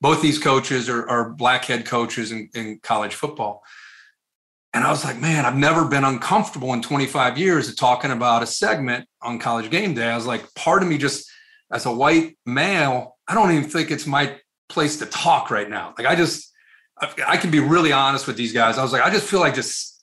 Both 0.00 0.22
these 0.22 0.38
coaches 0.38 0.88
are, 0.88 1.08
are 1.08 1.30
black 1.30 1.64
head 1.64 1.84
coaches 1.84 2.30
in, 2.30 2.50
in 2.54 2.78
college 2.82 3.14
football. 3.14 3.62
And 4.74 4.84
I 4.84 4.90
was 4.90 5.04
like, 5.04 5.18
man, 5.18 5.46
I've 5.46 5.56
never 5.56 5.86
been 5.86 6.04
uncomfortable 6.04 6.74
in 6.74 6.82
25 6.82 7.38
years 7.38 7.68
of 7.68 7.76
talking 7.76 8.10
about 8.10 8.42
a 8.42 8.46
segment 8.46 9.06
on 9.22 9.38
college 9.38 9.70
game 9.70 9.94
day. 9.94 10.06
I 10.06 10.16
was 10.16 10.26
like, 10.26 10.54
part 10.54 10.82
of 10.82 10.88
me 10.88 10.98
just 10.98 11.28
as 11.72 11.86
a 11.86 11.92
white 11.92 12.36
male, 12.44 13.16
I 13.26 13.34
don't 13.34 13.50
even 13.52 13.68
think 13.68 13.90
it's 13.90 14.06
my 14.06 14.38
place 14.68 14.98
to 14.98 15.06
talk 15.06 15.50
right 15.50 15.68
now. 15.68 15.94
Like 15.96 16.06
I 16.06 16.14
just 16.14 16.48
I, 17.26 17.36
can 17.36 17.50
be 17.50 17.60
really 17.60 17.92
honest 17.92 18.26
with 18.26 18.36
these 18.36 18.52
guys. 18.52 18.78
I 18.78 18.82
was 18.82 18.92
like, 18.92 19.02
I 19.02 19.10
just 19.10 19.28
feel 19.28 19.40
like 19.40 19.54
just, 19.54 20.02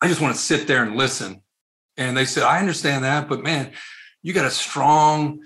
I 0.00 0.08
just 0.08 0.20
want 0.20 0.34
to 0.34 0.40
sit 0.40 0.66
there 0.66 0.82
and 0.82 0.96
listen. 0.96 1.42
And 1.96 2.16
they 2.16 2.24
said, 2.24 2.44
I 2.44 2.58
understand 2.58 3.04
that, 3.04 3.28
but 3.28 3.42
man, 3.42 3.72
you 4.22 4.32
got 4.32 4.46
a 4.46 4.50
strong 4.50 5.40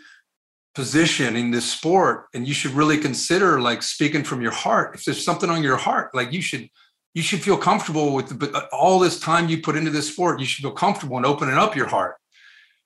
position 0.74 1.36
in 1.36 1.50
this 1.50 1.70
sport 1.70 2.26
and 2.34 2.46
you 2.46 2.54
should 2.54 2.72
really 2.72 2.98
consider 2.98 3.60
like 3.60 3.82
speaking 3.82 4.24
from 4.24 4.42
your 4.42 4.52
heart. 4.52 4.94
If 4.94 5.04
there's 5.04 5.24
something 5.24 5.50
on 5.50 5.62
your 5.62 5.76
heart, 5.76 6.14
like 6.14 6.32
you 6.32 6.42
should, 6.42 6.68
you 7.14 7.22
should 7.22 7.42
feel 7.42 7.56
comfortable 7.56 8.12
with 8.12 8.38
the, 8.38 8.50
uh, 8.52 8.66
all 8.72 8.98
this 8.98 9.20
time 9.20 9.48
you 9.48 9.62
put 9.62 9.76
into 9.76 9.90
this 9.90 10.12
sport, 10.12 10.40
you 10.40 10.46
should 10.46 10.62
feel 10.62 10.72
comfortable 10.72 11.16
in 11.16 11.24
opening 11.24 11.56
up 11.56 11.76
your 11.76 11.86
heart. 11.86 12.16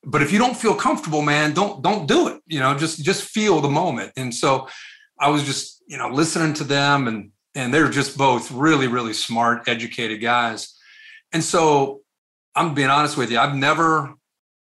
But 0.04 0.22
if 0.22 0.30
you 0.30 0.38
don't 0.38 0.56
feel 0.56 0.74
comfortable, 0.74 1.22
man, 1.22 1.54
don't 1.54 1.82
don't 1.82 2.06
do 2.06 2.28
it. 2.28 2.40
You 2.46 2.60
know, 2.60 2.76
just 2.76 3.02
just 3.02 3.24
feel 3.24 3.60
the 3.60 3.68
moment. 3.68 4.12
And 4.16 4.32
so 4.32 4.68
I 5.18 5.30
was 5.30 5.42
just, 5.42 5.82
you 5.88 5.96
know, 5.96 6.08
listening 6.08 6.54
to 6.54 6.64
them 6.64 7.08
and 7.08 7.32
and 7.54 7.74
they're 7.74 7.90
just 7.90 8.16
both 8.16 8.52
really, 8.52 8.86
really 8.86 9.12
smart, 9.12 9.66
educated 9.66 10.20
guys. 10.20 10.78
And 11.32 11.42
so 11.42 12.02
I'm 12.54 12.74
being 12.74 12.90
honest 12.90 13.16
with 13.16 13.32
you, 13.32 13.38
I've 13.38 13.56
never 13.56 14.14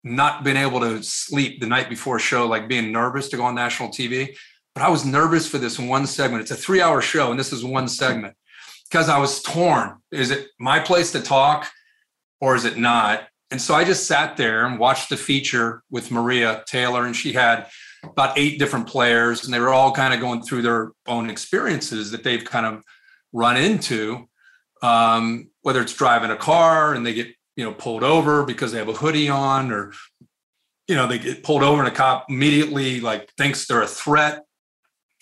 not 0.04 0.44
been 0.44 0.56
able 0.56 0.80
to 0.80 1.04
sleep 1.04 1.60
the 1.60 1.68
night 1.68 1.90
before 1.90 2.16
a 2.16 2.20
show, 2.20 2.48
like 2.48 2.70
being 2.70 2.94
nervous 2.94 3.28
to 3.30 3.38
go 3.38 3.44
on 3.44 3.56
national 3.56 3.90
TV. 3.90 4.38
But 4.74 4.84
I 4.84 4.90
was 4.90 5.04
nervous 5.04 5.48
for 5.48 5.58
this 5.58 5.78
one 5.78 6.08
segment. 6.08 6.44
It's 6.44 6.52
a 6.52 6.56
three 6.56 6.82
hour 6.82 7.02
show, 7.02 7.32
and 7.32 7.40
this 7.40 7.52
is 7.52 7.66
one 7.66 7.90
segment 7.90 8.36
because 8.90 9.10
I 9.10 9.20
was 9.20 9.42
torn. 9.42 9.98
Is 10.12 10.32
it 10.32 10.50
my 10.60 10.80
place 10.80 11.12
to 11.12 11.22
talk 11.22 11.70
or 12.40 12.56
is 12.56 12.66
it 12.66 12.78
not? 12.78 13.28
And 13.50 13.62
so 13.62 13.74
I 13.74 13.84
just 13.86 14.08
sat 14.08 14.36
there 14.36 14.66
and 14.66 14.78
watched 14.78 15.10
the 15.10 15.18
feature 15.18 15.84
with 15.90 16.12
Maria 16.12 16.64
Taylor, 16.68 17.06
and 17.06 17.16
she 17.16 17.32
had 17.32 17.68
about 18.04 18.38
eight 18.38 18.60
different 18.60 18.88
players, 18.88 19.46
and 19.46 19.54
they 19.54 19.60
were 19.60 19.74
all 19.74 19.94
kind 19.94 20.14
of 20.14 20.20
going 20.20 20.42
through 20.42 20.64
their 20.64 20.92
own 21.08 21.30
experiences 21.30 22.12
that 22.12 22.24
they've 22.24 22.44
kind 22.44 22.66
of 22.66 22.84
run 23.32 23.56
into, 23.56 24.28
um, 24.82 25.50
whether 25.62 25.82
it's 25.82 25.94
driving 25.94 26.32
a 26.32 26.36
car 26.36 26.94
and 26.94 27.06
they 27.06 27.14
get 27.14 27.28
you 27.56 27.64
know 27.64 27.74
pulled 27.74 28.04
over 28.04 28.44
because 28.44 28.72
they 28.72 28.80
have 28.80 28.90
a 28.90 28.94
hoodie 28.94 29.30
on, 29.30 29.72
or 29.72 29.94
you 30.88 30.96
know 30.96 31.08
they 31.08 31.18
get 31.18 31.44
pulled 31.44 31.64
over 31.64 31.80
and 31.80 31.88
a 31.88 31.96
cop 31.96 32.26
immediately 32.30 33.00
like 33.00 33.32
thinks 33.38 33.66
they're 33.66 33.82
a 33.82 33.88
threat 33.88 34.44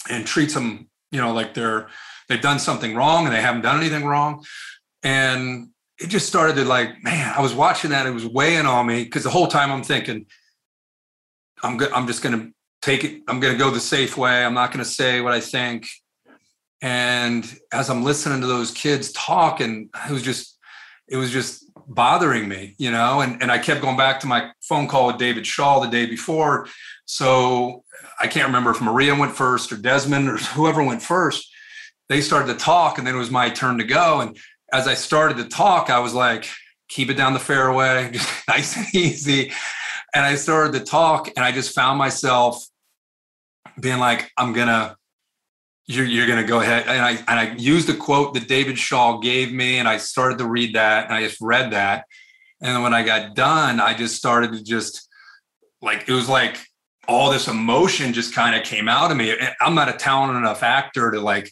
and 0.09 0.26
treats 0.26 0.53
them 0.53 0.89
you 1.11 1.20
know 1.20 1.32
like 1.32 1.53
they're 1.53 1.88
they've 2.28 2.41
done 2.41 2.59
something 2.59 2.95
wrong 2.95 3.26
and 3.26 3.36
they 3.36 3.41
haven't 3.41 3.61
done 3.61 3.80
anything 3.80 4.05
wrong, 4.05 4.45
and 5.03 5.69
it 5.99 6.07
just 6.07 6.28
started 6.28 6.55
to 6.55 6.65
like 6.65 7.03
man 7.03 7.34
I 7.36 7.41
was 7.41 7.53
watching 7.53 7.91
that 7.91 8.05
it 8.05 8.11
was 8.11 8.26
weighing 8.26 8.65
on 8.65 8.88
me 8.88 9.03
because 9.03 9.23
the 9.23 9.30
whole 9.30 9.47
time 9.47 9.71
I'm 9.71 9.84
thinking. 9.84 10.26
I'm 11.63 11.78
good. 11.78 11.91
I'm 11.93 12.05
just 12.05 12.21
to 12.38 12.53
take 12.86 13.03
it 13.03 13.23
i'm 13.28 13.41
to 13.53 13.57
go 13.57 13.71
the 13.71 13.80
safe 13.80 14.15
way 14.15 14.45
i'm 14.45 14.53
not 14.53 14.71
to 14.84 14.89
say 14.89 15.19
what 15.19 15.34
i 15.34 15.39
think 15.39 15.88
and 16.82 17.57
as 17.73 17.89
i'm 17.89 18.03
listening 18.03 18.41
to 18.41 18.47
those 18.47 18.69
kids 18.71 19.11
talk 19.13 19.59
and 19.59 19.89
it 20.07 20.11
was 20.11 20.21
just 20.21 20.59
it 21.07 21.17
was 21.17 21.32
just 21.32 21.65
bothering 21.88 22.47
me 22.47 22.76
you 22.78 22.91
know 22.91 23.21
and, 23.21 23.41
and 23.41 23.51
i 23.51 23.57
kept 23.57 23.82
going 23.82 23.97
back 23.97 24.19
to 24.19 24.28
my 24.28 24.51
phone 24.61 24.88
call 24.88 25.07
with 25.07 25.17
david 25.17 25.47
shaw 25.47 25.80
the 25.80 25.88
day 25.88 26.05
before 26.05 26.67
so 27.05 27.84
i 28.21 28.28
can't 28.28 28.45
remember 28.45 28.69
if 28.69 28.82
maria 28.82 29.15
went 29.15 29.36
first 29.36 29.71
or 29.71 29.78
desmond 29.78 30.30
or 30.30 30.38
whoever 30.38 30.84
went 30.84 31.01
first 31.01 31.51
they 32.10 32.22
started 32.22 32.51
to 32.53 32.60
talk 32.60 32.97
and 32.97 33.06
then 33.06 33.16
it 33.16 33.20
was 33.20 33.32
my 33.32 33.49
turn 33.49 33.78
to 33.78 33.84
go 33.84 34.22
and 34.22 34.38
as 34.74 34.88
i 34.88 34.93
started 34.93 35.38
to 35.38 35.45
talk 35.45 35.89
i 35.89 35.99
was 35.99 36.14
like 36.14 36.47
keep 36.88 37.10
it 37.10 37.16
down 37.16 37.34
the 37.34 37.39
fairway 37.39 38.10
just 38.14 38.47
nice 38.47 38.78
and 38.78 38.93
easy 38.93 39.51
and 40.16 40.24
I 40.24 40.36
started 40.36 40.80
to 40.80 40.86
talk, 40.86 41.28
and 41.36 41.39
I 41.45 41.51
just 41.51 41.76
found 41.76 41.99
myself 41.99 42.66
being 43.80 43.99
like, 43.99 44.32
I'm 44.38 44.53
gonna, 44.53 44.95
you're, 45.88 46.06
you're 46.06 46.26
gonna 46.26 46.45
go 46.47 46.62
ahead. 46.62 46.88
And 46.88 47.01
I 47.03 47.12
and 47.28 47.39
I 47.39 47.53
used 47.58 47.89
a 47.89 47.93
quote 47.93 48.34
that 48.34 48.47
David 48.47 48.80
Shaw 48.80 49.18
gave 49.18 49.51
me, 49.51 49.78
and 49.78 49.89
I 49.89 49.97
started 49.97 50.38
to 50.38 50.47
read 50.47 50.76
that, 50.76 51.06
and 51.06 51.14
I 51.14 51.22
just 51.22 51.41
read 51.41 51.72
that. 51.74 52.06
And 52.62 52.82
when 52.82 52.93
I 52.93 53.03
got 53.03 53.36
done, 53.36 53.82
I 53.82 53.93
just 53.93 54.16
started 54.16 54.53
to 54.53 54.64
just 54.64 55.10
like 55.82 56.08
it 56.08 56.14
was 56.14 56.30
like 56.30 56.66
all 57.10 57.30
this 57.30 57.49
emotion 57.49 58.14
just 58.14 58.34
kind 58.34 58.56
of 58.56 58.64
came 58.64 58.88
out 58.88 59.12
of 59.12 59.18
me. 59.18 59.36
I'm 59.60 59.76
not 59.76 59.89
a 59.89 59.93
talented 59.93 60.38
enough 60.38 60.64
actor 60.64 61.12
to 61.12 61.20
like 61.20 61.51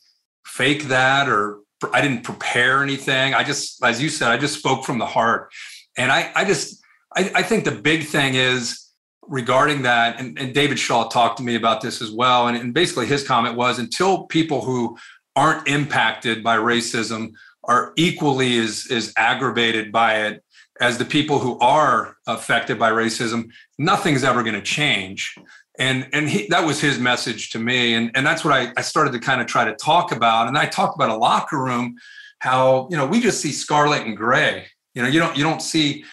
fake 0.53 0.83
that 0.83 1.27
or 1.27 1.59
I 1.91 1.99
didn't 1.99 2.23
prepare 2.23 2.83
anything. 2.83 3.33
I 3.33 3.43
just, 3.43 3.83
as 3.83 4.01
you 4.01 4.07
said, 4.07 4.29
I 4.29 4.37
just 4.37 4.59
spoke 4.59 4.85
from 4.85 4.99
the 4.99 5.05
heart. 5.05 5.51
And 5.97 6.11
I, 6.11 6.31
I 6.35 6.45
just, 6.45 6.79
I, 7.15 7.31
I 7.35 7.43
think 7.43 7.65
the 7.65 7.71
big 7.71 8.05
thing 8.05 8.35
is 8.35 8.87
regarding 9.23 9.81
that, 9.81 10.19
and, 10.19 10.37
and, 10.37 10.53
David 10.53 10.77
Shaw 10.77 11.07
talked 11.09 11.37
to 11.37 11.43
me 11.43 11.55
about 11.55 11.81
this 11.81 12.01
as 12.01 12.11
well. 12.11 12.47
And, 12.47 12.55
and 12.55 12.73
basically, 12.73 13.07
his 13.07 13.25
comment 13.25 13.55
was 13.55 13.79
until 13.79 14.25
people 14.27 14.61
who 14.61 14.97
aren't 15.35 15.67
impacted 15.67 16.43
by 16.43 16.57
racism 16.57 17.31
are 17.63 17.93
equally 17.95 18.59
as, 18.59 18.87
as 18.91 19.11
aggravated 19.17 19.91
by 19.91 20.27
it 20.27 20.43
as 20.79 20.97
the 20.97 21.05
people 21.05 21.39
who 21.39 21.57
are 21.59 22.17
affected 22.27 22.77
by 22.77 22.91
racism, 22.91 23.49
nothing's 23.77 24.23
ever 24.23 24.43
going 24.43 24.55
to 24.55 24.61
change. 24.61 25.35
And 25.79 26.07
and 26.13 26.29
he, 26.29 26.47
that 26.47 26.65
was 26.65 26.79
his 26.79 26.99
message 26.99 27.49
to 27.51 27.59
me, 27.59 27.95
and 27.95 28.11
and 28.15 28.25
that's 28.25 28.45
what 28.45 28.53
I, 28.53 28.71
I 28.77 28.81
started 28.81 29.11
to 29.13 29.19
kind 29.19 29.41
of 29.41 29.47
try 29.47 29.65
to 29.65 29.75
talk 29.75 30.11
about. 30.11 30.47
And 30.47 30.57
I 30.57 30.67
talked 30.67 30.95
about 30.95 31.09
a 31.09 31.15
locker 31.15 31.57
room, 31.57 31.95
how 32.39 32.87
you 32.91 32.97
know 32.97 33.07
we 33.07 33.19
just 33.19 33.41
see 33.41 33.51
scarlet 33.51 34.05
and 34.05 34.15
gray. 34.15 34.67
You 34.93 35.01
know, 35.01 35.07
you 35.07 35.19
don't 35.19 35.35
you 35.35 35.43
don't 35.43 35.61
see 35.61 36.05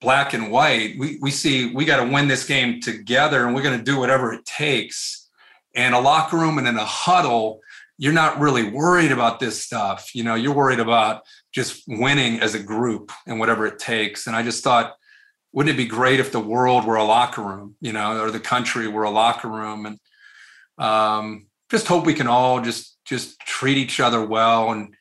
black 0.00 0.34
and 0.34 0.50
white. 0.50 0.98
We 0.98 1.18
we 1.20 1.30
see 1.30 1.72
we 1.74 1.86
got 1.86 2.04
to 2.04 2.12
win 2.12 2.28
this 2.28 2.46
game 2.46 2.80
together, 2.80 3.46
and 3.46 3.54
we're 3.54 3.62
going 3.62 3.78
to 3.78 3.84
do 3.84 3.98
whatever 3.98 4.32
it 4.32 4.44
takes. 4.44 5.28
And 5.74 5.94
a 5.94 6.00
locker 6.00 6.36
room 6.36 6.58
and 6.58 6.66
in 6.66 6.76
a 6.76 6.84
huddle, 6.84 7.60
you're 7.96 8.12
not 8.12 8.40
really 8.40 8.64
worried 8.64 9.12
about 9.12 9.40
this 9.40 9.62
stuff. 9.62 10.14
You 10.14 10.24
know, 10.24 10.34
you're 10.34 10.54
worried 10.54 10.80
about 10.80 11.22
just 11.52 11.84
winning 11.86 12.40
as 12.40 12.54
a 12.54 12.62
group 12.62 13.12
and 13.26 13.38
whatever 13.38 13.66
it 13.66 13.78
takes. 13.78 14.26
And 14.26 14.34
I 14.34 14.42
just 14.42 14.64
thought, 14.64 14.94
wouldn't 15.52 15.74
it 15.74 15.76
be 15.76 15.86
great 15.86 16.20
if 16.20 16.32
the 16.32 16.40
world 16.40 16.84
were 16.84 16.96
a 16.96 17.04
locker 17.04 17.42
room, 17.42 17.76
you 17.80 17.92
know, 17.92 18.20
or 18.20 18.30
the 18.30 18.40
country 18.40 18.86
were 18.86 19.02
a 19.02 19.10
locker 19.10 19.48
room? 19.48 19.86
And 19.86 19.98
um, 20.78 21.46
just 21.70 21.86
hope 21.86 22.06
we 22.06 22.14
can 22.14 22.26
all 22.26 22.60
just 22.60 22.96
just 23.04 23.40
treat 23.40 23.76
each 23.76 24.00
other 24.00 24.24
well. 24.24 24.70
And 24.70 24.94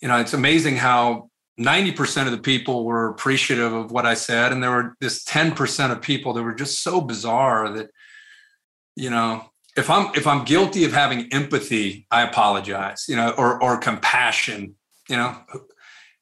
you 0.00 0.08
know, 0.08 0.18
it's 0.18 0.34
amazing 0.34 0.76
how 0.76 1.30
90% 1.60 2.26
of 2.26 2.32
the 2.32 2.38
people 2.38 2.84
were 2.84 3.08
appreciative 3.08 3.72
of 3.72 3.92
what 3.92 4.06
I 4.06 4.14
said. 4.14 4.52
And 4.52 4.62
there 4.62 4.70
were 4.70 4.96
this 5.00 5.24
10% 5.24 5.92
of 5.92 6.02
people 6.02 6.32
that 6.32 6.42
were 6.42 6.54
just 6.54 6.82
so 6.82 7.00
bizarre 7.00 7.72
that, 7.74 7.90
you 8.96 9.10
know, 9.10 9.44
if 9.76 9.88
I'm 9.88 10.14
if 10.14 10.26
I'm 10.26 10.44
guilty 10.44 10.84
of 10.84 10.92
having 10.92 11.32
empathy, 11.32 12.06
I 12.10 12.22
apologize, 12.22 13.06
you 13.08 13.16
know, 13.16 13.30
or 13.38 13.62
or 13.62 13.78
compassion, 13.78 14.74
you 15.08 15.16
know. 15.16 15.34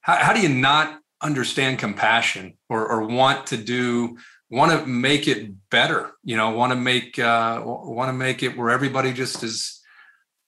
How, 0.02 0.16
how 0.16 0.32
do 0.32 0.40
you 0.40 0.48
not 0.48 1.00
understand 1.20 1.78
compassion 1.78 2.56
or 2.70 2.86
or 2.90 3.06
want 3.06 3.48
to 3.48 3.56
do 3.56 4.16
want 4.48 4.72
to 4.72 4.86
make 4.86 5.28
it 5.28 5.52
better, 5.70 6.12
you 6.24 6.36
know, 6.36 6.50
want 6.50 6.72
to 6.72 6.76
make 6.76 7.18
uh 7.18 7.60
want 7.64 8.08
to 8.08 8.12
make 8.12 8.42
it 8.42 8.56
where 8.56 8.70
everybody 8.70 9.12
just 9.12 9.42
is 9.42 9.80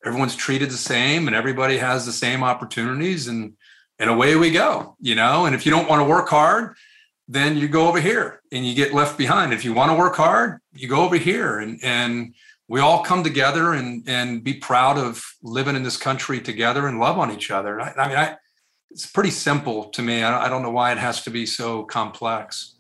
everyone's 0.05 0.35
treated 0.35 0.71
the 0.71 0.77
same 0.77 1.27
and 1.27 1.37
everybody 1.37 1.77
has 1.77 2.07
the 2.07 2.13
same 2.13 2.43
opportunities 2.43 3.29
and 3.29 3.55
and 3.99 4.11
away 4.11 4.35
we 4.37 4.51
go, 4.51 4.97
you 5.01 5.15
know. 5.15 5.47
And 5.47 5.55
if 5.55 5.65
you 5.65 5.71
don't 5.71 5.89
want 5.89 6.01
to 6.01 6.09
work 6.09 6.29
hard, 6.29 6.75
then 7.29 7.57
you 7.57 7.69
go 7.69 7.87
over 7.87 8.01
here 8.01 8.41
and 8.51 8.67
you 8.67 8.75
get 8.75 8.95
left 8.95 9.17
behind. 9.17 9.53
If 9.53 9.65
you 9.65 9.75
want 9.75 9.91
to 9.91 9.97
work 9.97 10.17
hard, 10.17 10.61
you 10.73 10.89
go 10.89 11.05
over 11.05 11.17
here 11.17 11.59
and 11.59 11.79
and 11.83 12.35
we 12.69 12.81
all 12.81 13.05
come 13.05 13.23
together 13.23 13.75
and 13.75 14.09
and 14.09 14.43
be 14.43 14.55
proud 14.55 14.99
of 14.99 15.25
living 15.43 15.77
in 15.77 15.83
this 15.83 15.97
country 15.97 16.41
together 16.41 16.87
and 16.87 16.99
love 16.99 17.19
on 17.19 17.31
each 17.31 17.51
other. 17.51 17.81
I, 17.81 17.93
I 17.97 18.09
mean, 18.09 18.17
I, 18.17 18.37
it's 18.93 19.07
pretty 19.07 19.31
simple 19.31 19.85
to 19.85 20.03
me. 20.03 20.23
I, 20.23 20.47
I, 20.47 20.49
don't 20.49 20.63
know 20.63 20.71
why 20.71 20.93
it 20.93 20.99
has 20.99 21.23
to 21.23 21.31
be 21.31 21.47
so 21.47 21.83
complex. 21.85 22.75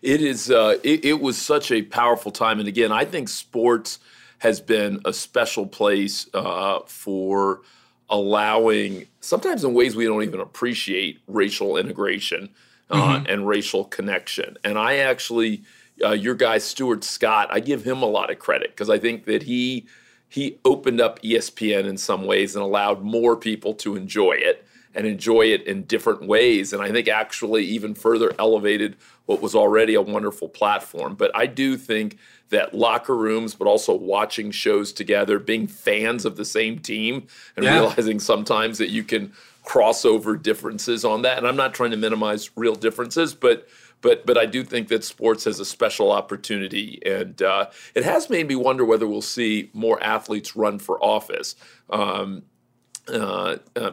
It 0.00 0.22
is. 0.22 0.48
Uh, 0.50 0.78
it, 0.84 1.04
it 1.04 1.20
was 1.20 1.36
such 1.36 1.72
a 1.72 1.82
powerful 1.82 2.30
time, 2.30 2.60
and 2.60 2.68
again, 2.68 2.92
I 2.92 3.04
think 3.04 3.28
sports 3.28 3.98
has 4.38 4.60
been 4.60 5.00
a 5.04 5.12
special 5.12 5.66
place 5.66 6.28
uh, 6.32 6.80
for 6.86 7.62
allowing, 8.08 9.06
sometimes 9.20 9.64
in 9.64 9.74
ways 9.74 9.96
we 9.96 10.04
don't 10.04 10.22
even 10.22 10.38
appreciate, 10.38 11.18
racial 11.26 11.76
integration 11.76 12.48
uh, 12.90 13.16
mm-hmm. 13.16 13.26
and 13.28 13.48
racial 13.48 13.84
connection. 13.84 14.56
And 14.62 14.78
I 14.78 14.98
actually, 14.98 15.64
uh, 16.04 16.12
your 16.12 16.36
guy 16.36 16.58
Stuart 16.58 17.02
Scott, 17.02 17.48
I 17.50 17.58
give 17.58 17.82
him 17.82 18.00
a 18.00 18.06
lot 18.06 18.30
of 18.30 18.38
credit 18.38 18.70
because 18.70 18.88
I 18.88 19.00
think 19.00 19.24
that 19.24 19.42
he 19.42 19.86
he 20.28 20.58
opened 20.64 21.00
up 21.00 21.20
ESPN 21.22 21.86
in 21.86 21.96
some 21.96 22.24
ways 22.24 22.54
and 22.54 22.62
allowed 22.62 23.02
more 23.02 23.34
people 23.34 23.74
to 23.74 23.96
enjoy 23.96 24.34
it 24.34 24.64
and 24.94 25.06
enjoy 25.06 25.42
it 25.42 25.62
in 25.66 25.84
different 25.84 26.26
ways. 26.26 26.72
And 26.72 26.82
I 26.82 26.90
think 26.90 27.08
actually 27.08 27.64
even 27.64 27.94
further 27.94 28.34
elevated 28.38 28.96
what 29.26 29.42
was 29.42 29.54
already 29.54 29.94
a 29.94 30.02
wonderful 30.02 30.48
platform. 30.48 31.14
But 31.14 31.30
I 31.34 31.46
do 31.46 31.76
think 31.76 32.18
that 32.50 32.74
locker 32.74 33.16
rooms, 33.16 33.54
but 33.54 33.68
also 33.68 33.94
watching 33.94 34.50
shows 34.50 34.92
together, 34.92 35.38
being 35.38 35.66
fans 35.66 36.24
of 36.24 36.36
the 36.36 36.44
same 36.44 36.78
team, 36.78 37.26
and 37.56 37.64
yeah. 37.64 37.74
realizing 37.74 38.20
sometimes 38.20 38.78
that 38.78 38.88
you 38.88 39.04
can 39.04 39.32
cross 39.64 40.04
over 40.04 40.36
differences 40.36 41.04
on 41.04 41.22
that. 41.22 41.36
And 41.36 41.46
I'm 41.46 41.56
not 41.56 41.74
trying 41.74 41.90
to 41.90 41.96
minimize 41.98 42.50
real 42.56 42.74
differences, 42.74 43.34
but 43.34 43.68
but 44.00 44.24
but 44.24 44.38
I 44.38 44.46
do 44.46 44.64
think 44.64 44.88
that 44.88 45.04
sports 45.04 45.44
has 45.44 45.60
a 45.60 45.64
special 45.64 46.12
opportunity, 46.12 47.00
and 47.04 47.40
uh, 47.42 47.66
it 47.94 48.04
has 48.04 48.30
made 48.30 48.46
me 48.48 48.54
wonder 48.54 48.84
whether 48.84 49.06
we'll 49.06 49.22
see 49.22 49.70
more 49.72 50.02
athletes 50.02 50.56
run 50.56 50.78
for 50.78 51.02
office. 51.04 51.56
Um, 51.90 52.44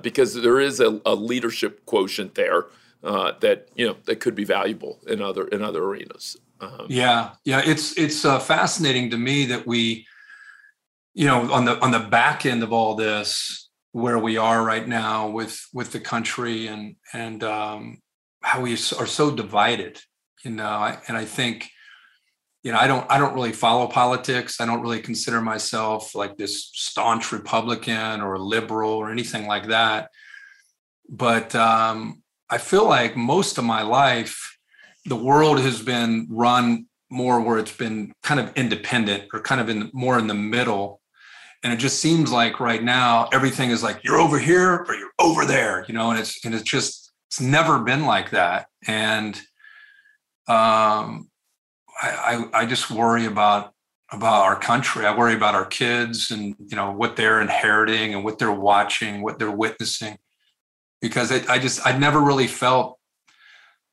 because 0.01 0.33
there 0.33 0.59
is 0.59 0.79
a, 0.79 1.01
a 1.05 1.15
leadership 1.15 1.85
quotient 1.85 2.35
there 2.35 2.65
uh, 3.03 3.33
that 3.39 3.69
you 3.75 3.87
know 3.87 3.95
that 4.05 4.19
could 4.19 4.35
be 4.35 4.43
valuable 4.43 4.99
in 5.07 5.21
other 5.21 5.47
in 5.47 5.61
other 5.61 5.83
arenas. 5.83 6.37
Um, 6.59 6.87
yeah, 6.89 7.31
yeah, 7.43 7.61
it's 7.63 7.97
it's 7.97 8.25
uh, 8.25 8.39
fascinating 8.39 9.09
to 9.11 9.17
me 9.17 9.45
that 9.45 9.67
we, 9.67 10.07
you 11.13 11.25
know, 11.25 11.51
on 11.51 11.65
the 11.65 11.79
on 11.81 11.91
the 11.91 11.99
back 11.99 12.45
end 12.45 12.63
of 12.63 12.73
all 12.73 12.95
this, 12.95 13.69
where 13.91 14.19
we 14.19 14.37
are 14.37 14.63
right 14.63 14.87
now 14.87 15.29
with 15.29 15.59
with 15.73 15.91
the 15.91 15.99
country 15.99 16.67
and 16.67 16.95
and 17.13 17.43
um, 17.43 18.01
how 18.41 18.61
we 18.61 18.73
are 18.73 19.07
so 19.07 19.31
divided, 19.31 19.99
you 20.43 20.51
know, 20.51 20.97
and 21.07 21.17
I 21.17 21.25
think 21.25 21.69
you 22.65 22.71
know, 22.71 22.79
I 22.79 22.87
don't 22.87 23.05
I 23.11 23.19
don't 23.19 23.35
really 23.35 23.51
follow 23.51 23.85
politics. 23.85 24.59
I 24.59 24.65
don't 24.65 24.81
really 24.81 24.99
consider 24.99 25.39
myself 25.39 26.15
like 26.15 26.35
this 26.35 26.71
staunch 26.73 27.31
Republican 27.31 28.21
or 28.21 28.39
liberal 28.39 28.89
or 28.89 29.11
anything 29.11 29.45
like 29.45 29.67
that. 29.67 30.09
But 31.07 31.53
um, 31.53 32.23
I 32.49 32.57
feel 32.57 32.87
like 32.89 33.15
most 33.15 33.59
of 33.59 33.65
my 33.65 33.83
life, 33.83 34.57
the 35.05 35.15
world 35.15 35.59
has 35.59 35.79
been 35.83 36.25
run 36.31 36.87
more 37.11 37.39
where 37.39 37.59
it's 37.59 37.77
been 37.77 38.11
kind 38.23 38.39
of 38.39 38.51
independent 38.55 39.25
or 39.31 39.41
kind 39.41 39.61
of 39.61 39.69
in 39.69 39.91
more 39.93 40.17
in 40.17 40.25
the 40.25 40.33
middle. 40.33 41.01
And 41.63 41.71
it 41.71 41.77
just 41.77 41.99
seems 41.99 42.31
like 42.31 42.59
right 42.59 42.81
now 42.81 43.29
everything 43.31 43.69
is 43.69 43.83
like 43.83 44.03
you're 44.03 44.17
over 44.17 44.39
here 44.39 44.83
or 44.87 44.95
you're 44.95 45.13
over 45.19 45.45
there, 45.45 45.85
you 45.87 45.93
know, 45.93 46.09
and 46.09 46.19
it's 46.19 46.43
and 46.43 46.55
it's 46.55 46.67
just 46.67 47.11
it's 47.27 47.39
never 47.39 47.77
been 47.77 48.07
like 48.07 48.31
that. 48.31 48.65
And 48.87 49.39
um 50.47 51.29
I, 52.01 52.45
I, 52.53 52.65
just 52.65 52.91
worry 52.91 53.25
about 53.25 53.73
about 54.11 54.43
our 54.43 54.59
country. 54.59 55.05
I 55.05 55.17
worry 55.17 55.33
about 55.33 55.55
our 55.55 55.65
kids 55.65 56.31
and 56.31 56.55
you 56.59 56.75
know 56.75 56.91
what 56.91 57.15
they're 57.15 57.41
inheriting 57.41 58.13
and 58.13 58.23
what 58.23 58.37
they're 58.37 58.51
watching, 58.51 59.21
what 59.21 59.39
they're 59.39 59.51
witnessing. 59.51 60.17
Because 61.01 61.31
I, 61.31 61.43
I 61.53 61.59
just 61.59 61.85
I 61.85 61.97
never 61.97 62.19
really 62.19 62.47
felt 62.47 62.99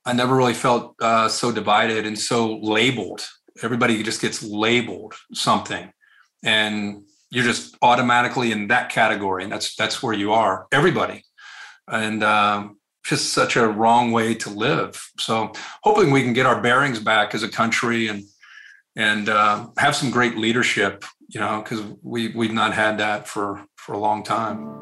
I 0.05 0.13
never 0.13 0.35
really 0.35 0.53
felt 0.53 0.95
uh, 1.01 1.29
so 1.29 1.51
divided 1.51 2.05
and 2.05 2.19
so 2.19 2.57
labeled. 2.57 3.25
Everybody 3.61 4.01
just 4.03 4.21
gets 4.21 4.43
labeled 4.43 5.13
something, 5.33 5.91
and 6.43 7.03
you're 7.29 7.43
just 7.43 7.77
automatically 7.81 8.51
in 8.51 8.67
that 8.67 8.89
category, 8.89 9.43
and 9.43 9.51
that's 9.51 9.75
that's 9.75 10.03
where 10.03 10.13
you 10.13 10.33
are. 10.33 10.67
Everybody, 10.71 11.23
and 11.87 12.23
um, 12.23 12.77
just 13.03 13.33
such 13.33 13.55
a 13.55 13.67
wrong 13.67 14.11
way 14.11 14.33
to 14.35 14.49
live. 14.49 15.11
So 15.19 15.51
hoping 15.83 16.11
we 16.11 16.21
can 16.21 16.33
get 16.33 16.45
our 16.45 16.61
bearings 16.61 16.99
back 16.99 17.35
as 17.35 17.43
a 17.43 17.49
country 17.49 18.07
and 18.07 18.23
and 18.95 19.27
uh, 19.27 19.67
have 19.77 19.95
some 19.95 20.11
great 20.11 20.37
leadership, 20.37 21.03
you 21.27 21.39
know, 21.39 21.61
because 21.61 21.81
we 22.01 22.29
we've 22.29 22.53
not 22.53 22.73
had 22.73 22.97
that 22.99 23.27
for 23.27 23.65
for 23.75 23.93
a 23.93 23.97
long 23.97 24.23
time. 24.23 24.81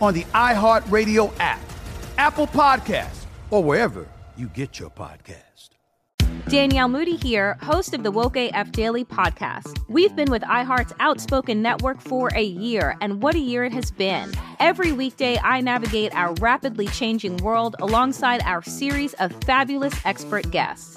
on 0.00 0.14
the 0.14 0.24
iHeartRadio 0.24 1.32
app, 1.40 1.60
Apple 2.18 2.46
Podcasts, 2.46 3.24
or 3.50 3.62
wherever 3.62 4.06
you 4.36 4.48
get 4.48 4.78
your 4.78 4.90
podcast. 4.90 5.70
Danielle 6.48 6.88
Moody 6.88 7.16
here, 7.16 7.58
host 7.60 7.92
of 7.92 8.04
the 8.04 8.10
Woke 8.12 8.36
AF 8.36 8.70
Daily 8.70 9.04
podcast. 9.04 9.80
We've 9.88 10.14
been 10.14 10.30
with 10.30 10.42
iHeart's 10.42 10.92
Outspoken 11.00 11.60
Network 11.60 12.00
for 12.00 12.28
a 12.36 12.42
year, 12.42 12.96
and 13.00 13.20
what 13.20 13.34
a 13.34 13.40
year 13.40 13.64
it 13.64 13.72
has 13.72 13.90
been. 13.90 14.32
Every 14.60 14.92
weekday, 14.92 15.38
I 15.38 15.60
navigate 15.60 16.14
our 16.14 16.34
rapidly 16.34 16.86
changing 16.86 17.38
world 17.38 17.74
alongside 17.80 18.42
our 18.42 18.62
series 18.62 19.14
of 19.14 19.32
fabulous 19.44 19.94
expert 20.04 20.48
guests. 20.52 20.96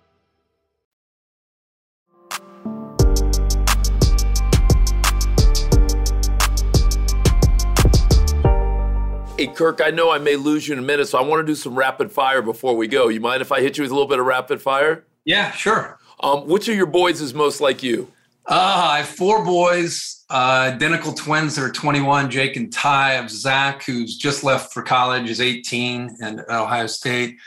Hey, 9.37 9.47
Kirk, 9.47 9.81
I 9.83 9.89
know 9.89 10.11
I 10.11 10.19
may 10.19 10.35
lose 10.35 10.67
you 10.67 10.73
in 10.73 10.79
a 10.79 10.83
minute, 10.83 11.07
so 11.07 11.17
I 11.17 11.21
want 11.21 11.39
to 11.39 11.45
do 11.45 11.55
some 11.55 11.73
rapid 11.73 12.11
fire 12.11 12.41
before 12.41 12.75
we 12.75 12.87
go. 12.87 13.07
You 13.07 13.19
mind 13.21 13.41
if 13.41 13.51
I 13.51 13.61
hit 13.61 13.77
you 13.77 13.83
with 13.83 13.91
a 13.91 13.93
little 13.93 14.07
bit 14.07 14.19
of 14.19 14.25
rapid 14.25 14.61
fire? 14.61 15.05
Yeah, 15.25 15.51
sure. 15.51 15.99
Um, 16.19 16.47
which 16.47 16.67
of 16.67 16.75
your 16.75 16.85
boys 16.85 17.21
is 17.21 17.33
most 17.33 17.61
like 17.61 17.81
you? 17.81 18.11
Uh, 18.45 18.89
I 18.91 18.97
have 18.99 19.07
four 19.07 19.43
boys, 19.43 20.25
uh, 20.29 20.71
identical 20.73 21.13
twins 21.13 21.55
that 21.55 21.63
are 21.63 21.71
21, 21.71 22.29
Jake 22.29 22.55
and 22.55 22.71
Ty. 22.71 23.11
I 23.11 23.13
have 23.13 23.31
Zach, 23.31 23.83
who's 23.83 24.17
just 24.17 24.43
left 24.43 24.73
for 24.73 24.83
college, 24.83 25.29
is 25.29 25.41
18 25.41 26.17
and 26.21 26.41
at 26.41 26.49
Ohio 26.49 26.87
State. 26.87 27.37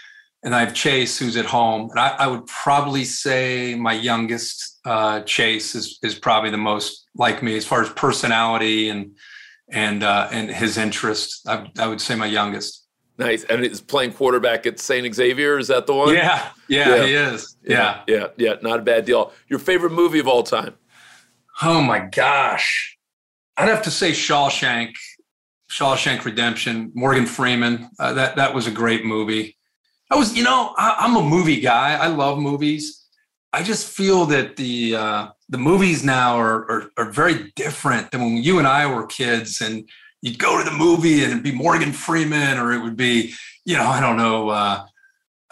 And 0.42 0.54
I 0.54 0.60
have 0.60 0.74
Chase, 0.74 1.18
who's 1.18 1.36
at 1.36 1.46
home. 1.46 1.90
And 1.90 2.00
I, 2.00 2.08
I 2.18 2.26
would 2.26 2.46
probably 2.46 3.04
say 3.04 3.74
my 3.74 3.92
youngest, 3.92 4.80
uh, 4.84 5.20
Chase, 5.20 5.74
is, 5.74 5.98
is 6.02 6.14
probably 6.14 6.50
the 6.50 6.56
most 6.56 7.06
like 7.14 7.42
me 7.42 7.56
as 7.56 7.66
far 7.66 7.82
as 7.82 7.90
personality 7.90 8.88
and– 8.88 9.14
and 9.74 10.02
uh, 10.02 10.28
and 10.30 10.50
his 10.50 10.78
interest. 10.78 11.46
I, 11.46 11.66
I 11.78 11.86
would 11.86 12.00
say 12.00 12.14
my 12.14 12.26
youngest. 12.26 12.86
Nice. 13.18 13.44
And 13.44 13.62
he's 13.62 13.80
playing 13.80 14.12
quarterback 14.12 14.66
at 14.66 14.80
St. 14.80 15.14
Xavier. 15.14 15.58
Is 15.58 15.68
that 15.68 15.86
the 15.86 15.94
one? 15.94 16.14
Yeah, 16.14 16.48
yeah, 16.68 16.96
yeah. 16.96 17.06
he 17.06 17.14
is. 17.14 17.56
Yeah. 17.62 18.00
yeah. 18.08 18.16
Yeah, 18.16 18.26
yeah. 18.36 18.54
Not 18.62 18.80
a 18.80 18.82
bad 18.82 19.04
deal. 19.04 19.32
Your 19.48 19.60
favorite 19.60 19.92
movie 19.92 20.18
of 20.18 20.26
all 20.26 20.42
time? 20.42 20.74
Oh 21.62 21.80
my 21.80 22.00
gosh. 22.00 22.98
I'd 23.56 23.68
have 23.68 23.82
to 23.82 23.90
say 23.90 24.10
Shawshank, 24.10 24.94
Shawshank 25.70 26.24
Redemption, 26.24 26.90
Morgan 26.94 27.26
Freeman. 27.26 27.88
Uh, 28.00 28.14
that 28.14 28.34
that 28.36 28.52
was 28.52 28.66
a 28.66 28.72
great 28.72 29.04
movie. 29.04 29.56
I 30.10 30.16
was, 30.16 30.36
you 30.36 30.42
know, 30.42 30.74
I, 30.76 31.04
am 31.04 31.16
a 31.16 31.22
movie 31.22 31.60
guy. 31.60 31.94
I 31.94 32.08
love 32.08 32.38
movies. 32.38 33.06
I 33.52 33.62
just 33.62 33.88
feel 33.88 34.26
that 34.26 34.56
the 34.56 34.96
uh, 34.96 35.28
the 35.48 35.58
movies 35.58 36.04
now 36.04 36.36
are, 36.36 36.70
are, 36.70 36.90
are 36.96 37.10
very 37.10 37.52
different 37.54 38.10
than 38.10 38.22
when 38.22 38.36
you 38.42 38.58
and 38.58 38.66
I 38.66 38.86
were 38.86 39.06
kids, 39.06 39.60
and 39.60 39.88
you'd 40.22 40.38
go 40.38 40.58
to 40.58 40.68
the 40.68 40.76
movie 40.76 41.22
and 41.22 41.32
it'd 41.32 41.42
be 41.42 41.52
Morgan 41.52 41.92
Freeman, 41.92 42.58
or 42.58 42.72
it 42.72 42.82
would 42.82 42.96
be, 42.96 43.34
you 43.64 43.76
know, 43.76 43.86
I 43.86 44.00
don't 44.00 44.16
know. 44.16 44.48
Uh, 44.48 44.86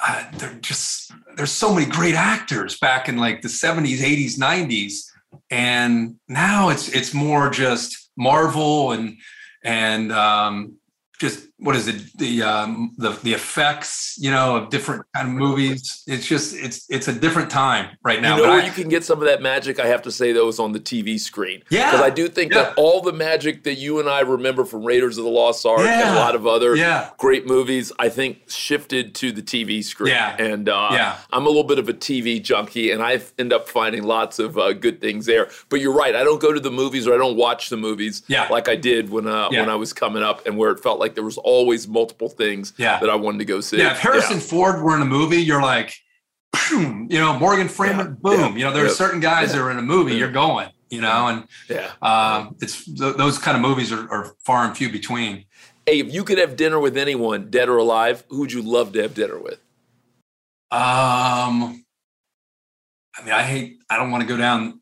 uh, 0.02 0.24
they're 0.38 0.54
just 0.54 1.12
there's 1.36 1.52
so 1.52 1.74
many 1.74 1.86
great 1.86 2.14
actors 2.14 2.78
back 2.78 3.08
in 3.08 3.18
like 3.18 3.42
the 3.42 3.48
70s, 3.48 3.98
80s, 3.98 4.38
90s, 4.38 5.04
and 5.50 6.16
now 6.28 6.70
it's 6.70 6.88
it's 6.88 7.14
more 7.14 7.50
just 7.50 8.10
Marvel 8.16 8.92
and 8.92 9.16
and 9.62 10.10
um, 10.12 10.76
just 11.20 11.46
what 11.62 11.76
is 11.76 11.86
it 11.86 12.18
the 12.18 12.42
um, 12.42 12.92
the 12.98 13.10
the 13.22 13.32
effects 13.32 14.16
you 14.18 14.30
know 14.30 14.56
of 14.56 14.68
different 14.68 15.04
kind 15.14 15.28
of 15.28 15.34
movies 15.34 16.02
it's 16.08 16.26
just 16.26 16.56
it's 16.56 16.84
it's 16.90 17.06
a 17.06 17.12
different 17.12 17.50
time 17.50 17.96
right 18.02 18.20
now 18.20 18.36
you 18.36 18.42
know 18.42 18.50
where 18.50 18.62
I, 18.62 18.66
you 18.66 18.72
can 18.72 18.88
get 18.88 19.04
some 19.04 19.20
of 19.20 19.26
that 19.26 19.42
magic 19.42 19.78
i 19.78 19.86
have 19.86 20.02
to 20.02 20.12
say 20.12 20.32
though 20.32 20.48
is 20.48 20.58
on 20.58 20.72
the 20.72 20.80
tv 20.80 21.20
screen 21.20 21.62
yeah 21.70 21.90
because 21.90 22.04
i 22.04 22.10
do 22.10 22.28
think 22.28 22.52
yeah. 22.52 22.62
that 22.62 22.74
all 22.76 23.00
the 23.00 23.12
magic 23.12 23.62
that 23.62 23.76
you 23.76 24.00
and 24.00 24.08
i 24.08 24.20
remember 24.20 24.64
from 24.64 24.84
raiders 24.84 25.18
of 25.18 25.24
the 25.24 25.30
lost 25.30 25.64
ark 25.64 25.80
yeah. 25.80 26.08
and 26.08 26.16
a 26.16 26.20
lot 26.20 26.34
of 26.34 26.46
other 26.46 26.74
yeah. 26.74 27.10
great 27.18 27.46
movies 27.46 27.92
i 27.98 28.08
think 28.08 28.38
shifted 28.50 29.14
to 29.14 29.30
the 29.30 29.42
tv 29.42 29.84
screen 29.84 30.12
yeah 30.12 30.36
and 30.38 30.68
uh, 30.68 30.88
yeah. 30.92 31.18
i'm 31.32 31.46
a 31.46 31.48
little 31.48 31.64
bit 31.64 31.78
of 31.78 31.88
a 31.88 31.94
tv 31.94 32.42
junkie 32.42 32.90
and 32.90 33.02
i 33.02 33.20
end 33.38 33.52
up 33.52 33.68
finding 33.68 34.02
lots 34.02 34.40
of 34.40 34.58
uh, 34.58 34.72
good 34.72 35.00
things 35.00 35.26
there 35.26 35.48
but 35.68 35.80
you're 35.80 35.94
right 35.94 36.16
i 36.16 36.24
don't 36.24 36.40
go 36.40 36.52
to 36.52 36.60
the 36.60 36.70
movies 36.72 37.06
or 37.06 37.14
i 37.14 37.16
don't 37.16 37.36
watch 37.36 37.68
the 37.68 37.76
movies 37.76 38.22
yeah. 38.26 38.48
like 38.48 38.68
i 38.68 38.74
did 38.74 39.10
when 39.10 39.28
uh, 39.28 39.48
when 39.50 39.68
i 39.68 39.76
was 39.76 39.92
coming 39.92 40.22
up 40.22 40.44
and 40.46 40.56
where 40.58 40.72
it 40.72 40.80
felt 40.80 40.98
like 40.98 41.14
there 41.14 41.24
was 41.24 41.38
always 41.52 41.86
multiple 41.86 42.28
things 42.28 42.72
yeah. 42.76 42.98
that 43.00 43.10
I 43.10 43.14
wanted 43.14 43.38
to 43.38 43.44
go 43.44 43.60
see. 43.60 43.78
Yeah, 43.78 43.92
if 43.92 43.98
Harrison 43.98 44.36
yeah. 44.36 44.42
Ford 44.42 44.82
were 44.82 44.96
in 44.96 45.02
a 45.02 45.06
movie, 45.06 45.42
you're 45.42 45.62
like, 45.62 45.94
boom, 46.52 47.08
you 47.10 47.18
know, 47.18 47.38
Morgan 47.38 47.68
Freeman, 47.68 48.14
boom. 48.14 48.56
You 48.56 48.64
know, 48.64 48.72
there 48.72 48.86
are 48.86 48.88
certain 48.88 49.20
guys 49.20 49.52
that 49.52 49.60
are 49.60 49.70
in 49.70 49.78
a 49.78 49.82
movie, 49.82 50.16
you're 50.16 50.32
going, 50.32 50.70
you 50.90 51.00
know, 51.00 51.28
and 51.28 51.46
yeah, 51.68 51.90
um, 52.00 52.56
it's 52.60 52.84
th- 52.84 53.16
those 53.16 53.38
kind 53.38 53.56
of 53.56 53.62
movies 53.62 53.92
are, 53.92 54.10
are 54.10 54.34
far 54.44 54.64
and 54.64 54.76
few 54.76 54.90
between. 54.90 55.44
Hey, 55.86 55.98
if 56.00 56.12
you 56.14 56.24
could 56.24 56.38
have 56.38 56.56
dinner 56.56 56.78
with 56.78 56.96
anyone, 56.96 57.50
dead 57.50 57.68
or 57.68 57.76
alive, 57.76 58.24
who 58.28 58.40
would 58.40 58.52
you 58.52 58.62
love 58.62 58.92
to 58.92 59.02
have 59.02 59.14
dinner 59.14 59.38
with? 59.38 59.60
Um, 60.70 61.84
I 63.16 63.22
mean, 63.24 63.32
I 63.32 63.42
hate. 63.42 63.78
I 63.90 63.96
don't 63.98 64.10
want 64.10 64.22
to 64.22 64.28
go 64.28 64.36
down. 64.36 64.80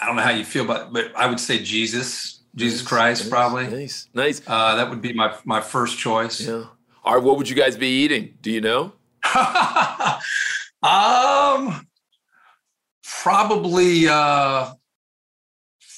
I 0.00 0.06
don't 0.06 0.16
know 0.16 0.22
how 0.22 0.30
you 0.30 0.44
feel, 0.44 0.64
but 0.64 0.92
but 0.92 1.14
I 1.16 1.26
would 1.26 1.40
say 1.40 1.62
Jesus. 1.62 2.35
Jesus 2.56 2.80
nice, 2.80 2.88
Christ, 2.88 3.22
nice, 3.22 3.30
probably. 3.30 3.66
Nice, 3.68 4.08
nice. 4.14 4.42
Uh, 4.46 4.76
that 4.76 4.88
would 4.88 5.02
be 5.02 5.12
my 5.12 5.34
my 5.44 5.60
first 5.60 5.98
choice. 5.98 6.40
Yeah. 6.40 6.64
All 7.04 7.14
right. 7.14 7.22
What 7.22 7.36
would 7.36 7.48
you 7.48 7.56
guys 7.56 7.76
be 7.76 7.88
eating? 7.88 8.34
Do 8.40 8.50
you 8.50 8.60
know? 8.60 8.92
um, 10.82 11.86
probably 13.22 14.08
uh, 14.08 14.72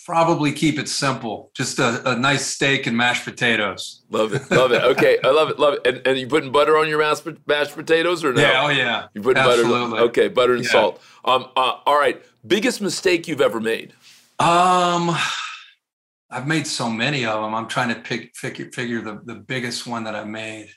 probably 0.04 0.52
keep 0.52 0.78
it 0.78 0.88
simple. 0.88 1.50
Just 1.54 1.78
a, 1.78 2.12
a, 2.12 2.16
nice 2.16 2.46
steak 2.46 2.86
and 2.86 2.96
mashed 2.96 3.24
potatoes. 3.24 4.02
Love 4.11 4.32
it, 4.34 4.50
love 4.50 4.72
it. 4.72 4.82
Okay, 4.82 5.18
I 5.22 5.28
love 5.28 5.50
it, 5.50 5.59
love 5.59 5.74
it. 5.74 5.86
And, 5.86 6.06
and 6.06 6.18
you 6.18 6.26
putting 6.26 6.50
butter 6.50 6.76
on 6.78 6.88
your 6.88 6.98
mashed, 6.98 7.26
mashed 7.46 7.74
potatoes 7.74 8.24
or 8.24 8.32
no? 8.32 8.40
Yeah, 8.40 8.64
oh 8.64 8.68
yeah. 8.70 9.09
You 9.14 9.20
putting 9.20 9.42
Absolutely. 9.42 9.90
butter? 9.90 10.02
Okay, 10.04 10.28
butter 10.28 10.54
and 10.54 10.64
yeah. 10.64 10.70
salt. 10.70 11.02
Um, 11.24 11.48
uh, 11.56 11.80
all 11.86 11.98
right. 11.98 12.22
Biggest 12.46 12.80
mistake 12.80 13.28
you've 13.28 13.40
ever 13.40 13.61
made? 13.61 13.92
Um. 14.38 15.16
I've 16.30 16.46
made 16.46 16.66
so 16.66 16.90
many 16.90 17.24
of 17.24 17.42
them. 17.42 17.54
I'm 17.54 17.68
trying 17.68 17.94
to 17.94 18.00
pick 18.00 18.36
figure, 18.36 18.70
figure 18.72 19.00
the, 19.00 19.20
the 19.24 19.34
biggest 19.34 19.86
one 19.86 20.04
that 20.04 20.14
I've 20.14 20.28
made. 20.28 20.70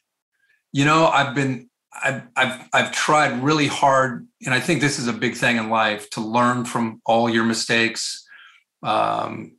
You 0.71 0.85
know, 0.85 1.07
I've 1.07 1.35
been 1.35 1.69
I've, 1.93 2.23
I've 2.35 2.69
I've 2.73 2.91
tried 2.91 3.43
really 3.43 3.67
hard, 3.67 4.27
and 4.45 4.53
I 4.53 4.59
think 4.59 4.79
this 4.79 4.97
is 4.97 5.07
a 5.07 5.13
big 5.13 5.35
thing 5.35 5.57
in 5.57 5.69
life 5.69 6.09
to 6.11 6.21
learn 6.21 6.63
from 6.63 7.01
all 7.05 7.29
your 7.29 7.43
mistakes. 7.43 8.25
Um, 8.81 9.57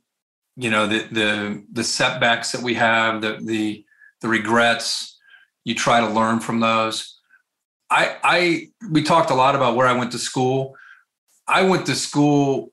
you 0.55 0.71
know, 0.71 0.87
the 0.87 1.03
the 1.11 1.63
the 1.71 1.83
setbacks 1.83 2.51
that 2.51 2.61
we 2.61 2.73
have, 2.73 3.21
the 3.21 3.39
the 3.43 3.85
the 4.21 4.27
regrets. 4.27 5.19
You 5.63 5.75
try 5.75 6.01
to 6.01 6.09
learn 6.09 6.39
from 6.39 6.59
those. 6.59 7.19
I 7.89 8.17
I 8.23 8.67
we 8.89 9.03
talked 9.03 9.29
a 9.29 9.35
lot 9.35 9.55
about 9.55 9.75
where 9.75 9.87
I 9.87 9.93
went 9.93 10.11
to 10.13 10.19
school. 10.19 10.75
I 11.47 11.61
went 11.61 11.85
to 11.85 11.95
school 11.95 12.72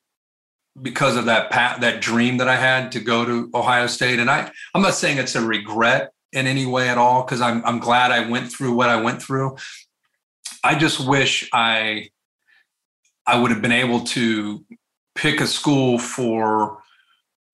because 0.80 1.16
of 1.16 1.26
that 1.26 1.50
pat, 1.50 1.80
that 1.80 2.00
dream 2.00 2.38
that 2.38 2.48
I 2.48 2.56
had 2.56 2.92
to 2.92 3.00
go 3.00 3.24
to 3.24 3.50
Ohio 3.54 3.86
State. 3.86 4.18
And 4.18 4.30
I, 4.30 4.50
I'm 4.74 4.82
not 4.82 4.94
saying 4.94 5.18
it's 5.18 5.34
a 5.34 5.44
regret 5.44 6.12
in 6.32 6.46
any 6.46 6.64
way 6.64 6.88
at 6.88 6.96
all, 6.96 7.24
because 7.24 7.40
I'm, 7.40 7.64
I'm 7.64 7.80
glad 7.80 8.12
I 8.12 8.28
went 8.28 8.52
through 8.52 8.74
what 8.74 8.88
I 8.88 9.02
went 9.02 9.20
through. 9.20 9.56
I 10.62 10.76
just 10.76 11.04
wish 11.04 11.48
I, 11.52 12.10
I 13.26 13.40
would 13.40 13.50
have 13.50 13.62
been 13.62 13.72
able 13.72 14.00
to 14.00 14.64
pick 15.14 15.40
a 15.40 15.46
school 15.46 15.98
for 15.98 16.78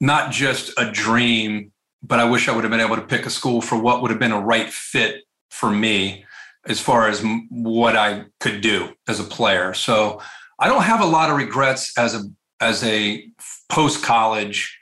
not 0.00 0.30
just 0.30 0.72
a 0.76 0.90
dream, 0.90 1.72
but 2.02 2.20
I 2.20 2.24
wish 2.24 2.48
I 2.48 2.54
would 2.54 2.64
have 2.64 2.70
been 2.70 2.80
able 2.80 2.96
to 2.96 3.02
pick 3.02 3.24
a 3.24 3.30
school 3.30 3.62
for 3.62 3.78
what 3.78 4.02
would 4.02 4.10
have 4.10 4.20
been 4.20 4.32
a 4.32 4.40
right 4.40 4.70
fit 4.70 5.24
for 5.50 5.70
me 5.70 6.24
as 6.66 6.78
far 6.78 7.08
as 7.08 7.24
what 7.48 7.96
I 7.96 8.26
could 8.40 8.60
do 8.60 8.94
as 9.08 9.20
a 9.20 9.24
player. 9.24 9.72
So 9.72 10.20
I 10.58 10.68
don't 10.68 10.82
have 10.82 11.00
a 11.00 11.06
lot 11.06 11.30
of 11.30 11.36
regrets 11.36 11.96
as 11.96 12.14
a 12.14 12.24
as 12.60 12.82
a 12.84 13.28
post 13.68 14.02
college 14.02 14.78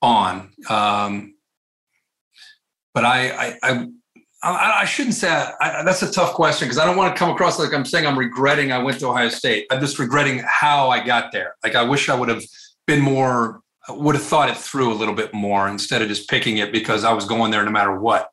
on. 0.00 0.50
Um, 0.68 1.34
but 2.94 3.04
I, 3.04 3.56
I, 3.62 3.86
I, 4.42 4.80
I, 4.80 4.84
shouldn't 4.84 5.14
say 5.14 5.28
I, 5.28 5.82
that's 5.84 6.02
a 6.02 6.10
tough 6.10 6.34
question 6.34 6.66
because 6.66 6.78
I 6.78 6.84
don't 6.84 6.96
want 6.96 7.14
to 7.14 7.18
come 7.18 7.30
across 7.30 7.58
like 7.58 7.72
I'm 7.72 7.84
saying 7.84 8.06
I'm 8.06 8.18
regretting 8.18 8.72
I 8.72 8.78
went 8.82 8.98
to 9.00 9.08
Ohio 9.08 9.28
State. 9.28 9.66
I'm 9.70 9.80
just 9.80 9.98
regretting 9.98 10.42
how 10.44 10.90
I 10.90 11.04
got 11.04 11.32
there. 11.32 11.54
Like 11.62 11.74
I 11.74 11.82
wish 11.84 12.08
I 12.08 12.14
would 12.14 12.28
have 12.28 12.42
been 12.86 13.00
more, 13.00 13.60
would 13.88 14.14
have 14.14 14.24
thought 14.24 14.50
it 14.50 14.56
through 14.56 14.92
a 14.92 14.96
little 14.96 15.14
bit 15.14 15.32
more 15.32 15.68
instead 15.68 16.02
of 16.02 16.08
just 16.08 16.28
picking 16.28 16.58
it 16.58 16.72
because 16.72 17.04
I 17.04 17.12
was 17.12 17.24
going 17.24 17.50
there 17.50 17.64
no 17.64 17.70
matter 17.70 17.98
what. 17.98 18.30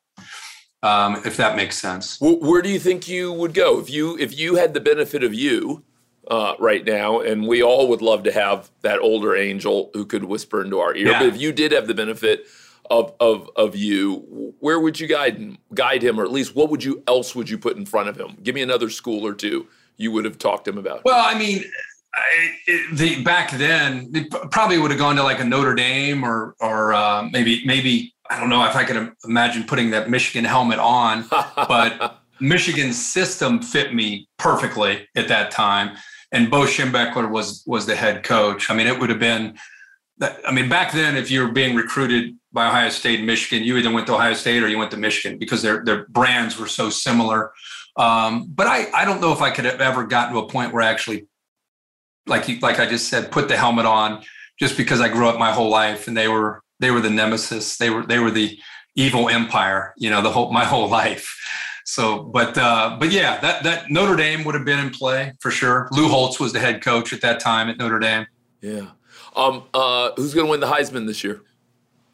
Um, 0.82 1.20
if 1.26 1.36
that 1.36 1.56
makes 1.56 1.78
sense. 1.78 2.18
Where 2.20 2.62
do 2.62 2.70
you 2.70 2.78
think 2.78 3.06
you 3.06 3.32
would 3.34 3.52
go 3.52 3.78
if 3.80 3.90
you 3.90 4.16
if 4.18 4.38
you 4.38 4.56
had 4.56 4.72
the 4.72 4.80
benefit 4.80 5.22
of 5.22 5.34
you 5.34 5.84
uh, 6.28 6.54
right 6.58 6.84
now, 6.84 7.20
and 7.20 7.46
we 7.46 7.62
all 7.62 7.88
would 7.88 8.02
love 8.02 8.22
to 8.24 8.32
have 8.32 8.70
that 8.82 8.98
older 9.00 9.34
angel 9.36 9.90
who 9.94 10.04
could 10.04 10.24
whisper 10.24 10.62
into 10.62 10.78
our 10.78 10.94
ear. 10.94 11.08
Yeah. 11.08 11.18
But 11.20 11.28
if 11.28 11.40
you 11.40 11.52
did 11.52 11.72
have 11.72 11.86
the 11.86 11.94
benefit 11.94 12.46
of 12.90 13.14
of 13.20 13.50
of 13.56 13.76
you, 13.76 14.54
where 14.60 14.80
would 14.80 15.00
you 15.00 15.06
guide 15.06 15.38
him, 15.38 15.58
guide 15.74 16.02
him, 16.02 16.20
or 16.20 16.24
at 16.24 16.32
least 16.32 16.54
what 16.54 16.70
would 16.70 16.84
you 16.84 17.02
else 17.06 17.34
would 17.34 17.48
you 17.48 17.58
put 17.58 17.76
in 17.76 17.86
front 17.86 18.08
of 18.08 18.16
him? 18.16 18.36
Give 18.42 18.54
me 18.54 18.62
another 18.62 18.90
school 18.90 19.26
or 19.26 19.34
two 19.34 19.68
you 19.96 20.10
would 20.12 20.24
have 20.24 20.38
talked 20.38 20.64
to 20.64 20.70
him 20.70 20.78
about. 20.78 21.04
Well, 21.04 21.24
I 21.24 21.38
mean. 21.38 21.64
I, 22.12 22.50
it, 22.66 22.96
the 22.96 23.22
back 23.22 23.52
then, 23.52 24.10
it 24.12 24.32
probably 24.50 24.78
would 24.78 24.90
have 24.90 24.98
gone 24.98 25.14
to 25.14 25.22
like 25.22 25.38
a 25.38 25.44
Notre 25.44 25.76
Dame 25.76 26.24
or 26.24 26.56
or 26.58 26.92
uh, 26.92 27.22
maybe 27.30 27.64
maybe 27.64 28.12
I 28.28 28.40
don't 28.40 28.48
know 28.48 28.64
if 28.64 28.74
I 28.74 28.82
could 28.82 29.12
imagine 29.24 29.62
putting 29.62 29.90
that 29.90 30.10
Michigan 30.10 30.44
helmet 30.44 30.80
on, 30.80 31.24
but 31.56 32.20
Michigan's 32.40 33.04
system 33.04 33.62
fit 33.62 33.94
me 33.94 34.28
perfectly 34.38 35.06
at 35.14 35.28
that 35.28 35.52
time 35.52 35.96
and 36.32 36.50
Bo 36.50 36.62
Schembechler 36.62 37.30
was 37.30 37.62
was 37.66 37.86
the 37.86 37.96
head 37.96 38.22
coach. 38.22 38.70
I 38.70 38.74
mean, 38.74 38.86
it 38.86 38.98
would 38.98 39.10
have 39.10 39.18
been. 39.18 39.58
I 40.46 40.52
mean, 40.52 40.68
back 40.68 40.92
then, 40.92 41.16
if 41.16 41.30
you 41.30 41.40
were 41.40 41.52
being 41.52 41.74
recruited 41.74 42.36
by 42.52 42.68
Ohio 42.68 42.90
State 42.90 43.20
and 43.20 43.26
Michigan, 43.26 43.64
you 43.64 43.78
either 43.78 43.90
went 43.90 44.06
to 44.08 44.14
Ohio 44.14 44.34
State 44.34 44.62
or 44.62 44.68
you 44.68 44.76
went 44.76 44.90
to 44.90 44.96
Michigan 44.96 45.38
because 45.38 45.62
their 45.62 45.84
their 45.84 46.06
brands 46.08 46.58
were 46.58 46.66
so 46.66 46.90
similar. 46.90 47.52
Um, 47.96 48.46
but 48.54 48.66
I 48.66 48.90
I 48.92 49.04
don't 49.04 49.20
know 49.20 49.32
if 49.32 49.40
I 49.40 49.50
could 49.50 49.64
have 49.64 49.80
ever 49.80 50.04
gotten 50.04 50.34
to 50.34 50.40
a 50.40 50.48
point 50.48 50.72
where 50.72 50.82
I 50.82 50.88
actually, 50.88 51.26
like 52.26 52.48
you, 52.48 52.58
like 52.60 52.78
I 52.78 52.86
just 52.86 53.08
said, 53.08 53.32
put 53.32 53.48
the 53.48 53.56
helmet 53.56 53.86
on 53.86 54.22
just 54.58 54.76
because 54.76 55.00
I 55.00 55.08
grew 55.08 55.28
up 55.28 55.38
my 55.38 55.52
whole 55.52 55.70
life 55.70 56.06
and 56.06 56.16
they 56.16 56.28
were 56.28 56.62
they 56.80 56.90
were 56.90 57.00
the 57.00 57.10
nemesis. 57.10 57.76
They 57.78 57.90
were 57.90 58.04
they 58.04 58.18
were 58.18 58.30
the 58.30 58.58
evil 58.94 59.28
empire. 59.28 59.94
You 59.96 60.10
know, 60.10 60.22
the 60.22 60.30
whole 60.30 60.52
my 60.52 60.64
whole 60.64 60.88
life. 60.88 61.36
So, 61.90 62.22
but 62.22 62.56
uh, 62.56 62.96
but 63.00 63.10
yeah, 63.10 63.40
that 63.40 63.64
that 63.64 63.90
Notre 63.90 64.14
Dame 64.14 64.44
would 64.44 64.54
have 64.54 64.64
been 64.64 64.78
in 64.78 64.90
play 64.90 65.32
for 65.40 65.50
sure. 65.50 65.88
Lou 65.90 66.06
Holtz 66.06 66.38
was 66.38 66.52
the 66.52 66.60
head 66.60 66.82
coach 66.82 67.12
at 67.12 67.20
that 67.22 67.40
time 67.40 67.68
at 67.68 67.78
Notre 67.78 67.98
Dame. 67.98 68.28
Yeah. 68.60 68.90
Um, 69.34 69.64
uh, 69.74 70.12
who's 70.16 70.32
going 70.32 70.46
to 70.46 70.50
win 70.52 70.60
the 70.60 70.68
Heisman 70.68 71.08
this 71.08 71.24
year? 71.24 71.42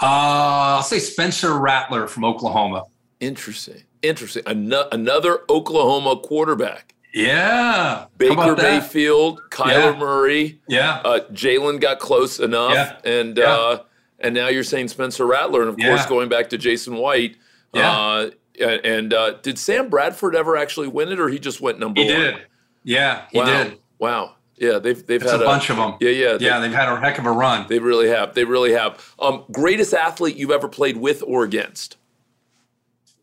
Uh, 0.01 0.77
I'll 0.77 0.83
say 0.83 0.99
Spencer 0.99 1.59
Rattler 1.59 2.07
from 2.07 2.25
Oklahoma. 2.25 2.85
Interesting. 3.21 3.83
Interesting. 4.01 4.45
An- 4.47 4.73
another 4.93 5.41
Oklahoma 5.51 6.17
quarterback. 6.17 6.95
Yeah. 7.13 8.07
Baker 8.17 8.57
Mayfield, 8.57 9.43
Kyler 9.51 9.93
yeah. 9.93 9.99
Murray. 9.99 10.61
Yeah. 10.69 11.03
Uh, 11.05 11.21
Jalen 11.33 11.83
got 11.83 11.99
close 11.99 12.41
enough. 12.41 12.73
Yeah. 12.73 13.11
And 13.11 13.37
yeah. 13.37 13.45
Uh, 13.45 13.79
and 14.21 14.35
now 14.35 14.49
you're 14.49 14.65
saying 14.65 14.89
Spencer 14.89 15.27
Rattler, 15.27 15.61
and 15.61 15.69
of 15.69 15.77
course 15.77 16.07
going 16.07 16.31
back 16.31 16.49
to 16.49 16.57
Jason 16.57 16.97
White. 16.97 17.37
Yeah. 17.75 17.91
Uh, 17.91 18.31
and 18.61 19.13
uh, 19.13 19.33
did 19.43 19.59
Sam 19.59 19.89
Bradford 19.89 20.35
ever 20.35 20.57
actually 20.57 20.89
win 20.89 21.11
it, 21.11 21.21
or 21.21 21.29
he 21.29 21.39
just 21.39 21.61
went 21.61 21.79
number 21.79 22.01
he 22.01 22.09
one? 22.09 22.17
He 22.17 22.23
did. 22.23 22.37
Yeah, 22.85 23.23
he 23.31 23.39
wow. 23.39 23.45
did. 23.45 23.79
Wow. 23.99 24.33
Yeah, 24.57 24.79
they've 24.79 25.07
they've 25.07 25.21
it's 25.21 25.31
had 25.31 25.41
a, 25.41 25.45
a 25.45 25.47
bunch 25.47 25.69
of 25.69 25.77
them. 25.77 25.97
Yeah, 26.01 26.11
yeah, 26.11 26.39
yeah. 26.41 26.61
They've 26.61 26.73
had 26.73 26.89
a 26.89 26.99
heck 26.99 27.19
of 27.19 27.27
a 27.27 27.31
run. 27.31 27.67
They 27.69 27.79
really 27.79 28.09
have. 28.09 28.35
They 28.35 28.45
really 28.45 28.73
have. 28.73 29.15
Um, 29.19 29.45
greatest 29.53 29.93
athlete 29.93 30.37
you've 30.37 30.51
ever 30.51 30.69
played 30.69 30.97
with 30.97 31.23
or 31.27 31.45
against? 31.45 31.99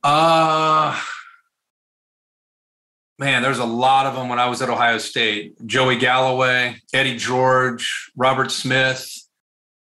Uh 0.04 1.02
man, 3.24 3.42
there's 3.42 3.60
a 3.60 3.66
lot 3.66 4.06
of 4.06 4.16
them 4.16 4.30
when 4.30 4.40
I 4.40 4.48
was 4.48 4.62
at 4.62 4.70
Ohio 4.70 4.98
State. 4.98 5.66
Joey 5.66 5.98
Galloway, 5.98 6.76
Eddie 6.94 7.18
George, 7.18 8.12
Robert 8.16 8.52
Smith, 8.52 9.10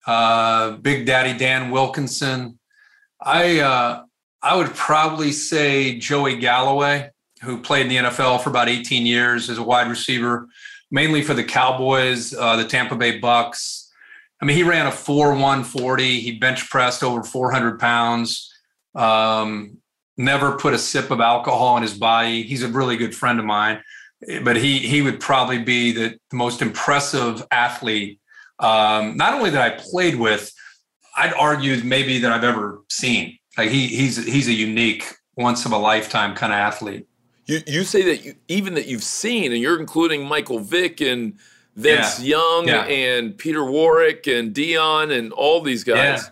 uh, 0.07 0.73
Big 0.73 1.07
Daddy 1.07 1.37
Dan 1.37 1.71
Wilkinson. 1.71 2.59
I 3.21 3.61
uh, 3.61 4.03
I 4.45 4.55
would 4.55 4.75
probably 4.75 5.33
say 5.33 5.99
Joey 5.99 6.37
Galloway, 6.37 7.11
who 7.43 7.63
played 7.63 7.87
in 7.87 7.89
the 7.89 8.11
NFL 8.11 8.43
for 8.43 8.51
about 8.51 8.69
18 8.69 9.07
years 9.07 9.49
as 9.49 9.57
a 9.57 9.63
wide 9.63 9.89
receiver, 9.89 10.49
mainly 10.91 11.23
for 11.23 11.33
the 11.33 11.43
Cowboys, 11.43 12.35
uh, 12.35 12.55
the 12.57 12.67
Tampa 12.67 12.95
Bay 12.95 13.19
Bucks. 13.19 13.91
I 14.43 14.45
mean, 14.45 14.55
he 14.55 14.63
ran 14.63 14.87
a 14.87 14.93
4 14.93 15.31
140. 15.31 16.21
He 16.21 16.39
bench 16.39 16.69
pressed 16.69 17.03
over 17.03 17.23
400 17.23 17.81
pounds. 17.81 18.53
Um, 18.95 19.79
never 20.19 20.59
put 20.59 20.75
a 20.75 20.79
sip 20.79 21.11
of 21.11 21.21
alcohol 21.21 21.79
in 21.79 21.83
his 21.83 21.95
body. 21.95 22.43
He's 22.43 22.63
a 22.63 22.69
really 22.69 22.99
good 22.99 23.15
friend 23.15 23.39
of 23.39 23.47
mine, 23.47 23.83
but 24.43 24.57
he 24.57 24.79
he 24.79 25.01
would 25.01 25.21
probably 25.21 25.63
be 25.63 25.93
the, 25.93 26.19
most 26.35 26.61
impressive 26.61 27.43
athlete. 27.51 28.21
Um, 28.59 29.17
not 29.17 29.35
only 29.35 29.51
that 29.51 29.63
I 29.63 29.71
played 29.71 30.17
with, 30.17 30.53
I'd 31.17 31.33
argue 31.33 31.83
maybe 31.83 32.19
that 32.19 32.31
I've 32.31 32.45
ever 32.45 32.83
seen. 32.91 33.39
Like 33.57 33.71
he 33.71 33.87
he's 33.87 34.25
he's 34.25 34.49
a 34.49 34.53
unique, 34.53 35.05
once 35.37 35.65
of 35.65 35.73
a 35.73 35.79
lifetime 35.79 36.35
kind 36.35 36.53
of 36.53 36.59
athlete. 36.59 37.07
You 37.47 37.61
you 37.67 37.85
say 37.85 38.03
that 38.03 38.25
you, 38.25 38.35
even 38.49 38.75
that 38.75 38.87
you've 38.87 39.05
seen, 39.05 39.53
and 39.53 39.61
you're 39.61 39.79
including 39.79 40.27
Michael 40.27 40.59
Vick 40.59 41.01
and 41.01 41.35
Vince 41.77 42.21
Yeah. 42.21 42.37
Young 42.39 42.69
Yeah. 42.69 42.85
and 42.85 43.37
Peter 43.37 43.65
Warrick 43.65 44.27
and 44.27 44.55
Deion 44.55 45.17
and 45.17 45.33
all 45.33 45.61
these 45.61 45.85
guys. 45.85 46.31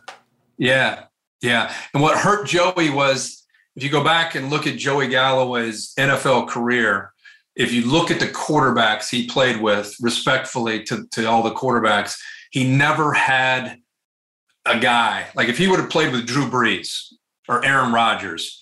Yeah, 0.59 1.05
yeah. 1.41 1.75
And 1.93 2.03
what 2.03 2.17
hurt 2.19 2.47
Joey 2.47 2.91
was 2.91 3.45
if 3.77 3.83
you 3.83 3.91
go 3.91 4.05
back 4.05 4.35
and 4.35 4.51
look 4.51 4.67
at 4.67 4.77
Joey 4.77 5.09
Galloway's 5.09 5.93
NFL 5.99 6.49
career, 6.49 7.13
if 7.57 7.73
you 7.73 7.85
look 7.91 8.11
at 8.11 8.21
the 8.21 8.27
quarterbacks 8.29 9.11
he 9.11 9.27
played 9.27 9.61
with, 9.61 9.95
respectfully 10.01 10.85
to, 10.85 11.07
to 11.13 11.27
all 11.27 11.43
the 11.43 11.53
quarterbacks, 11.55 12.19
he 12.51 12.65
never 12.69 13.13
had 13.13 13.79
a 14.67 14.79
guy. 14.79 15.27
Like 15.35 15.49
if 15.49 15.59
he 15.59 15.69
would 15.69 15.81
have 15.81 15.91
played 15.91 16.13
with 16.13 16.27
Drew 16.27 16.49
Brees 16.49 17.13
or 17.49 17.65
Aaron 17.65 17.93
Rodgers, 17.93 18.61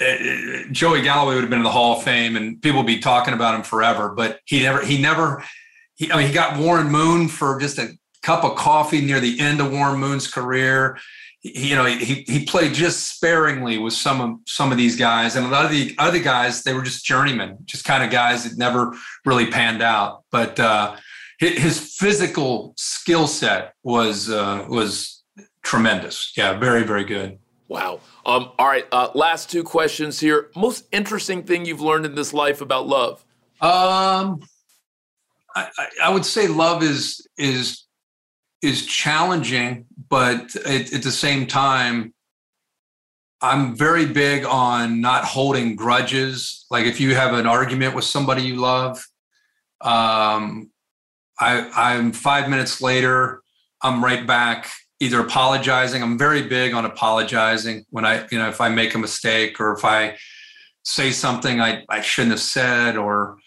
eh, 0.00 0.64
Joey 0.70 1.02
Galloway 1.02 1.34
would 1.34 1.42
have 1.42 1.50
been 1.50 1.60
in 1.60 1.64
the 1.64 1.70
Hall 1.70 1.96
of 1.96 2.02
Fame 2.02 2.36
and 2.36 2.60
people 2.60 2.80
would 2.80 2.86
be 2.86 2.98
talking 3.00 3.34
about 3.34 3.54
him 3.54 3.62
forever. 3.62 4.10
But 4.10 4.40
he 4.44 4.60
never, 4.62 4.84
he 4.84 5.00
never, 5.00 5.44
he, 5.96 6.10
I 6.12 6.16
mean, 6.16 6.26
he 6.26 6.32
got 6.32 6.58
Warren 6.58 6.90
Moon 6.90 7.28
for 7.28 7.58
just 7.60 7.78
a 7.78 7.96
cup 8.22 8.44
of 8.44 8.56
coffee 8.56 9.00
near 9.00 9.20
the 9.20 9.40
end 9.40 9.60
of 9.60 9.72
Warren 9.72 9.98
Moon's 9.98 10.28
career. 10.30 10.98
He, 11.40 11.68
you 11.70 11.76
know, 11.76 11.84
he 11.84 12.24
he 12.26 12.44
played 12.44 12.74
just 12.74 13.14
sparingly 13.14 13.78
with 13.78 13.94
some 13.94 14.20
of 14.20 14.38
some 14.46 14.72
of 14.72 14.76
these 14.76 14.96
guys, 14.96 15.36
and 15.36 15.46
a 15.46 15.48
lot 15.48 15.64
of 15.64 15.70
the 15.70 15.94
other 15.98 16.18
guys 16.18 16.64
they 16.64 16.74
were 16.74 16.82
just 16.82 17.04
journeymen, 17.04 17.58
just 17.64 17.84
kind 17.84 18.02
of 18.02 18.10
guys 18.10 18.42
that 18.42 18.58
never 18.58 18.92
really 19.24 19.46
panned 19.46 19.82
out. 19.82 20.24
But 20.32 20.58
uh, 20.58 20.96
his 21.38 21.94
physical 21.96 22.74
skill 22.76 23.28
set 23.28 23.74
was 23.84 24.28
uh, 24.28 24.66
was 24.68 25.17
tremendous. 25.62 26.32
Yeah, 26.36 26.58
very 26.58 26.82
very 26.82 27.04
good. 27.04 27.38
Wow. 27.68 28.00
Um, 28.24 28.50
all 28.58 28.66
right. 28.66 28.86
Uh, 28.90 29.10
last 29.14 29.50
two 29.50 29.62
questions 29.62 30.18
here. 30.20 30.48
Most 30.56 30.86
interesting 30.90 31.42
thing 31.42 31.66
you've 31.66 31.82
learned 31.82 32.06
in 32.06 32.14
this 32.14 32.32
life 32.32 32.62
about 32.62 32.86
love? 32.86 33.24
Um, 33.60 34.40
I, 35.54 35.68
I- 36.02 36.10
would 36.10 36.24
say 36.24 36.46
love 36.48 36.82
is 36.82 37.26
is 37.36 37.84
is 38.62 38.86
challenging, 38.86 39.84
but 40.08 40.56
at, 40.56 40.92
at 40.92 41.02
the 41.02 41.12
same 41.12 41.46
time, 41.46 42.12
I'm 43.40 43.76
very 43.76 44.04
big 44.06 44.44
on 44.44 45.00
not 45.00 45.24
holding 45.24 45.76
grudges. 45.76 46.66
Like 46.70 46.86
if 46.86 46.98
you 47.00 47.14
have 47.14 47.34
an 47.34 47.46
argument 47.46 47.94
with 47.94 48.04
somebody 48.04 48.42
you 48.42 48.56
love, 48.56 48.96
um, 49.80 50.70
I, 51.38 51.70
I'm 51.74 52.12
five 52.12 52.48
minutes 52.50 52.80
later, 52.80 53.42
I'm 53.82 54.02
right 54.02 54.26
back 54.26 54.70
either 55.00 55.20
apologizing. 55.20 56.02
I'm 56.02 56.18
very 56.18 56.42
big 56.42 56.74
on 56.74 56.84
apologizing 56.84 57.84
when 57.90 58.04
I, 58.04 58.26
you 58.30 58.38
know, 58.38 58.48
if 58.48 58.60
I 58.60 58.68
make 58.68 58.94
a 58.94 58.98
mistake 58.98 59.60
or 59.60 59.72
if 59.72 59.84
I 59.84 60.16
say 60.82 61.10
something 61.10 61.60
I, 61.60 61.84
I 61.88 62.00
shouldn't 62.00 62.32
have 62.32 62.40
said 62.40 62.96
or 62.96 63.38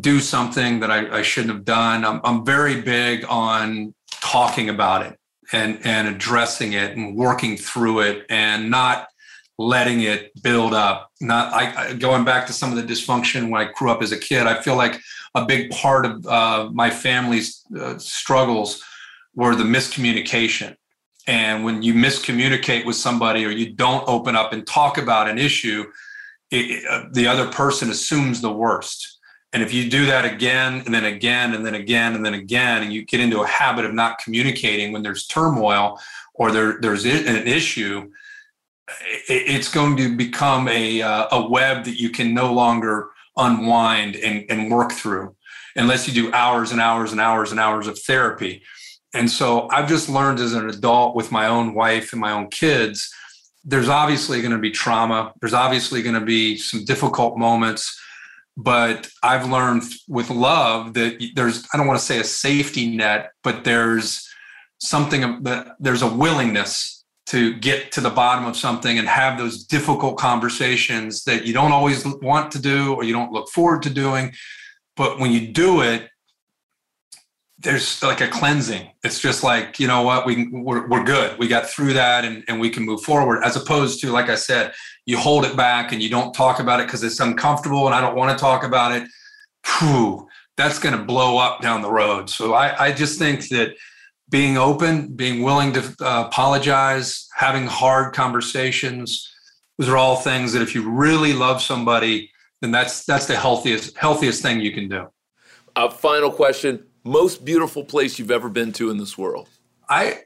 do 0.00 0.20
something 0.20 0.80
that 0.80 0.90
I, 0.90 1.18
I 1.18 1.22
shouldn't 1.22 1.52
have 1.52 1.64
done. 1.64 2.04
I'm, 2.04 2.20
I'm 2.24 2.44
very 2.44 2.80
big 2.80 3.24
on 3.28 3.94
talking 4.20 4.68
about 4.68 5.04
it 5.06 5.18
and, 5.52 5.78
and 5.84 6.08
addressing 6.08 6.72
it 6.72 6.96
and 6.96 7.16
working 7.16 7.56
through 7.56 8.00
it 8.00 8.26
and 8.28 8.70
not 8.70 9.08
letting 9.58 10.00
it 10.00 10.30
build 10.42 10.74
up. 10.74 11.10
Not 11.20 11.52
I, 11.52 11.88
I 11.88 11.92
going 11.94 12.24
back 12.24 12.46
to 12.46 12.52
some 12.52 12.76
of 12.76 12.76
the 12.76 12.94
dysfunction 12.94 13.50
when 13.50 13.60
I 13.60 13.70
grew 13.72 13.90
up 13.90 14.02
as 14.02 14.12
a 14.12 14.18
kid. 14.18 14.46
I 14.46 14.60
feel 14.60 14.76
like 14.76 15.00
a 15.34 15.44
big 15.44 15.70
part 15.70 16.06
of 16.06 16.26
uh, 16.26 16.70
my 16.72 16.90
family's 16.90 17.62
uh, 17.78 17.98
struggles 17.98 18.82
were 19.34 19.54
the 19.54 19.64
miscommunication. 19.64 20.76
And 21.26 21.64
when 21.64 21.82
you 21.82 21.94
miscommunicate 21.94 22.86
with 22.86 22.96
somebody 22.96 23.44
or 23.44 23.50
you 23.50 23.72
don't 23.72 24.06
open 24.08 24.36
up 24.36 24.52
and 24.52 24.66
talk 24.66 24.98
about 24.98 25.28
an 25.28 25.38
issue, 25.38 25.84
it, 26.50 26.84
uh, 26.88 27.08
the 27.12 27.26
other 27.26 27.50
person 27.50 27.90
assumes 27.90 28.40
the 28.40 28.52
worst. 28.52 29.18
And 29.52 29.62
if 29.62 29.72
you 29.72 29.88
do 29.90 30.06
that 30.06 30.24
again 30.24 30.82
and 30.84 30.94
then 30.94 31.04
again 31.04 31.54
and 31.54 31.64
then 31.64 31.74
again 31.74 32.14
and 32.14 32.24
then 32.24 32.34
again, 32.34 32.82
and 32.82 32.92
you 32.92 33.04
get 33.04 33.20
into 33.20 33.40
a 33.40 33.46
habit 33.46 33.84
of 33.84 33.94
not 33.94 34.18
communicating 34.18 34.92
when 34.92 35.02
there's 35.02 35.26
turmoil 35.26 35.98
or 36.34 36.52
there, 36.52 36.78
there's 36.80 37.04
an 37.04 37.48
issue, 37.48 38.10
it's 39.28 39.72
going 39.72 39.96
to 39.96 40.14
become 40.14 40.68
a, 40.68 41.02
uh, 41.02 41.28
a 41.32 41.48
web 41.48 41.84
that 41.84 41.98
you 41.98 42.10
can 42.10 42.34
no 42.34 42.52
longer 42.52 43.10
unwind 43.36 44.16
and, 44.16 44.44
and 44.50 44.70
work 44.70 44.92
through 44.92 45.34
unless 45.74 46.06
you 46.06 46.14
do 46.14 46.32
hours 46.32 46.72
and 46.72 46.80
hours 46.80 47.12
and 47.12 47.20
hours 47.20 47.50
and 47.50 47.60
hours 47.60 47.86
of 47.86 47.98
therapy. 47.98 48.62
And 49.16 49.30
so 49.30 49.68
I've 49.70 49.88
just 49.88 50.08
learned 50.08 50.40
as 50.40 50.52
an 50.52 50.68
adult 50.68 51.16
with 51.16 51.32
my 51.32 51.46
own 51.46 51.74
wife 51.74 52.12
and 52.12 52.20
my 52.20 52.32
own 52.32 52.48
kids, 52.48 53.12
there's 53.64 53.88
obviously 53.88 54.40
going 54.40 54.52
to 54.52 54.58
be 54.58 54.70
trauma. 54.70 55.32
There's 55.40 55.54
obviously 55.54 56.02
going 56.02 56.14
to 56.14 56.24
be 56.24 56.58
some 56.58 56.84
difficult 56.84 57.38
moments. 57.38 57.98
But 58.58 59.08
I've 59.22 59.50
learned 59.50 59.84
with 60.06 60.30
love 60.30 60.94
that 60.94 61.30
there's, 61.34 61.66
I 61.72 61.76
don't 61.76 61.86
want 61.86 61.98
to 61.98 62.04
say 62.04 62.20
a 62.20 62.24
safety 62.24 62.94
net, 62.94 63.32
but 63.42 63.64
there's 63.64 64.28
something 64.78 65.42
that 65.44 65.76
there's 65.80 66.02
a 66.02 66.14
willingness 66.14 67.04
to 67.26 67.54
get 67.54 67.92
to 67.92 68.00
the 68.00 68.10
bottom 68.10 68.44
of 68.46 68.56
something 68.56 68.98
and 68.98 69.08
have 69.08 69.36
those 69.36 69.64
difficult 69.64 70.16
conversations 70.16 71.24
that 71.24 71.44
you 71.44 71.52
don't 71.52 71.72
always 71.72 72.04
want 72.22 72.52
to 72.52 72.58
do 72.58 72.94
or 72.94 73.02
you 73.02 73.12
don't 73.12 73.32
look 73.32 73.48
forward 73.48 73.82
to 73.82 73.90
doing. 73.90 74.32
But 74.96 75.18
when 75.18 75.32
you 75.32 75.48
do 75.48 75.80
it, 75.80 76.08
there's 77.58 78.02
like 78.02 78.20
a 78.20 78.28
cleansing. 78.28 78.90
It's 79.02 79.20
just 79.20 79.42
like, 79.42 79.80
you 79.80 79.86
know 79.86 80.02
what, 80.02 80.26
we, 80.26 80.48
we're, 80.48 80.86
we're 80.88 81.04
good. 81.04 81.38
We 81.38 81.48
got 81.48 81.66
through 81.66 81.94
that 81.94 82.24
and, 82.24 82.44
and 82.48 82.60
we 82.60 82.68
can 82.68 82.84
move 82.84 83.02
forward 83.02 83.42
as 83.44 83.56
opposed 83.56 84.00
to, 84.02 84.12
like 84.12 84.28
I 84.28 84.34
said, 84.34 84.72
you 85.06 85.16
hold 85.16 85.44
it 85.44 85.56
back 85.56 85.92
and 85.92 86.02
you 86.02 86.10
don't 86.10 86.34
talk 86.34 86.60
about 86.60 86.80
it 86.80 86.86
because 86.86 87.02
it's 87.02 87.20
uncomfortable 87.20 87.86
and 87.86 87.94
I 87.94 88.00
don't 88.00 88.14
want 88.14 88.36
to 88.36 88.40
talk 88.40 88.62
about 88.62 88.92
it. 88.92 89.08
Whew, 89.78 90.28
that's 90.56 90.78
going 90.78 90.96
to 90.96 91.02
blow 91.02 91.38
up 91.38 91.62
down 91.62 91.80
the 91.80 91.90
road. 91.90 92.28
So 92.28 92.54
I, 92.54 92.86
I 92.86 92.92
just 92.92 93.18
think 93.18 93.48
that 93.48 93.74
being 94.28 94.58
open, 94.58 95.14
being 95.14 95.42
willing 95.42 95.72
to 95.72 95.80
uh, 96.00 96.24
apologize, 96.26 97.28
having 97.34 97.66
hard 97.66 98.14
conversations, 98.14 99.32
those 99.78 99.88
are 99.88 99.96
all 99.96 100.16
things 100.16 100.52
that 100.52 100.62
if 100.62 100.74
you 100.74 100.90
really 100.90 101.32
love 101.32 101.62
somebody, 101.62 102.30
then 102.60 102.70
that's 102.70 103.04
that's 103.04 103.26
the 103.26 103.36
healthiest 103.36 103.96
healthiest 103.96 104.42
thing 104.42 104.60
you 104.60 104.72
can 104.72 104.88
do. 104.88 105.06
Uh, 105.76 105.90
final 105.90 106.30
question. 106.30 106.84
Most 107.06 107.44
beautiful 107.44 107.84
place 107.84 108.18
you've 108.18 108.32
ever 108.32 108.48
been 108.48 108.72
to 108.72 108.90
in 108.90 108.98
this 108.98 109.16
world? 109.16 109.48
I 109.88 110.22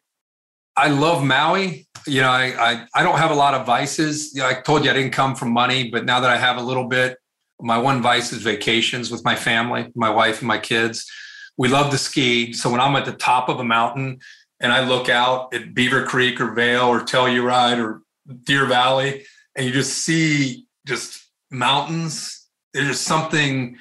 I 0.75 0.89
love 0.89 1.23
Maui. 1.23 1.87
You 2.07 2.23
know, 2.23 2.31
I, 2.31 2.55
I 2.59 2.87
I 2.95 3.03
don't 3.03 3.19
have 3.19 3.31
a 3.31 3.35
lot 3.35 3.53
of 3.53 3.67
vices. 3.67 4.35
You 4.35 4.41
know, 4.41 4.49
I 4.49 4.55
told 4.55 4.85
you 4.85 4.91
I 4.91 4.95
didn't 4.95 5.13
come 5.13 5.35
from 5.35 5.53
money, 5.53 5.91
but 5.91 6.07
now 6.07 6.21
that 6.21 6.31
I 6.31 6.39
have 6.39 6.57
a 6.57 6.63
little 6.63 6.89
bit, 6.89 7.19
my 7.61 7.77
one 7.77 8.01
vice 8.01 8.33
is 8.33 8.41
vacations 8.41 9.11
with 9.11 9.23
my 9.27 9.37
family, 9.37 9.93
my 9.95 10.09
wife 10.09 10.39
and 10.39 10.49
my 10.49 10.57
kids. 10.57 11.05
We 11.59 11.69
love 11.69 11.91
to 11.91 11.99
ski. 11.99 12.55
So 12.55 12.71
when 12.71 12.81
I'm 12.81 12.97
at 12.97 13.05
the 13.05 13.13
top 13.13 13.51
of 13.51 13.61
a 13.61 13.65
mountain 13.65 14.19
and 14.59 14.73
I 14.73 14.89
look 14.89 15.11
out 15.11 15.53
at 15.53 15.75
Beaver 15.75 16.07
Creek 16.07 16.41
or 16.41 16.55
Vail 16.55 16.87
or 16.87 17.01
Telluride 17.01 17.77
or 17.77 18.01
Deer 18.45 18.65
Valley, 18.65 19.27
and 19.55 19.67
you 19.67 19.73
just 19.73 19.99
see 19.99 20.65
just 20.87 21.31
mountains, 21.51 22.49
there's 22.73 22.89
just 22.89 23.03
something 23.03 23.77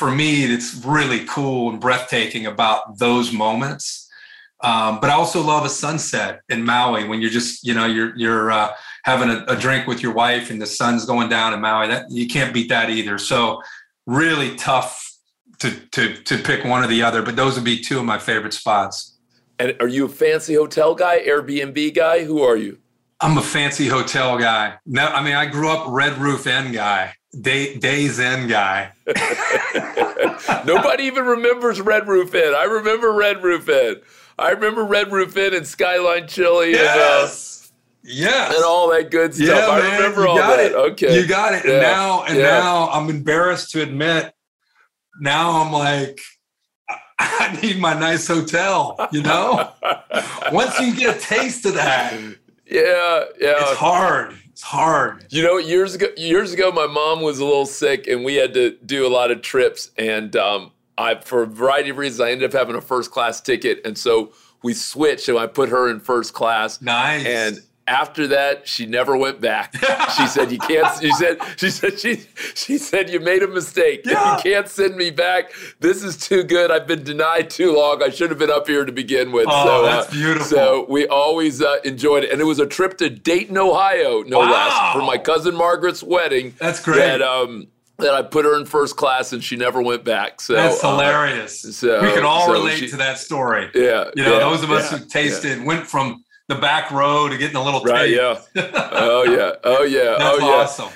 for 0.00 0.10
me 0.10 0.46
that's 0.46 0.74
really 0.82 1.26
cool 1.26 1.68
and 1.68 1.78
breathtaking 1.78 2.46
about 2.46 2.96
those 2.96 3.34
moments. 3.34 4.08
Um, 4.62 4.98
but 4.98 5.10
I 5.10 5.12
also 5.12 5.42
love 5.42 5.66
a 5.66 5.68
sunset 5.68 6.40
in 6.48 6.64
Maui 6.64 7.06
when 7.06 7.20
you're 7.20 7.30
just, 7.30 7.66
you 7.66 7.74
know, 7.74 7.84
you're 7.84 8.16
you're 8.16 8.50
uh, 8.50 8.70
having 9.04 9.28
a, 9.28 9.44
a 9.46 9.56
drink 9.56 9.86
with 9.86 10.02
your 10.02 10.14
wife 10.14 10.50
and 10.50 10.60
the 10.60 10.66
sun's 10.66 11.04
going 11.04 11.28
down 11.28 11.52
in 11.52 11.60
Maui. 11.60 11.88
That 11.88 12.10
you 12.10 12.26
can't 12.26 12.54
beat 12.54 12.70
that 12.70 12.88
either. 12.88 13.18
So 13.18 13.60
really 14.06 14.56
tough 14.56 15.06
to 15.58 15.70
to 15.90 16.14
to 16.14 16.38
pick 16.38 16.64
one 16.64 16.82
or 16.82 16.86
the 16.86 17.02
other, 17.02 17.22
but 17.22 17.36
those 17.36 17.56
would 17.56 17.64
be 17.64 17.78
two 17.78 17.98
of 17.98 18.06
my 18.06 18.18
favorite 18.18 18.54
spots. 18.54 19.18
And 19.58 19.76
are 19.80 19.88
you 19.88 20.06
a 20.06 20.08
fancy 20.08 20.54
hotel 20.54 20.94
guy, 20.94 21.20
Airbnb 21.26 21.94
guy? 21.94 22.24
Who 22.24 22.40
are 22.40 22.56
you? 22.56 22.78
I'm 23.20 23.36
a 23.36 23.42
fancy 23.42 23.86
hotel 23.86 24.38
guy. 24.38 24.76
No, 24.86 25.08
I 25.08 25.22
mean 25.22 25.34
I 25.34 25.44
grew 25.44 25.68
up 25.68 25.84
Red 25.88 26.16
Roof 26.16 26.46
Inn 26.46 26.72
guy, 26.72 27.12
Day 27.38 27.76
Days 27.76 28.18
Inn 28.18 28.48
guy. 28.48 28.92
Nobody 30.66 31.04
even 31.04 31.26
remembers 31.26 31.80
Red 31.80 32.08
Roof 32.08 32.34
Inn. 32.34 32.54
I 32.54 32.64
remember 32.64 33.12
Red 33.12 33.42
Roof 33.42 33.68
Inn. 33.68 34.00
I 34.38 34.50
remember 34.50 34.84
Red 34.84 35.12
Roof 35.12 35.36
Inn 35.36 35.54
and 35.54 35.66
Skyline 35.66 36.26
Chili 36.26 36.72
yes. 36.72 37.70
and 38.04 38.10
uh, 38.10 38.12
yes, 38.14 38.54
and 38.56 38.64
all 38.64 38.90
that 38.90 39.10
good 39.10 39.34
stuff. 39.34 39.46
Yeah, 39.46 39.68
I 39.68 39.78
man, 39.80 39.96
remember 40.00 40.26
all 40.26 40.36
got 40.38 40.56
that. 40.56 40.72
It. 40.72 40.74
Okay, 40.74 41.20
you 41.20 41.26
got 41.26 41.54
it. 41.54 41.64
And 41.64 41.74
Yeah. 41.74 41.80
now, 41.80 42.24
and 42.24 42.36
Yeah. 42.38 42.58
now, 42.58 42.88
I'm 42.90 43.08
embarrassed 43.10 43.70
to 43.72 43.82
admit. 43.82 44.32
Now 45.20 45.62
I'm 45.62 45.72
like, 45.72 46.20
I 47.20 47.58
need 47.62 47.78
my 47.78 47.94
nice 47.94 48.26
hotel. 48.26 48.96
You 49.12 49.22
know, 49.22 49.70
once 50.52 50.80
you 50.80 50.96
get 50.96 51.16
a 51.16 51.20
taste 51.20 51.64
of 51.66 51.74
that, 51.74 52.14
Yeah, 52.66 53.24
yeah. 53.38 53.54
it's 53.60 53.76
hard. 53.78 54.34
It's 54.60 54.66
hard. 54.66 55.24
You 55.30 55.42
know, 55.42 55.56
years 55.56 55.94
ago, 55.94 56.08
years 56.18 56.52
ago, 56.52 56.70
my 56.70 56.86
mom 56.86 57.22
was 57.22 57.38
a 57.38 57.46
little 57.46 57.64
sick, 57.64 58.06
and 58.06 58.26
we 58.26 58.34
had 58.34 58.52
to 58.52 58.76
do 58.84 59.06
a 59.06 59.08
lot 59.08 59.30
of 59.30 59.40
trips. 59.40 59.90
And 59.96 60.36
um, 60.36 60.72
I, 60.98 61.14
for 61.14 61.44
a 61.44 61.46
variety 61.46 61.88
of 61.88 61.96
reasons, 61.96 62.20
I 62.20 62.30
ended 62.30 62.50
up 62.50 62.52
having 62.52 62.76
a 62.76 62.82
first 62.82 63.10
class 63.10 63.40
ticket, 63.40 63.80
and 63.86 63.96
so 63.96 64.34
we 64.62 64.74
switched, 64.74 65.30
and 65.30 65.38
I 65.38 65.46
put 65.46 65.70
her 65.70 65.88
in 65.88 65.98
first 65.98 66.34
class. 66.34 66.82
Nice. 66.82 67.24
And 67.24 67.62
after 67.86 68.28
that, 68.28 68.68
she 68.68 68.86
never 68.86 69.16
went 69.16 69.40
back. 69.40 69.74
she 70.16 70.26
said, 70.26 70.52
"You 70.52 70.58
can't." 70.58 70.86
She 71.00 71.10
said, 71.12 71.38
"She 71.56 71.70
said 71.70 71.98
she 71.98 72.24
she 72.54 72.78
said 72.78 73.10
you 73.10 73.18
made 73.20 73.42
a 73.42 73.48
mistake. 73.48 74.02
Yeah. 74.04 74.36
You 74.36 74.42
can't 74.42 74.68
send 74.68 74.96
me 74.96 75.10
back. 75.10 75.52
This 75.80 76.02
is 76.04 76.16
too 76.16 76.42
good. 76.44 76.70
I've 76.70 76.86
been 76.86 77.02
denied 77.02 77.50
too 77.50 77.74
long. 77.76 78.02
I 78.02 78.10
should 78.10 78.30
have 78.30 78.38
been 78.38 78.50
up 78.50 78.66
here 78.68 78.84
to 78.84 78.92
begin 78.92 79.32
with." 79.32 79.46
Oh, 79.50 79.64
so, 79.66 79.82
that's 79.86 80.08
uh, 80.08 80.12
beautiful. 80.12 80.46
So 80.46 80.86
we 80.88 81.06
always 81.08 81.60
uh, 81.62 81.76
enjoyed 81.84 82.24
it, 82.24 82.30
and 82.30 82.40
it 82.40 82.44
was 82.44 82.58
a 82.60 82.66
trip 82.66 82.96
to 82.98 83.10
Dayton, 83.10 83.58
Ohio, 83.58 84.22
no 84.22 84.38
Wow. 84.40 84.50
less, 84.52 84.92
for 84.94 85.02
my 85.02 85.18
cousin 85.18 85.54
Margaret's 85.56 86.02
wedding. 86.02 86.54
That's 86.58 86.80
great. 86.82 86.98
That, 86.98 87.22
um, 87.22 87.66
that 87.98 88.14
I 88.14 88.22
put 88.22 88.44
her 88.46 88.56
in 88.56 88.64
first 88.66 88.96
class, 88.96 89.32
and 89.32 89.42
she 89.44 89.56
never 89.56 89.82
went 89.82 90.04
back. 90.04 90.40
So 90.40 90.54
That's 90.54 90.82
uh, 90.82 90.92
hilarious. 90.92 91.60
so- 91.76 92.00
we 92.02 92.12
can 92.12 92.24
all 92.24 92.46
so 92.46 92.52
relate 92.52 92.78
she- 92.78 92.88
to 92.90 92.96
that 92.98 93.18
story. 93.18 93.68
yeah, 93.74 94.10
You 94.16 94.22
know, 94.24 94.32
yeah, 94.34 94.38
those 94.38 94.62
of 94.62 94.70
us 94.70 94.90
yeah, 94.90 94.98
who 94.98 95.04
tasted 95.06 95.62
went 95.64 95.86
from 95.86 96.24
the 96.50 96.56
back 96.60 96.90
row 96.90 97.28
to 97.28 97.38
getting 97.38 97.56
a 97.56 97.62
little 97.64 97.80
Right, 97.82 98.08
taste. 98.08 98.48
yeah. 98.54 98.70
Oh 98.92 99.22
yeah. 99.22 99.52
Oh 99.64 99.82
yeah. 99.84 100.16
That's 100.18 100.22
oh 100.22 100.38
yeah. 100.38 100.46
awesome. 100.46 100.88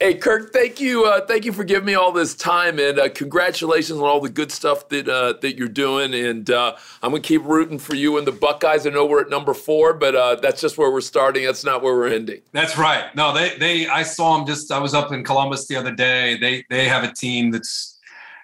Hey 0.00 0.14
Kirk, 0.14 0.52
thank 0.52 0.80
you, 0.80 1.04
uh, 1.04 1.24
thank 1.26 1.44
you 1.44 1.52
for 1.52 1.62
giving 1.62 1.84
me 1.84 1.94
all 1.94 2.10
this 2.10 2.34
time, 2.34 2.80
and 2.80 2.98
uh, 2.98 3.08
congratulations 3.10 4.00
on 4.00 4.04
all 4.04 4.18
the 4.20 4.28
good 4.28 4.50
stuff 4.50 4.88
that 4.88 5.08
uh, 5.08 5.34
that 5.42 5.56
you're 5.56 5.68
doing. 5.68 6.12
And 6.12 6.50
uh, 6.50 6.74
I'm 7.04 7.12
gonna 7.12 7.22
keep 7.22 7.44
rooting 7.44 7.78
for 7.78 7.94
you 7.94 8.18
and 8.18 8.26
the 8.26 8.32
Buckeyes. 8.32 8.84
I 8.84 8.90
know 8.90 9.06
we're 9.06 9.20
at 9.20 9.30
number 9.30 9.54
four, 9.54 9.92
but 9.94 10.16
uh, 10.16 10.34
that's 10.36 10.60
just 10.60 10.76
where 10.76 10.90
we're 10.90 11.02
starting. 11.02 11.44
That's 11.44 11.62
not 11.64 11.82
where 11.84 11.94
we're 11.94 12.08
ending. 12.08 12.40
That's 12.50 12.76
right. 12.76 13.14
No, 13.14 13.32
they 13.32 13.56
they 13.58 13.86
I 13.86 14.02
saw 14.02 14.36
them 14.38 14.44
just 14.46 14.72
I 14.72 14.80
was 14.80 14.92
up 14.92 15.12
in 15.12 15.22
Columbus 15.22 15.68
the 15.68 15.76
other 15.76 15.92
day. 15.92 16.36
They 16.36 16.64
they 16.68 16.88
have 16.88 17.04
a 17.04 17.12
team 17.12 17.52
that's 17.52 18.00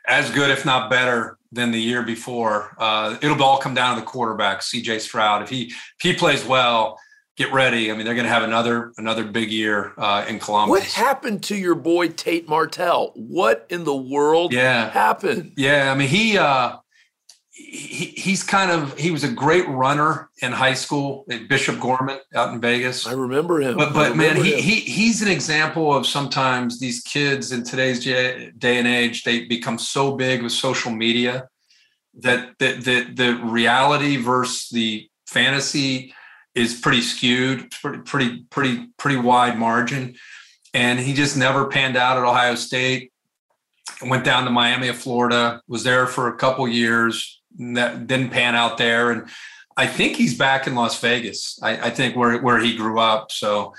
as 0.06 0.30
good, 0.30 0.50
if 0.50 0.64
not 0.64 0.90
better, 0.90 1.37
than 1.52 1.70
the 1.70 1.80
year 1.80 2.02
before. 2.02 2.74
Uh, 2.78 3.16
it'll 3.22 3.42
all 3.42 3.58
come 3.58 3.74
down 3.74 3.94
to 3.94 4.00
the 4.00 4.06
quarterback, 4.06 4.60
CJ 4.60 5.00
Stroud. 5.00 5.42
If 5.42 5.48
he 5.48 5.62
if 5.64 5.74
he 6.00 6.12
plays 6.14 6.44
well, 6.44 6.98
get 7.36 7.52
ready. 7.52 7.90
I 7.90 7.94
mean, 7.96 8.04
they're 8.04 8.14
going 8.14 8.26
to 8.26 8.32
have 8.32 8.42
another 8.42 8.92
another 8.98 9.24
big 9.24 9.50
year 9.50 9.92
uh, 9.96 10.24
in 10.28 10.38
Columbus. 10.38 10.70
What 10.70 10.82
happened 10.84 11.42
to 11.44 11.56
your 11.56 11.74
boy 11.74 12.08
Tate 12.08 12.48
Martell? 12.48 13.12
What 13.14 13.66
in 13.70 13.84
the 13.84 13.96
world 13.96 14.52
Yeah. 14.52 14.90
happened? 14.90 15.52
Yeah, 15.56 15.90
I 15.92 15.94
mean 15.94 16.08
he 16.08 16.36
uh 16.36 16.76
he, 17.58 18.06
he's 18.06 18.44
kind 18.44 18.70
of 18.70 18.96
he 18.96 19.10
was 19.10 19.24
a 19.24 19.28
great 19.28 19.68
runner 19.68 20.30
in 20.40 20.52
high 20.52 20.74
school 20.74 21.24
at 21.28 21.48
Bishop 21.48 21.80
Gorman 21.80 22.18
out 22.34 22.52
in 22.54 22.60
Vegas. 22.60 23.06
I 23.06 23.12
remember 23.12 23.60
him. 23.60 23.76
But 23.76 23.92
but 23.92 24.16
man, 24.16 24.36
he, 24.36 24.52
him. 24.52 24.60
he 24.60 24.74
he's 24.80 25.22
an 25.22 25.28
example 25.28 25.92
of 25.92 26.06
sometimes 26.06 26.78
these 26.78 27.02
kids 27.02 27.50
in 27.50 27.64
today's 27.64 28.02
day 28.04 28.52
and 28.62 28.86
age 28.86 29.24
they 29.24 29.44
become 29.44 29.78
so 29.78 30.16
big 30.16 30.42
with 30.42 30.52
social 30.52 30.92
media 30.92 31.48
that 32.20 32.58
that 32.58 32.84
the 32.84 33.04
the 33.12 33.34
reality 33.42 34.16
versus 34.16 34.68
the 34.70 35.08
fantasy 35.26 36.14
is 36.54 36.80
pretty 36.80 37.02
skewed, 37.02 37.70
pretty 37.70 37.98
pretty 37.98 38.46
pretty 38.50 38.86
pretty 38.96 39.16
wide 39.16 39.58
margin, 39.58 40.14
and 40.74 41.00
he 41.00 41.12
just 41.12 41.36
never 41.36 41.66
panned 41.66 41.96
out 41.96 42.16
at 42.16 42.24
Ohio 42.24 42.54
State. 42.54 43.12
Went 44.02 44.24
down 44.24 44.44
to 44.44 44.50
Miami 44.50 44.88
of 44.88 44.96
Florida, 44.96 45.60
was 45.66 45.82
there 45.82 46.06
for 46.06 46.28
a 46.28 46.36
couple 46.36 46.68
years, 46.68 47.37
that 47.58 48.06
didn't 48.06 48.30
pan 48.30 48.54
out 48.54 48.78
there, 48.78 49.10
and 49.10 49.28
I 49.76 49.86
think 49.86 50.16
he's 50.16 50.36
back 50.36 50.66
in 50.66 50.74
Las 50.74 51.00
Vegas. 51.00 51.58
I, 51.62 51.86
I 51.86 51.90
think 51.90 52.16
where 52.16 52.40
where 52.40 52.58
he 52.58 52.76
grew 52.76 52.98
up. 52.98 53.30
So, 53.32 53.74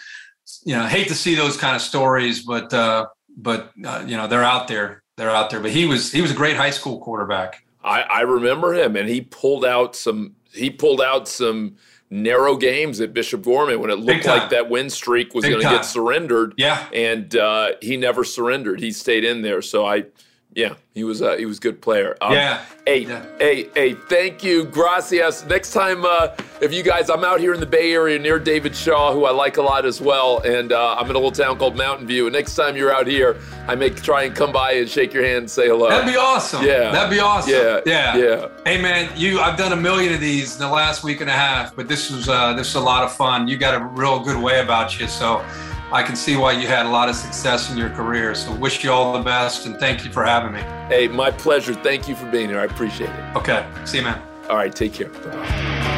you 0.63 0.75
know, 0.75 0.85
hate 0.85 1.07
to 1.09 1.15
see 1.15 1.35
those 1.35 1.57
kind 1.57 1.75
of 1.75 1.81
stories, 1.81 2.43
but 2.43 2.73
uh, 2.73 3.07
but 3.35 3.71
uh, 3.85 4.03
you 4.07 4.17
know 4.17 4.27
they're 4.27 4.43
out 4.43 4.67
there. 4.67 5.03
They're 5.17 5.29
out 5.29 5.49
there. 5.49 5.59
But 5.59 5.71
he 5.71 5.85
was 5.85 6.11
he 6.11 6.21
was 6.21 6.31
a 6.31 6.35
great 6.35 6.55
high 6.55 6.69
school 6.69 6.99
quarterback. 6.99 7.65
I, 7.83 8.01
I 8.01 8.21
remember 8.21 8.73
him, 8.73 8.95
and 8.95 9.07
he 9.07 9.21
pulled 9.21 9.65
out 9.65 9.95
some. 9.95 10.35
He 10.51 10.69
pulled 10.69 11.01
out 11.01 11.27
some 11.27 11.77
narrow 12.09 12.55
games 12.55 12.99
at 13.01 13.13
Bishop 13.13 13.43
Gorman 13.43 13.79
when 13.79 13.91
it 13.91 13.99
looked 13.99 14.25
like 14.25 14.49
that 14.49 14.69
win 14.69 14.89
streak 14.89 15.33
was 15.33 15.45
going 15.45 15.57
to 15.57 15.63
get 15.63 15.85
surrendered. 15.85 16.55
Yeah. 16.57 16.87
and 16.93 17.35
uh, 17.35 17.73
he 17.81 17.97
never 17.97 18.23
surrendered. 18.23 18.79
He 18.79 18.91
stayed 18.91 19.23
in 19.23 19.43
there. 19.43 19.61
So 19.61 19.85
I, 19.85 20.05
yeah, 20.53 20.73
he 20.93 21.03
was 21.03 21.21
uh, 21.21 21.35
he 21.37 21.45
was 21.45 21.57
a 21.57 21.61
good 21.61 21.81
player. 21.81 22.17
Um, 22.21 22.33
Yeah. 22.33 22.61
Hey, 22.85 22.99
Yeah. 23.01 23.23
hey, 23.37 23.69
hey! 23.75 23.93
Thank 23.93 24.43
you, 24.43 24.65
gracias. 24.65 25.45
Next 25.45 25.73
time, 25.73 26.03
uh, 26.05 26.29
if 26.59 26.73
you 26.73 26.81
guys, 26.81 27.09
I'm 27.11 27.23
out 27.23 27.39
here 27.39 27.53
in 27.53 27.59
the 27.59 27.65
Bay 27.67 27.93
Area 27.93 28.17
near 28.17 28.39
David 28.39 28.75
Shaw, 28.75 29.13
who 29.13 29.25
I 29.25 29.31
like 29.31 29.57
a 29.57 29.61
lot 29.61 29.85
as 29.85 30.01
well, 30.01 30.39
and 30.39 30.71
uh, 30.71 30.95
I'm 30.97 31.05
in 31.05 31.11
a 31.11 31.19
little 31.19 31.31
town 31.31 31.59
called 31.59 31.77
Mountain 31.77 32.07
View. 32.07 32.25
And 32.25 32.33
next 32.33 32.55
time 32.55 32.75
you're 32.75 32.91
out 32.91 33.05
here, 33.05 33.37
I 33.67 33.75
may 33.75 33.91
try 33.91 34.23
and 34.23 34.35
come 34.35 34.51
by 34.51 34.71
and 34.71 34.89
shake 34.89 35.13
your 35.13 35.23
hand 35.23 35.37
and 35.37 35.51
say 35.51 35.67
hello. 35.67 35.87
That'd 35.89 36.11
be 36.11 36.17
awesome. 36.17 36.65
Yeah. 36.65 36.91
That'd 36.91 37.11
be 37.11 37.19
awesome. 37.19 37.53
Yeah, 37.53 37.81
Yeah. 37.85 38.17
yeah. 38.17 38.47
Hey 38.65 38.81
man, 38.81 39.09
you 39.15 39.39
I've 39.39 39.57
done 39.57 39.71
a 39.73 39.75
million 39.77 40.13
of 40.15 40.19
these 40.19 40.55
in 40.55 40.61
the 40.61 40.67
last 40.73 41.03
week 41.03 41.21
and 41.21 41.29
a 41.29 41.33
half, 41.33 41.75
but 41.75 41.87
this 41.87 42.09
was 42.09 42.27
uh 42.27 42.53
this 42.53 42.73
was 42.73 42.81
a 42.81 42.85
lot 42.85 43.03
of 43.03 43.11
fun. 43.13 43.47
You 43.47 43.57
got 43.57 43.79
a 43.79 43.85
real 43.85 44.19
good 44.19 44.41
way 44.41 44.61
about 44.61 44.99
you. 44.99 45.07
So 45.07 45.45
I 45.91 46.03
can 46.03 46.15
see 46.15 46.35
why 46.35 46.51
you 46.51 46.67
had 46.67 46.85
a 46.85 46.89
lot 46.89 47.09
of 47.09 47.15
success 47.15 47.71
in 47.71 47.77
your 47.77 47.89
career. 47.89 48.35
So 48.35 48.53
wish 48.53 48.83
you 48.83 48.91
all 48.91 49.13
the 49.13 49.23
best 49.23 49.65
and 49.65 49.77
thank 49.79 50.05
you 50.05 50.11
for 50.11 50.23
having 50.23 50.53
me. 50.53 50.61
Hey, 50.87 51.07
my 51.07 51.31
pleasure. 51.31 51.73
Thank 51.73 52.07
you 52.07 52.15
for 52.15 52.29
being 52.29 52.49
here. 52.49 52.59
I 52.59 52.65
appreciate 52.65 53.09
it. 53.09 53.35
Okay. 53.35 53.65
See 53.85 53.97
you 53.97 54.03
man. 54.03 54.21
All 54.49 54.55
right, 54.55 54.73
take 54.73 54.93
care. 54.93 55.09
Bye. 55.09 55.89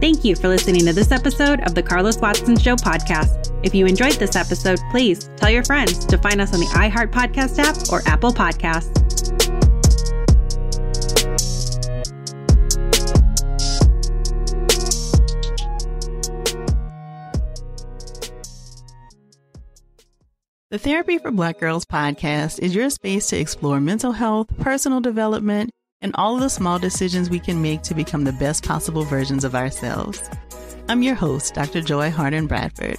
Thank 0.00 0.24
you 0.24 0.34
for 0.34 0.48
listening 0.48 0.86
to 0.86 0.94
this 0.94 1.12
episode 1.12 1.60
of 1.60 1.74
the 1.74 1.82
Carlos 1.82 2.18
Watson 2.18 2.58
Show 2.58 2.76
podcast. 2.76 3.39
If 3.62 3.74
you 3.74 3.86
enjoyed 3.86 4.14
this 4.14 4.36
episode, 4.36 4.80
please 4.90 5.28
tell 5.36 5.50
your 5.50 5.64
friends 5.64 6.06
to 6.06 6.16
find 6.18 6.40
us 6.40 6.54
on 6.54 6.60
the 6.60 6.66
iHeart 6.66 7.12
Podcast 7.12 7.58
app 7.58 7.76
or 7.92 8.06
Apple 8.08 8.32
Podcasts. 8.32 8.96
The 20.70 20.78
Therapy 20.78 21.18
for 21.18 21.32
Black 21.32 21.58
Girls 21.58 21.84
podcast 21.84 22.60
is 22.60 22.76
your 22.76 22.90
space 22.90 23.26
to 23.30 23.36
explore 23.36 23.80
mental 23.80 24.12
health, 24.12 24.56
personal 24.60 25.00
development, 25.00 25.70
and 26.00 26.14
all 26.14 26.36
of 26.36 26.42
the 26.42 26.48
small 26.48 26.78
decisions 26.78 27.28
we 27.28 27.40
can 27.40 27.60
make 27.60 27.82
to 27.82 27.94
become 27.94 28.22
the 28.22 28.32
best 28.32 28.64
possible 28.64 29.02
versions 29.02 29.44
of 29.44 29.56
ourselves. 29.56 30.22
I'm 30.88 31.02
your 31.02 31.16
host, 31.16 31.54
Dr. 31.54 31.80
Joy 31.80 32.10
Harden 32.10 32.46
Bradford, 32.46 32.98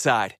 Side. 0.00 0.34